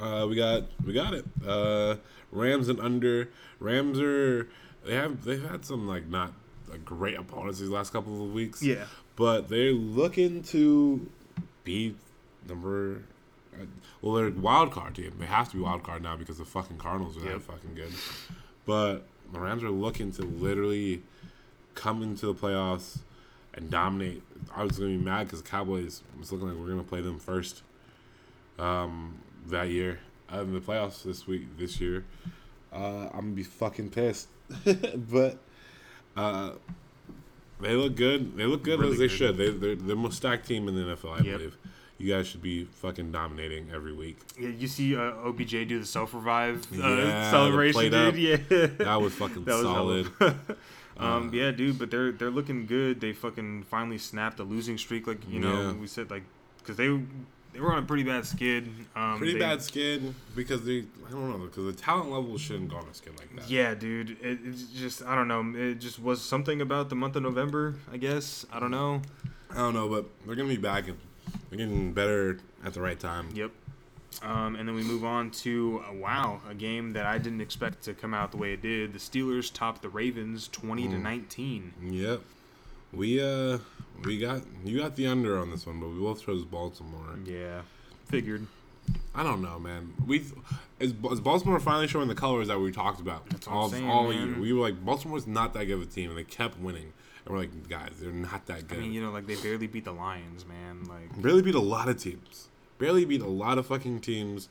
Uh, 0.00 0.26
we 0.28 0.36
got 0.36 0.64
we 0.84 0.92
got 0.92 1.12
it. 1.14 1.24
Uh, 1.46 1.96
Rams 2.32 2.68
and 2.68 2.80
under. 2.80 3.28
Rams 3.60 4.00
are 4.00 4.48
they 4.84 4.94
have 4.94 5.24
they've 5.24 5.48
had 5.48 5.64
some 5.64 5.86
like 5.86 6.06
not 6.08 6.32
great 6.84 7.16
opponents 7.18 7.58
these 7.58 7.68
last 7.68 7.92
couple 7.92 8.24
of 8.24 8.32
weeks. 8.32 8.62
Yeah. 8.62 8.84
but 9.16 9.48
they're 9.48 9.72
looking 9.72 10.42
to 10.44 11.08
be 11.64 11.94
number. 12.48 13.02
uh, 13.54 13.64
Well, 14.02 14.14
they're 14.14 14.26
a 14.28 14.30
wild 14.30 14.70
card 14.72 14.94
team. 14.94 15.14
They 15.18 15.26
have 15.26 15.48
to 15.50 15.56
be 15.56 15.62
wild 15.62 15.82
card 15.82 16.02
now 16.02 16.16
because 16.16 16.38
the 16.38 16.44
fucking 16.44 16.78
Cardinals 16.78 17.16
are 17.16 17.20
that 17.20 17.42
fucking 17.42 17.74
good. 17.74 17.92
But 18.66 19.06
the 19.32 19.40
Rams 19.40 19.62
are 19.64 19.70
looking 19.70 20.12
to 20.12 20.22
literally 20.22 21.02
come 21.74 22.02
into 22.02 22.26
the 22.26 22.34
playoffs 22.34 22.98
and 23.54 23.70
dominate. 23.70 24.22
I 24.54 24.62
was 24.64 24.78
gonna 24.78 24.90
be 24.90 24.96
mad 24.98 25.24
because 25.24 25.42
the 25.42 25.48
Cowboys. 25.48 26.02
It's 26.20 26.30
looking 26.30 26.48
like 26.48 26.56
we're 26.58 26.68
gonna 26.68 26.82
play 26.82 27.00
them 27.00 27.18
first. 27.18 27.62
Um, 28.58 29.18
that 29.48 29.68
year, 29.68 30.00
uh, 30.32 30.40
in 30.40 30.52
the 30.54 30.60
playoffs 30.60 31.02
this 31.02 31.26
week, 31.26 31.56
this 31.58 31.80
year, 31.80 32.04
uh, 32.72 33.08
I'm 33.12 33.20
gonna 33.20 33.32
be 33.32 33.42
fucking 33.42 33.90
pissed. 33.90 34.28
but 34.64 35.38
uh, 36.16 36.52
they 37.60 37.74
look 37.74 37.94
good. 37.96 38.36
They 38.36 38.44
look 38.44 38.62
good 38.62 38.80
Really 38.80 38.92
as 38.92 38.98
they 38.98 39.08
good. 39.08 39.16
should. 39.16 39.36
They, 39.36 39.50
they're 39.50 39.74
the 39.76 39.96
most 39.96 40.16
stacked 40.16 40.46
team 40.46 40.68
in 40.68 40.74
the 40.74 40.82
NFL, 40.94 41.12
I 41.20 41.22
Yep. 41.22 41.38
believe. 41.38 41.56
You 41.98 42.12
guys 42.12 42.26
should 42.26 42.42
be 42.42 42.64
fucking 42.64 43.10
dominating 43.10 43.70
every 43.74 43.94
week. 43.94 44.18
Yeah, 44.38 44.50
you 44.50 44.68
see 44.68 44.94
uh, 44.94 45.12
OBJ 45.24 45.50
do 45.66 45.78
the 45.80 45.86
self 45.86 46.12
revive 46.12 46.66
uh, 46.74 46.76
Yeah, 46.86 47.30
celebration, 47.30 47.90
dude. 47.90 48.16
Yeah, 48.18 48.36
That 48.78 49.00
was 49.00 49.14
fucking 49.14 49.44
That 49.44 49.54
was 49.54 49.62
solid. 49.62 50.06
um, 50.98 51.28
Uh, 51.28 51.32
yeah, 51.32 51.50
dude, 51.52 51.78
but 51.78 51.90
they're 51.90 52.12
they're 52.12 52.30
looking 52.30 52.66
good. 52.66 53.00
They 53.00 53.14
fucking 53.14 53.62
finally 53.64 53.96
snapped 53.96 54.38
a 54.40 54.44
losing 54.44 54.76
streak, 54.76 55.06
like 55.06 55.26
you 55.30 55.40
know 55.40 55.62
Yeah. 55.62 55.72
we 55.72 55.86
said, 55.86 56.10
like 56.10 56.24
because 56.58 56.76
they 56.76 57.00
they 57.56 57.62
were 57.62 57.72
on 57.72 57.82
a 57.82 57.86
pretty 57.86 58.02
bad 58.02 58.26
skid. 58.26 58.68
Um, 58.94 59.16
Pretty 59.18 59.32
they- 59.32 59.38
bad 59.38 59.62
skid 59.62 60.14
because 60.36 60.62
they. 60.64 60.84
I 61.06 61.10
don't 61.10 61.30
know 61.30 61.38
because 61.46 61.64
the 61.64 61.72
talent 61.80 62.10
level 62.10 62.36
shouldn't 62.36 62.68
go 62.68 62.76
on 62.76 62.84
a 62.90 62.94
skid 62.94 63.18
like 63.18 63.34
that. 63.36 63.48
Yeah, 63.48 63.74
dude. 63.74 64.10
It, 64.22 64.40
it's 64.44 64.64
just 64.72 65.02
I 65.04 65.14
don't 65.14 65.26
know. 65.28 65.54
It 65.58 65.76
just 65.76 65.98
was 65.98 66.20
something 66.20 66.60
about 66.60 66.90
the 66.90 66.94
month 66.96 67.16
of 67.16 67.22
November. 67.22 67.76
I 67.90 67.96
guess 67.96 68.44
I 68.52 68.60
don't 68.60 68.70
know. 68.70 69.00
I 69.50 69.54
don't 69.56 69.72
know, 69.74 69.88
but 69.88 70.04
they're 70.26 70.34
gonna 70.34 70.48
be 70.48 70.56
back 70.58 70.86
and 70.88 70.98
they're 71.48 71.56
getting 71.58 71.92
better 71.92 72.38
at 72.64 72.74
the 72.74 72.80
right 72.82 72.98
time. 73.00 73.28
Yep. 73.34 73.52
Um, 74.22 74.56
and 74.56 74.66
then 74.68 74.74
we 74.74 74.82
move 74.82 75.04
on 75.04 75.30
to 75.42 75.82
uh, 75.88 75.92
wow, 75.94 76.40
a 76.50 76.54
game 76.54 76.92
that 76.94 77.06
I 77.06 77.18
didn't 77.18 77.40
expect 77.40 77.82
to 77.84 77.94
come 77.94 78.12
out 78.14 78.30
the 78.32 78.36
way 78.38 78.52
it 78.52 78.62
did. 78.62 78.92
The 78.92 78.98
Steelers 78.98 79.52
topped 79.52 79.80
the 79.82 79.88
Ravens 79.88 80.48
twenty 80.48 80.88
to 80.88 80.96
Mm. 80.96 81.02
nineteen. 81.02 81.72
Yep. 81.82 82.20
We 82.92 83.22
uh 83.22 83.58
we 84.04 84.18
got 84.18 84.42
you 84.64 84.78
got 84.78 84.96
the 84.96 85.06
under 85.06 85.38
on 85.38 85.50
this 85.50 85.66
one, 85.66 85.80
but 85.80 85.88
we 85.88 85.98
both 86.00 86.24
chose 86.24 86.44
Baltimore. 86.44 87.18
Yeah, 87.24 87.62
figured. 88.06 88.46
I 89.14 89.22
don't 89.24 89.42
know, 89.42 89.58
man. 89.58 89.94
We 90.06 90.18
is, 90.78 90.94
is 91.10 91.20
Baltimore 91.20 91.58
finally 91.58 91.88
showing 91.88 92.08
the 92.08 92.14
colors 92.14 92.48
that 92.48 92.60
we 92.60 92.70
talked 92.70 93.00
about 93.00 93.28
That's 93.30 93.48
all 93.48 93.68
saying, 93.68 93.88
all 93.88 94.12
year. 94.12 94.38
We 94.38 94.52
were 94.52 94.60
like 94.60 94.84
Baltimore's 94.84 95.26
not 95.26 95.54
that 95.54 95.64
good 95.64 95.74
of 95.74 95.82
a 95.82 95.86
team, 95.86 96.10
and 96.10 96.18
they 96.18 96.24
kept 96.24 96.58
winning. 96.60 96.92
And 97.24 97.34
we're 97.34 97.40
like, 97.40 97.68
guys, 97.68 97.90
they're 97.98 98.12
not 98.12 98.46
that 98.46 98.58
I 98.58 98.60
good. 98.62 98.78
mean, 98.78 98.92
you 98.92 99.02
know, 99.02 99.10
like 99.10 99.26
they 99.26 99.34
barely 99.36 99.66
beat 99.66 99.84
the 99.84 99.92
Lions, 99.92 100.46
man. 100.46 100.84
Like 100.84 101.20
Barely 101.20 101.42
beat 101.42 101.56
a 101.56 101.60
lot 101.60 101.88
of 101.88 102.00
teams. 102.00 102.48
Barely 102.78 103.04
beat 103.04 103.22
a 103.22 103.26
lot 103.28 103.58
of 103.58 103.66
fucking 103.66 104.00
teams. 104.00 104.48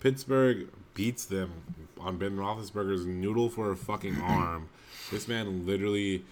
Pittsburgh 0.00 0.68
beats 0.94 1.24
them 1.24 1.52
on 2.00 2.16
Ben 2.18 2.36
Roethlisberger's 2.36 3.06
noodle 3.06 3.48
for 3.48 3.70
a 3.70 3.76
fucking 3.76 4.20
arm. 4.20 4.68
This 5.12 5.28
man 5.28 5.66
literally, 5.66 6.24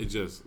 it 0.00 0.06
just, 0.06 0.42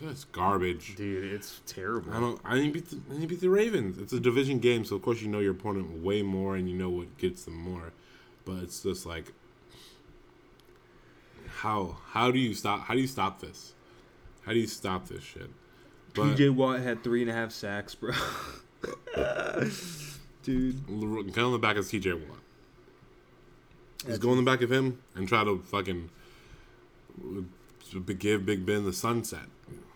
just 0.00 0.30
garbage. 0.32 0.94
dude, 0.96 1.32
it's 1.32 1.60
terrible. 1.66 2.12
I 2.12 2.20
don't. 2.20 2.40
I 2.44 2.54
didn't 2.56 2.72
beat 2.72 2.88
the. 2.90 3.00
I 3.10 3.14
didn't 3.14 3.28
beat 3.28 3.40
the 3.40 3.50
Ravens. 3.50 3.98
It's 3.98 4.12
a 4.12 4.20
division 4.20 4.58
game, 4.58 4.84
so 4.84 4.96
of 4.96 5.02
course 5.02 5.20
you 5.20 5.28
know 5.28 5.40
your 5.40 5.52
opponent 5.52 6.02
way 6.02 6.22
more, 6.22 6.56
and 6.56 6.68
you 6.68 6.76
know 6.76 6.90
what 6.90 7.18
gets 7.18 7.44
them 7.44 7.56
more. 7.56 7.92
But 8.44 8.62
it's 8.62 8.82
just 8.82 9.06
like, 9.06 9.32
how 11.48 11.98
how 12.10 12.30
do 12.30 12.38
you 12.38 12.54
stop? 12.54 12.82
How 12.82 12.94
do 12.94 13.00
you 13.00 13.06
stop 13.06 13.40
this? 13.40 13.74
How 14.46 14.52
do 14.52 14.58
you 14.58 14.66
stop 14.66 15.08
this 15.08 15.22
shit? 15.22 15.50
But 16.14 16.36
TJ 16.36 16.54
Watt 16.54 16.80
had 16.80 17.02
three 17.02 17.22
and 17.22 17.30
a 17.30 17.34
half 17.34 17.52
sacks, 17.52 17.94
bro. 17.94 18.12
dude, 20.42 20.86
Get 21.32 21.42
on 21.42 21.52
the 21.52 21.58
back 21.60 21.76
of 21.76 21.86
TJ 21.86 22.28
Watt. 22.28 22.38
Just 24.06 24.20
go 24.20 24.30
on 24.30 24.36
the 24.36 24.42
back 24.42 24.62
of 24.62 24.70
him 24.70 25.00
and 25.14 25.28
try 25.28 25.44
to 25.44 25.58
fucking 25.58 26.10
give 28.00 28.46
Big 28.46 28.66
Ben 28.66 28.84
the 28.84 28.92
sunset. 28.92 29.46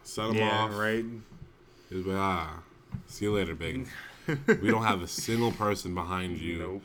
Set 0.03 0.31
him 0.31 0.37
yeah, 0.37 0.65
off. 0.65 0.77
right. 0.77 1.05
He's 1.91 2.07
like, 2.07 2.17
ah, 2.17 2.61
see 3.07 3.25
you 3.25 3.33
later, 3.33 3.55
big. 3.55 3.89
we 4.27 4.71
don't 4.71 4.85
have 4.85 5.03
a 5.03 5.09
single 5.09 5.53
person 5.53 5.95
behind 5.95 6.39
you. 6.39 6.59
Nope. 6.59 6.83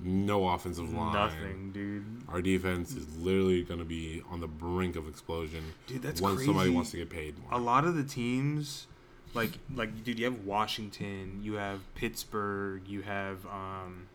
No 0.00 0.48
offensive 0.48 0.92
line. 0.92 1.14
Nothing, 1.14 1.70
dude. 1.72 2.04
Our 2.28 2.42
defense 2.42 2.94
is 2.94 3.16
literally 3.16 3.62
going 3.62 3.78
to 3.78 3.86
be 3.86 4.22
on 4.30 4.40
the 4.40 4.48
brink 4.48 4.96
of 4.96 5.08
explosion 5.08 5.62
Dude, 5.86 6.02
that's 6.02 6.20
once 6.20 6.44
somebody 6.44 6.70
wants 6.70 6.90
to 6.90 6.96
get 6.96 7.10
paid 7.10 7.36
A 7.52 7.58
lot 7.58 7.84
of 7.84 7.94
the 7.94 8.02
teams, 8.02 8.86
like 9.34 9.52
like 9.74 10.04
dude, 10.04 10.18
you 10.18 10.24
have 10.24 10.44
Washington, 10.44 11.40
you 11.42 11.54
have 11.54 11.80
Pittsburgh, 11.94 12.82
you 12.88 13.02
have 13.02 13.46
um, 13.46 14.08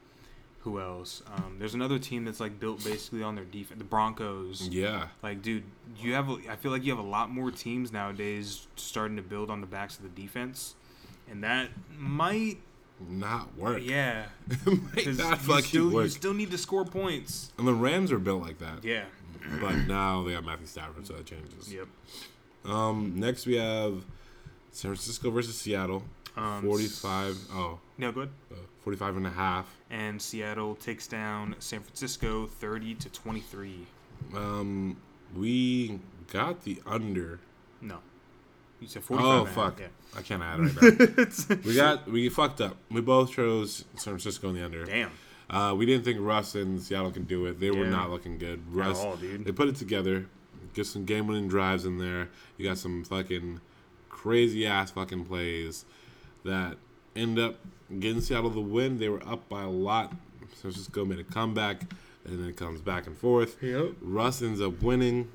who 0.61 0.79
else? 0.79 1.23
Um, 1.35 1.55
there's 1.59 1.73
another 1.73 1.97
team 1.99 2.25
that's 2.25 2.39
like 2.39 2.59
built 2.59 2.83
basically 2.83 3.23
on 3.23 3.35
their 3.35 3.45
defense. 3.45 3.77
The 3.77 3.85
Broncos. 3.85 4.67
Yeah. 4.69 5.07
Like, 5.23 5.41
dude, 5.41 5.63
you 5.97 6.13
have. 6.13 6.29
a- 6.29 6.39
I 6.51 6.55
feel 6.55 6.71
like 6.71 6.83
you 6.83 6.91
have 6.95 7.03
a 7.03 7.07
lot 7.07 7.29
more 7.29 7.49
teams 7.51 7.91
nowadays 7.91 8.67
starting 8.75 9.15
to 9.17 9.23
build 9.23 9.49
on 9.49 9.61
the 9.61 9.67
backs 9.67 9.97
of 9.97 10.03
the 10.03 10.21
defense, 10.21 10.75
and 11.29 11.43
that 11.43 11.69
might, 11.97 12.57
Not 13.07 13.55
work. 13.57 13.81
yeah, 13.83 14.25
Might 14.65 14.95
because 14.95 15.17
not 15.17 15.45
you 15.47 15.61
still 15.61 15.89
work. 15.91 16.03
you 16.05 16.09
still 16.09 16.33
need 16.33 16.51
to 16.51 16.57
score 16.57 16.83
points. 16.85 17.51
and 17.57 17.65
the 17.67 17.73
Rams 17.73 18.11
are 18.11 18.19
built 18.19 18.41
like 18.41 18.59
that. 18.59 18.83
Yeah. 18.83 19.05
But 19.61 19.87
now 19.87 20.23
they 20.23 20.33
got 20.33 20.43
Matthew 20.43 20.67
Stafford, 20.67 21.07
so 21.07 21.13
that 21.13 21.25
changes. 21.25 21.73
Yep. 21.73 21.87
Um, 22.65 23.13
next 23.15 23.45
we 23.45 23.55
have 23.55 24.03
San 24.71 24.91
Francisco 24.91 25.31
versus 25.31 25.55
Seattle. 25.57 26.03
Um, 26.37 26.61
45, 26.63 27.37
oh, 27.53 27.79
No 27.97 28.11
good. 28.11 28.29
uh, 28.51 28.55
45 28.89 29.17
and 29.17 29.27
a 29.27 29.29
half. 29.29 29.77
And 29.91 30.19
Seattle 30.19 30.73
takes 30.73 31.05
down 31.05 31.55
San 31.59 31.81
Francisco, 31.81 32.47
thirty 32.47 32.95
to 32.95 33.09
twenty-three. 33.09 33.85
Um, 34.35 34.97
we 35.35 35.99
got 36.31 36.63
the 36.63 36.81
under. 36.87 37.39
No. 37.81 37.99
You 38.79 38.87
said 38.87 39.03
45. 39.03 39.25
Oh, 39.25 39.31
and 39.31 39.41
a 39.41 39.45
half, 39.45 39.55
fuck. 39.55 39.79
Yeah. 39.79 39.87
I 40.17 40.21
can't 40.21 40.41
add 40.41 40.59
right 40.59 41.49
now. 41.49 41.55
we 41.65 41.75
got, 41.75 42.07
we 42.09 42.29
fucked 42.29 42.61
up. 42.61 42.77
We 42.89 43.01
both 43.01 43.31
chose 43.31 43.85
San 43.95 44.13
Francisco 44.13 44.49
in 44.49 44.55
the 44.55 44.65
under. 44.65 44.85
Damn. 44.85 45.11
Uh, 45.49 45.73
we 45.75 45.85
didn't 45.85 46.03
think 46.05 46.19
Russ 46.21 46.55
and 46.55 46.81
Seattle 46.81 47.11
could 47.11 47.27
do 47.27 47.45
it. 47.45 47.59
They 47.59 47.71
were 47.71 47.85
not 47.85 48.09
looking 48.09 48.37
good. 48.37 48.61
At 48.71 48.75
Russ, 48.75 48.99
all, 48.99 49.17
dude. 49.17 49.45
they 49.45 49.51
put 49.51 49.67
it 49.67 49.75
together. 49.75 50.27
Get 50.73 50.85
some 50.87 51.05
game 51.05 51.27
winning 51.27 51.47
drives 51.47 51.85
in 51.85 51.97
there. 51.97 52.29
You 52.57 52.67
got 52.67 52.77
some 52.77 53.03
fucking 53.03 53.59
crazy 54.09 54.65
ass 54.65 54.91
fucking 54.91 55.25
plays 55.25 55.85
that 56.45 56.77
end 57.15 57.39
up 57.39 57.55
getting 57.99 58.21
Seattle 58.21 58.49
the 58.49 58.61
win. 58.61 58.99
They 58.99 59.09
were 59.09 59.25
up 59.27 59.47
by 59.49 59.63
a 59.63 59.69
lot. 59.69 60.11
San 60.41 60.71
Francisco 60.71 61.05
made 61.05 61.19
a 61.19 61.23
comeback, 61.23 61.81
and 62.25 62.39
then 62.39 62.49
it 62.49 62.57
comes 62.57 62.81
back 62.81 63.07
and 63.07 63.17
forth. 63.17 63.61
Yep. 63.61 63.93
Russ 64.01 64.41
ends 64.41 64.61
up 64.61 64.81
winning. 64.81 65.29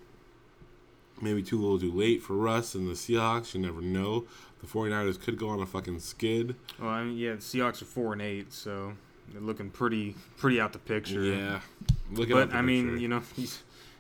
Maybe 1.21 1.43
too 1.43 1.61
little 1.61 1.79
too 1.79 1.93
late 1.93 2.23
for 2.23 2.35
Russ 2.35 2.75
and 2.75 2.89
the 2.89 2.93
Seahawks. 2.93 3.55
You 3.55 3.61
never 3.61 3.81
know. 3.81 4.25
The 4.61 4.67
49ers 4.67 5.21
could 5.21 5.39
go 5.39 5.49
on 5.49 5.61
a 5.61 5.67
fucking 5.67 6.01
skid. 6.01 6.57
Well, 6.81 6.91
I 6.91 7.05
mean, 7.05 7.17
yeah, 7.17 7.33
the 7.33 7.39
Seahawks 7.39 7.83
are 7.83 7.87
four 7.87 8.13
and 8.13 8.23
eight, 8.23 8.53
so 8.53 8.95
they're 9.33 9.41
looking 9.41 9.71
pretty, 9.71 10.17
pretty 10.37 10.61
out 10.61 10.73
the 10.73 10.79
picture. 10.79 11.23
Yeah. 11.23 11.61
Look 12.11 12.31
at 12.31 12.35
But 12.35 12.55
I 12.55 12.63
mean, 12.63 12.99
you 12.99 13.09
know, 13.09 13.23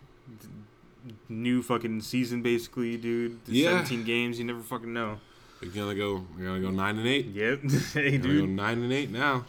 new 1.29 1.62
fucking 1.62 2.01
season 2.01 2.43
basically, 2.43 2.97
dude. 2.97 3.39
Yeah. 3.47 3.70
Seventeen 3.70 4.05
games, 4.05 4.39
you 4.39 4.45
never 4.45 4.61
fucking 4.61 4.93
know. 4.93 5.18
We're 5.64 5.70
gonna 5.70 5.94
go. 5.94 6.24
We're 6.36 6.44
gonna 6.46 6.60
go 6.60 6.70
nine 6.70 6.98
and 6.98 7.06
eight. 7.08 7.26
Yep. 7.26 7.60
hey, 7.94 8.18
gonna 8.18 8.40
go 8.40 8.46
nine 8.46 8.82
and 8.82 8.92
eight 8.92 9.10
now. 9.10 9.44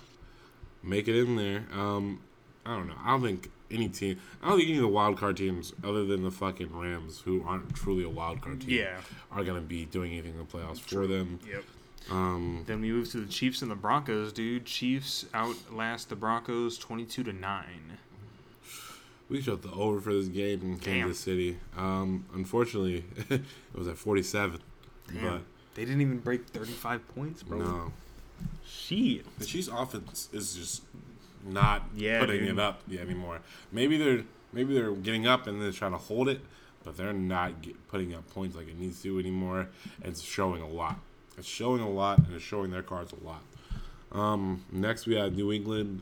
Make 0.84 1.08
it 1.08 1.16
in 1.20 1.36
there. 1.36 1.64
Um, 1.74 2.22
I 2.66 2.76
don't 2.76 2.88
know. 2.88 2.96
I 3.04 3.12
don't 3.12 3.24
think 3.24 3.52
any 3.72 3.90
team. 3.90 4.20
I 4.42 4.50
don't 4.50 4.58
think 4.58 4.70
any 4.70 4.78
of 4.78 4.84
the 4.84 4.88
wild 4.88 5.18
card 5.18 5.38
teams, 5.38 5.74
other 5.84 6.06
than 6.06 6.24
the 6.24 6.32
fucking 6.32 6.70
Rams, 6.78 7.22
who 7.26 7.44
aren't 7.46 7.74
truly 7.76 8.04
a 8.04 8.10
wild 8.10 8.42
card 8.42 8.62
team, 8.62 8.70
Yeah. 8.70 9.02
are 9.32 9.44
gonna 9.44 9.62
be 9.62 9.86
doing 9.86 10.12
anything 10.14 10.34
in 10.34 10.38
the 10.38 10.44
playoffs 10.46 10.80
for 10.80 11.08
them. 11.08 11.40
Yep. 11.50 11.64
Um, 12.12 12.64
Then 12.68 12.82
we 12.82 12.92
move 12.92 13.10
to 13.12 13.18
the 13.18 13.26
Chiefs 13.32 13.64
and 13.64 13.72
the 13.72 13.76
Broncos, 13.76 14.32
dude. 14.32 14.66
Chiefs 14.66 15.26
outlast 15.34 16.10
the 16.10 16.16
Broncos 16.16 16.78
twenty-two 16.78 17.24
to 17.24 17.34
nine. 17.34 17.98
we 19.28 19.42
shot 19.42 19.64
the 19.64 19.72
over 19.72 20.00
for 20.00 20.14
this 20.14 20.28
game 20.28 20.62
in 20.62 20.72
Damn. 20.78 20.80
Kansas 21.02 21.20
City. 21.20 21.58
Um, 21.76 22.26
unfortunately, 22.36 23.06
it 23.30 23.42
was 23.74 23.88
at 23.88 23.98
forty-seven. 23.98 24.60
Damn. 25.12 25.46
They 25.76 25.86
didn't 25.86 26.02
even 26.02 26.20
break 26.20 26.48
thirty-five 26.48 27.08
points, 27.16 27.44
bro. 27.44 27.58
no, 27.60 27.94
Shit. 28.66 29.26
the 29.40 29.46
Chiefs' 29.46 29.68
offense 29.68 30.30
is 30.34 30.56
just 30.56 30.84
not 31.46 31.84
Yeah, 31.96 32.20
putting 32.22 32.40
dude. 32.42 32.50
it 32.52 32.60
up 32.60 32.82
anymore. 32.92 33.40
Maybe 33.72 33.98
they're 33.98 34.24
maybe 34.54 34.74
they're 34.74 34.92
getting 34.92 35.28
up 35.28 35.48
and 35.48 35.62
they're 35.62 35.72
trying 35.72 35.92
to 35.92 35.98
hold 35.98 36.30
it, 36.30 36.42
but 36.84 36.98
they're 36.98 37.14
not 37.14 37.62
get, 37.62 37.88
putting 37.90 38.14
up 38.16 38.28
points 38.34 38.56
like 38.56 38.68
it 38.68 38.80
needs 38.80 39.02
to 39.04 39.20
anymore. 39.20 39.68
And 40.02 40.12
it's 40.12 40.22
showing 40.22 40.62
a 40.62 40.68
lot. 40.70 40.98
It's 41.38 41.48
showing 41.48 41.82
a 41.82 41.90
lot, 41.90 42.20
and 42.20 42.34
it's 42.34 42.44
showing 42.44 42.72
their 42.72 42.84
cards 42.84 43.12
a 43.14 43.24
lot. 43.26 43.42
Um, 44.12 44.64
next, 44.72 45.06
we 45.06 45.16
have 45.16 45.36
New 45.36 45.52
England 45.52 46.02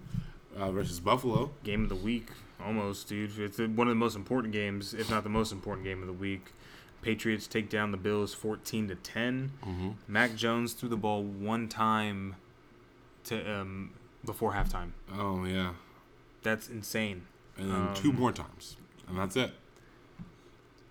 uh, 0.56 0.72
versus 0.72 1.00
Buffalo. 1.00 1.50
Game 1.64 1.82
of 1.84 1.90
the 1.90 1.96
week, 1.96 2.28
almost, 2.64 3.08
dude. 3.10 3.38
It's 3.40 3.58
one 3.58 3.88
of 3.88 3.88
the 3.88 3.96
most 3.96 4.16
important 4.16 4.54
games, 4.54 4.94
if 4.94 5.10
not 5.10 5.24
the 5.24 5.30
most 5.32 5.52
important 5.52 5.84
game 5.86 6.02
of 6.02 6.08
the 6.08 6.14
week. 6.14 6.52
Patriots 7.04 7.46
take 7.48 7.70
down 7.70 7.92
the 7.92 7.98
Bills 7.98 8.34
14 8.34 8.88
to 8.88 8.96
10. 8.96 9.52
Mm-hmm. 9.64 9.90
Mac 10.08 10.36
Jones 10.36 10.74
threw 10.74 10.90
the 10.90 10.98
ball 10.98 11.22
one 11.24 11.68
time 11.68 12.36
to 13.26 13.54
um, 13.60 13.92
before 14.26 14.54
halftime. 14.54 14.92
Oh 15.14 15.44
yeah, 15.46 15.74
That's 16.42 16.68
insane. 16.70 17.24
and 17.58 17.70
then 17.72 17.94
two 17.94 18.10
Um, 18.10 18.16
more 18.16 18.32
times, 18.32 18.78
and 19.08 19.18
that's 19.18 19.36
it. 19.36 19.52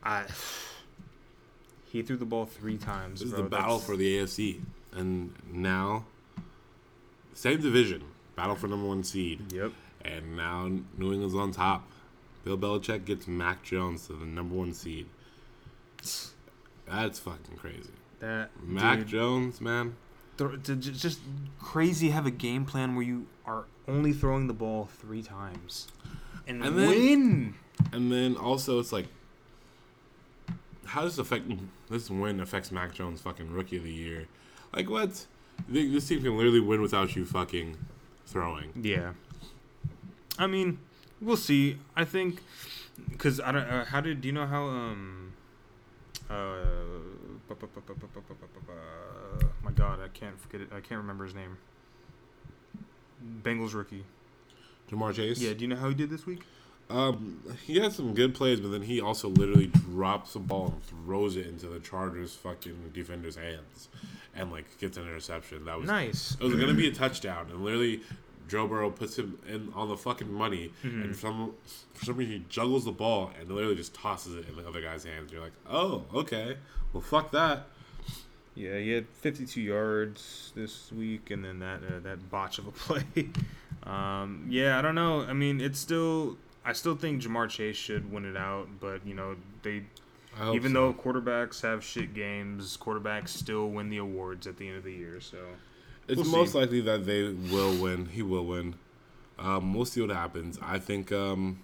I 0.05 0.25
he 1.91 2.03
threw 2.03 2.17
the 2.17 2.25
ball 2.25 2.47
three 2.47 2.77
times. 2.79 3.21
This 3.21 3.31
is 3.31 3.35
the 3.35 3.43
battle 3.43 3.79
That's- 3.79 3.87
for 3.87 3.97
the 3.97 4.19
AFC, 4.19 4.61
and 4.93 5.33
now 5.51 6.05
same 7.35 7.61
division, 7.61 8.03
battle 8.37 8.55
for 8.57 8.69
number 8.69 8.87
one 8.87 9.03
seed. 9.05 9.53
Yep. 9.53 9.73
And 10.05 10.37
now 10.37 10.69
New 10.99 11.13
England's 11.13 11.35
on 11.35 11.53
top. 11.53 11.87
Bill 12.45 12.59
Belichick 12.59 13.05
gets 13.05 13.29
Mac 13.29 13.63
Jones 13.63 14.09
to 14.09 14.15
the 14.15 14.27
number 14.27 14.55
one 14.57 14.73
seed. 14.75 15.07
That's 16.89 17.19
fucking 17.19 17.57
crazy. 17.57 17.91
That 18.21 18.51
Mac 18.63 18.99
dude, 19.01 19.09
Jones, 19.09 19.61
man. 19.61 19.95
j- 20.39 20.77
just 20.77 21.21
crazy 21.61 22.11
have 22.11 22.27
a 22.27 22.31
game 22.31 22.65
plan 22.65 22.95
where 22.95 23.05
you 23.05 23.27
are 23.47 23.65
only 23.89 24.13
throwing 24.13 24.47
the 24.47 24.53
ball 24.55 24.89
three 25.01 25.23
times 25.23 25.89
and, 26.47 26.63
And 26.65 26.79
then- 26.79 26.89
win. 26.89 27.55
And 27.93 28.13
then 28.13 28.37
also, 28.37 28.79
it's 28.79 28.93
like, 28.93 29.07
how 30.87 31.03
does 31.03 31.17
this 31.17 31.27
affect 31.27 31.51
this 31.91 32.11
win 32.11 32.41
affects 32.41 32.71
Mac 32.71 32.93
Jones 32.95 33.21
fucking 33.21 33.51
rookie 33.51 33.77
of 33.77 33.85
the 33.85 33.93
year? 33.93 34.27
Like 34.75 34.89
what? 34.91 35.27
This 35.69 36.09
team 36.09 36.23
can 36.23 36.37
literally 36.37 36.61
win 36.61 36.81
without 36.81 37.17
you 37.17 37.25
fucking 37.25 37.77
throwing. 38.27 38.73
Yeah. 38.81 39.13
I 40.39 40.47
mean, 40.47 40.79
we'll 41.21 41.37
see. 41.37 41.79
I 41.97 42.05
think 42.05 42.41
because 43.11 43.41
I 43.41 43.53
don't. 43.53 43.63
Uh, 43.65 43.85
how 43.85 44.01
did 44.01 44.21
do 44.21 44.29
you 44.29 44.33
know 44.33 44.47
how 44.47 44.65
um 44.65 45.33
my 49.63 49.71
God 49.75 50.01
I 50.01 50.09
can't 50.09 50.39
forget 50.41 50.61
it. 50.61 50.69
I 50.73 50.81
can't 50.81 51.01
remember 51.01 51.25
his 51.25 51.35
name. 51.35 51.59
Bengals 53.43 53.75
rookie. 53.75 54.05
Ja'Marr 54.91 55.15
Chase. 55.15 55.41
Yeah. 55.41 55.53
Do 55.55 55.61
you 55.61 55.69
know 55.69 55.77
how 55.77 55.89
he 55.89 55.95
did 55.95 56.11
this 56.11 56.27
week? 56.27 56.43
Um, 56.91 57.43
he 57.65 57.79
had 57.79 57.93
some 57.93 58.13
good 58.13 58.35
plays, 58.35 58.61
but 58.61 58.71
then 58.71 58.83
he 58.83 59.01
also 59.01 59.29
literally 59.29 59.67
drops 59.67 60.35
the 60.35 60.41
ball 60.41 60.75
and 60.75 60.83
throws 60.85 61.37
it 61.37 61.47
into 61.47 61.67
the 61.67 61.79
Chargers' 61.79 62.35
fucking 62.35 62.91
defender's 62.93 63.37
hands, 63.37 63.89
and 64.35 64.51
like 64.53 64.79
gets 64.79 64.99
an 64.99 65.05
interception. 65.05 65.65
That 65.65 65.79
was 65.79 65.87
Nice. 65.87 66.37
It 66.39 66.45
was 66.45 66.55
gonna 66.55 66.75
be 66.75 66.89
a 66.89 66.93
touchdown, 66.93 67.47
and 67.51 67.65
literally, 67.65 68.03
Joe 68.49 68.67
Burrow 68.67 68.91
puts 68.91 69.17
him 69.19 69.39
in 69.49 69.73
on 69.75 69.89
the 69.89 69.97
fucking 69.97 70.33
money, 70.33 70.73
Mm-hmm. 70.85 71.03
and 71.03 71.15
for 71.17 71.21
some 71.21 71.55
for 71.95 72.05
some 72.07 72.17
reason 72.17 72.33
he 72.35 72.45
juggles 72.49 72.85
the 72.85 72.93
ball 72.93 73.31
and 73.39 73.51
literally 73.51 73.77
just 73.77 73.95
tosses 73.95 74.35
it 74.37 74.49
in 74.49 74.57
the 74.57 74.67
other 74.69 74.81
guy's 74.81 75.05
hands. 75.05 75.33
You're 75.33 75.41
like, 75.43 75.53
oh, 75.69 76.05
okay, 76.15 76.57
well, 76.93 77.01
fuck 77.03 77.31
that. 77.33 77.67
Yeah, 78.55 78.77
he 78.79 78.91
had 78.91 79.07
52 79.09 79.61
yards 79.63 80.53
this 80.55 80.93
week, 80.93 81.31
and 81.31 81.43
then 81.45 81.59
that 81.61 81.79
uh, 81.79 82.01
that 82.03 82.31
botch 82.31 82.59
of 82.59 82.67
a 82.67 82.71
play. 82.73 83.05
um, 83.85 84.47
yeah, 84.51 84.79
I 84.79 84.83
don't 84.83 84.95
know. 84.95 85.23
I 85.23 85.33
mean, 85.33 85.61
it's 85.61 85.79
still. 85.79 86.37
I 86.65 86.73
still 86.75 86.95
think 86.95 87.23
Ja'Marr 87.23 87.49
Chase 87.49 87.77
should 87.77 88.13
win 88.13 88.25
it 88.25 88.37
out, 88.37 88.69
but 88.79 89.05
you 89.07 89.15
know 89.15 89.35
they 89.63 89.83
even 90.53 90.73
so. 90.73 90.93
though 90.93 90.93
quarterbacks 90.93 91.61
have 91.63 91.83
shit 91.83 92.15
games, 92.15 92.77
quarterbacks 92.77 93.31
still 93.31 93.69
win 93.69 93.89
the 93.91 93.97
awards 93.99 94.47
at 94.47 94.59
the 94.59 94.69
end 94.69 94.77
of 94.79 94.85
the 94.85 94.93
year. 94.93 95.21
So 95.21 95.39
it's 96.09 96.21
we'll 96.21 96.31
most 96.31 96.53
see. 96.53 96.59
likely 96.59 96.81
that 96.83 97.05
they 97.07 97.29
will 97.29 97.81
win, 97.81 98.07
he 98.07 98.23
will 98.23 98.45
win. 98.47 98.75
Um, 99.39 99.75
we'll 99.75 99.85
see 99.85 100.01
what 100.01 100.11
happens. 100.11 100.59
I 100.63 100.79
think. 100.79 101.11
Um, 101.13 101.61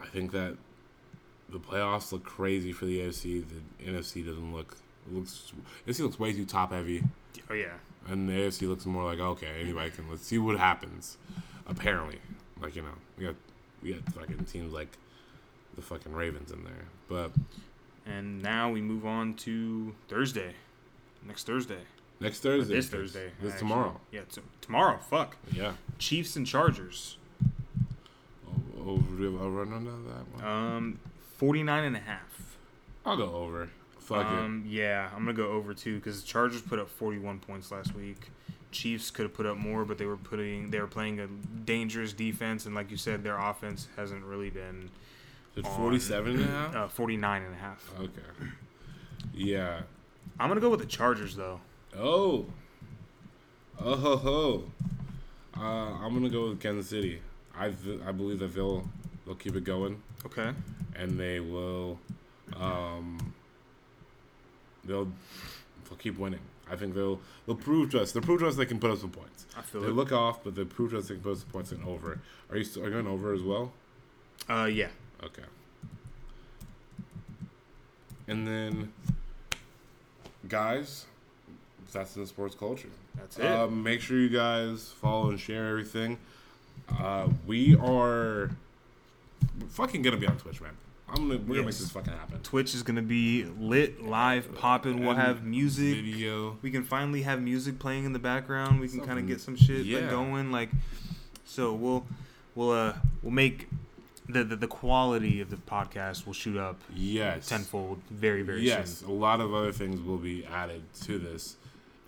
I 0.00 0.06
think 0.06 0.32
that 0.32 0.56
the 1.48 1.58
playoffs 1.58 2.10
look 2.12 2.24
crazy 2.24 2.72
for 2.72 2.86
the 2.86 3.00
AFC. 3.00 3.44
The 3.78 3.90
NFC 3.90 4.24
doesn't 4.26 4.52
look. 4.54 4.76
It 5.06 5.14
looks. 5.14 5.52
NFC 5.86 6.00
looks 6.00 6.18
way 6.18 6.32
too 6.32 6.44
top 6.44 6.72
heavy. 6.72 7.02
oh 7.50 7.54
yeah, 7.54 7.74
And 8.08 8.28
the 8.28 8.32
AFC 8.32 8.68
looks 8.68 8.86
more 8.86 9.04
like 9.04 9.18
okay, 9.18 9.60
anybody 9.60 9.90
can. 9.90 10.08
Let's 10.10 10.26
see 10.26 10.38
what 10.38 10.58
happens. 10.58 11.18
Apparently, 11.66 12.18
like 12.60 12.74
you 12.76 12.82
know, 12.82 12.94
we 13.18 13.24
got 13.26 13.34
we 13.82 13.92
got 13.94 14.12
fucking 14.12 14.44
teams 14.46 14.72
like 14.72 14.96
the 15.76 15.82
fucking 15.82 16.12
Ravens 16.12 16.50
in 16.50 16.64
there, 16.64 16.86
but 17.08 17.30
and 18.06 18.42
now 18.42 18.70
we 18.70 18.80
move 18.80 19.06
on 19.06 19.34
to 19.34 19.94
Thursday, 20.08 20.54
next 21.26 21.46
Thursday. 21.46 21.80
Next 22.20 22.40
Thursday. 22.40 22.74
this 22.74 22.88
Thursday. 22.88 23.30
This 23.40 23.52
actually. 23.54 23.68
tomorrow. 23.68 24.00
Yeah, 24.12 24.20
t- 24.30 24.40
tomorrow. 24.60 24.98
Fuck. 24.98 25.36
Yeah. 25.52 25.72
Chiefs 25.98 26.36
and 26.36 26.46
Chargers. 26.46 27.16
O- 28.48 28.90
Over, 28.90 29.24
over 29.44 29.62
under 29.62 29.90
that 29.90 30.34
one. 30.34 30.44
Um, 30.44 30.98
49 31.36 31.84
and 31.84 31.96
a 31.96 32.00
half. 32.00 32.56
I'll 33.04 33.16
go 33.16 33.34
over. 33.34 33.68
Fuck 33.98 34.26
um, 34.26 34.64
yeah, 34.66 35.08
I'm 35.14 35.20
gonna 35.24 35.32
go 35.32 35.48
over 35.48 35.74
too 35.74 35.96
because 35.96 36.20
the 36.22 36.26
Chargers 36.26 36.60
put 36.60 36.78
up 36.80 36.88
41 36.90 37.38
points 37.40 37.70
last 37.70 37.94
week. 37.94 38.30
Chiefs 38.72 39.10
could 39.10 39.24
have 39.24 39.34
put 39.34 39.46
up 39.46 39.56
more, 39.56 39.84
but 39.84 39.96
they 39.98 40.06
were 40.06 40.16
putting 40.16 40.70
they 40.70 40.80
were 40.80 40.86
playing 40.88 41.20
a 41.20 41.26
dangerous 41.64 42.12
defense, 42.12 42.66
and 42.66 42.74
like 42.74 42.90
you 42.90 42.96
said, 42.96 43.22
their 43.22 43.38
offense 43.38 43.86
hasn't 43.96 44.24
really 44.24 44.50
been 44.50 44.90
it. 45.56 45.60
Is 45.60 45.64
it 45.66 45.70
on- 45.70 45.76
47 45.76 46.32
and 46.36 46.44
a 46.44 46.46
half? 46.46 46.74
uh, 46.76 46.88
49 46.88 47.42
and 47.42 47.54
a 47.54 47.58
half. 47.58 47.92
Okay. 47.98 48.50
Yeah. 49.34 49.82
I'm 50.40 50.48
gonna 50.48 50.60
go 50.60 50.70
with 50.70 50.80
the 50.80 50.86
Chargers 50.86 51.36
though. 51.36 51.60
Oh. 51.98 52.46
Oh 53.80 53.96
ho 53.96 54.16
ho. 54.16 54.64
Uh, 55.56 55.60
I'm 56.04 56.14
gonna 56.14 56.28
go 56.30 56.50
with 56.50 56.60
Kansas 56.60 56.88
City. 56.88 57.20
I 57.56 57.66
I 58.06 58.12
believe 58.12 58.38
that 58.38 58.54
they'll 58.54 58.88
they'll 59.26 59.34
keep 59.34 59.54
it 59.56 59.64
going 59.64 60.00
Okay. 60.24 60.52
and 60.96 61.18
they 61.18 61.40
will 61.40 61.98
um 62.56 63.34
they'll 64.84 65.10
they'll 65.88 65.98
keep 65.98 66.18
winning. 66.18 66.40
I 66.70 66.76
think 66.76 66.94
they'll 66.94 67.20
they'll 67.46 67.56
prove 67.56 67.90
to 67.90 68.00
us. 68.00 68.12
They'll 68.12 68.22
prove 68.22 68.40
to 68.40 68.46
us 68.48 68.56
they 68.56 68.66
can 68.66 68.78
put 68.78 68.90
up 68.90 68.98
some 68.98 69.10
points. 69.10 69.46
I 69.56 69.62
feel 69.62 69.82
They 69.82 69.88
it. 69.88 69.94
look 69.94 70.12
off, 70.12 70.42
but 70.44 70.54
they 70.54 70.64
prove 70.64 70.92
to 70.92 70.98
us 70.98 71.08
they 71.08 71.14
can 71.14 71.22
put 71.22 71.32
up 71.32 71.38
some 71.38 71.48
points 71.50 71.72
and 71.72 71.84
over. 71.86 72.20
Are 72.50 72.56
you 72.56 72.64
still, 72.64 72.82
are 72.82 72.86
you 72.86 72.92
going 72.92 73.06
over 73.06 73.34
as 73.34 73.42
well? 73.42 73.72
Uh, 74.48 74.64
yeah. 74.72 74.88
Okay. 75.22 75.42
And 78.28 78.46
then, 78.46 78.92
guys, 80.48 81.06
that's 81.92 82.16
in 82.16 82.26
sports 82.26 82.54
culture. 82.54 82.88
That's 83.16 83.38
it. 83.38 83.46
Um, 83.46 83.82
make 83.82 84.00
sure 84.00 84.18
you 84.18 84.28
guys 84.28 84.88
follow 85.00 85.30
and 85.30 85.38
share 85.40 85.68
everything. 85.68 86.18
Uh, 86.98 87.28
we 87.46 87.76
are 87.76 88.50
fucking 89.70 90.02
gonna 90.02 90.16
be 90.16 90.26
on 90.26 90.36
Twitch, 90.38 90.60
man. 90.60 90.72
I'm 91.08 91.28
gonna 91.28 91.40
we're 91.40 91.56
gonna 91.56 91.66
make 91.66 91.76
this 91.76 91.90
fucking 91.90 92.12
happen. 92.12 92.40
Twitch 92.42 92.74
is 92.74 92.82
gonna 92.82 93.02
be 93.02 93.44
lit, 93.44 94.02
live, 94.02 94.54
popping. 94.54 95.04
We'll 95.04 95.14
have 95.14 95.44
music. 95.44 95.96
video. 95.96 96.56
We 96.62 96.70
can 96.70 96.84
finally 96.84 97.22
have 97.22 97.40
music 97.42 97.78
playing 97.78 98.04
in 98.04 98.12
the 98.12 98.18
background. 98.18 98.80
We 98.80 98.88
can 98.88 99.00
kind 99.00 99.18
of 99.18 99.26
get 99.26 99.40
some 99.40 99.56
shit 99.56 99.84
yeah. 99.84 100.00
like, 100.00 100.10
going. 100.10 100.50
Like, 100.50 100.70
so 101.44 101.74
we'll 101.74 102.06
we'll 102.54 102.70
uh 102.70 102.94
we'll 103.22 103.32
make 103.32 103.68
the, 104.28 104.42
the 104.44 104.56
the 104.56 104.66
quality 104.66 105.40
of 105.40 105.50
the 105.50 105.56
podcast 105.56 106.24
will 106.26 106.32
shoot 106.32 106.56
up 106.56 106.80
Yes. 106.94 107.48
tenfold 107.48 108.00
very 108.10 108.42
very 108.42 108.62
yes, 108.62 108.98
soon. 108.98 109.10
a 109.10 109.12
lot 109.12 109.40
of 109.40 109.52
other 109.52 109.72
things 109.72 110.00
will 110.00 110.16
be 110.18 110.46
added 110.46 110.82
to 111.02 111.18
this, 111.18 111.56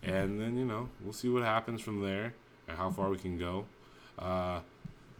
and 0.04 0.40
then 0.40 0.56
you 0.56 0.64
know 0.64 0.88
we'll 1.02 1.12
see 1.12 1.28
what 1.28 1.42
happens 1.42 1.80
from 1.80 2.00
there 2.00 2.34
and 2.68 2.76
how 2.76 2.90
far 2.90 3.10
we 3.10 3.18
can 3.18 3.38
go. 3.38 3.64
Uh, 4.18 4.60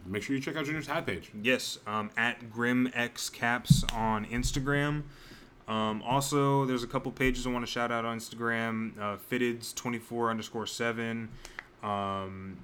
make 0.05 0.23
sure 0.23 0.35
you 0.35 0.41
check 0.41 0.55
out 0.55 0.65
Junior's 0.65 0.87
hat 0.87 1.05
page. 1.05 1.31
Yes, 1.41 1.79
um, 1.85 2.11
at 2.17 2.51
GrimXCaps 2.51 3.93
on 3.93 4.25
Instagram. 4.25 5.03
Um, 5.67 6.03
also, 6.03 6.65
there's 6.65 6.83
a 6.83 6.87
couple 6.87 7.11
pages 7.11 7.47
I 7.47 7.49
want 7.49 7.65
to 7.65 7.71
shout 7.71 7.91
out 7.91 8.05
on 8.05 8.19
Instagram. 8.19 8.99
Uh, 8.99 9.17
Fitteds24 9.31 10.29
underscore 10.29 10.67
7. 10.67 11.29
Um, 11.81 12.57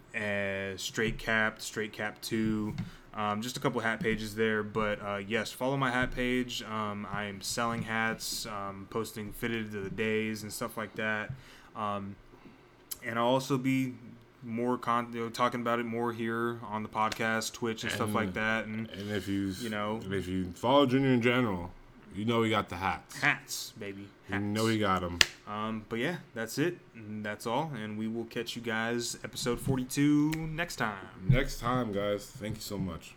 Straight 0.78 1.17
Capped, 1.17 1.61
Straight 1.61 1.93
Cap 1.93 2.22
2. 2.22 2.76
Um, 3.13 3.41
just 3.41 3.57
a 3.57 3.59
couple 3.59 3.82
hat 3.82 3.99
pages 3.99 4.36
there. 4.36 4.63
But 4.63 5.01
uh, 5.01 5.19
yes, 5.28 5.51
follow 5.51 5.78
my 5.78 5.91
hat 5.91 6.11
page. 6.11 6.63
Um, 6.63 7.07
I'm 7.11 7.41
selling 7.41 7.82
hats, 7.82 8.45
um, 8.45 8.88
posting 8.89 9.34
fitted 9.34 9.72
to 9.72 9.82
the 9.82 9.89
days 9.89 10.43
and 10.43 10.53
stuff 10.53 10.78
like 10.78 10.95
that. 10.95 11.32
Um, 11.76 12.15
and 13.05 13.17
I'll 13.17 13.26
also 13.26 13.57
be 13.57 13.93
more 14.43 14.78
con- 14.78 15.11
you 15.13 15.22
know, 15.22 15.30
talking 15.30 15.61
about 15.61 15.80
it 15.80 15.86
more 15.86 16.11
here 16.13 16.59
on 16.67 16.84
the 16.84 16.89
podcast, 16.89 17.53
Twitch, 17.53 17.84
and 17.84 17.91
stuff 17.91 18.13
like 18.13 18.34
that. 18.34 18.65
And 18.65 18.89
And 18.89 19.11
if 19.11 19.28
you 19.28 19.53
You 19.59 19.69
know. 19.69 19.99
and 20.03 20.13
if 20.13 20.28
you 20.28 20.45
follow 20.55 20.86
Junior 20.86 21.09
in 21.13 21.22
general, 21.22 21.72
you 22.15 22.26
know 22.26 22.39
we 22.41 22.49
got 22.49 22.67
the 22.67 22.76
hats. 22.76 23.19
hats, 23.22 23.74
baby. 23.80 24.07
You 24.30 24.39
know 24.39 24.65
we 24.65 24.78
got 24.80 25.01
them. 25.01 25.19
Um, 25.47 25.86
but 25.89 25.99
yeah, 25.99 26.17
that's 26.34 26.57
it. 26.57 26.78
And 26.95 27.24
that's 27.26 27.45
all. 27.47 27.72
And 27.76 27.97
we 27.97 28.07
will 28.07 28.26
catch 28.26 28.55
you 28.55 28.61
guys 28.61 29.17
episode 29.24 29.59
42 29.59 30.32
next 30.32 30.76
time. 30.78 30.97
Next 31.30 31.59
time, 31.59 31.91
guys. 31.93 32.26
Thank 32.26 32.55
you 32.55 32.61
so 32.61 32.78
much. 32.78 33.13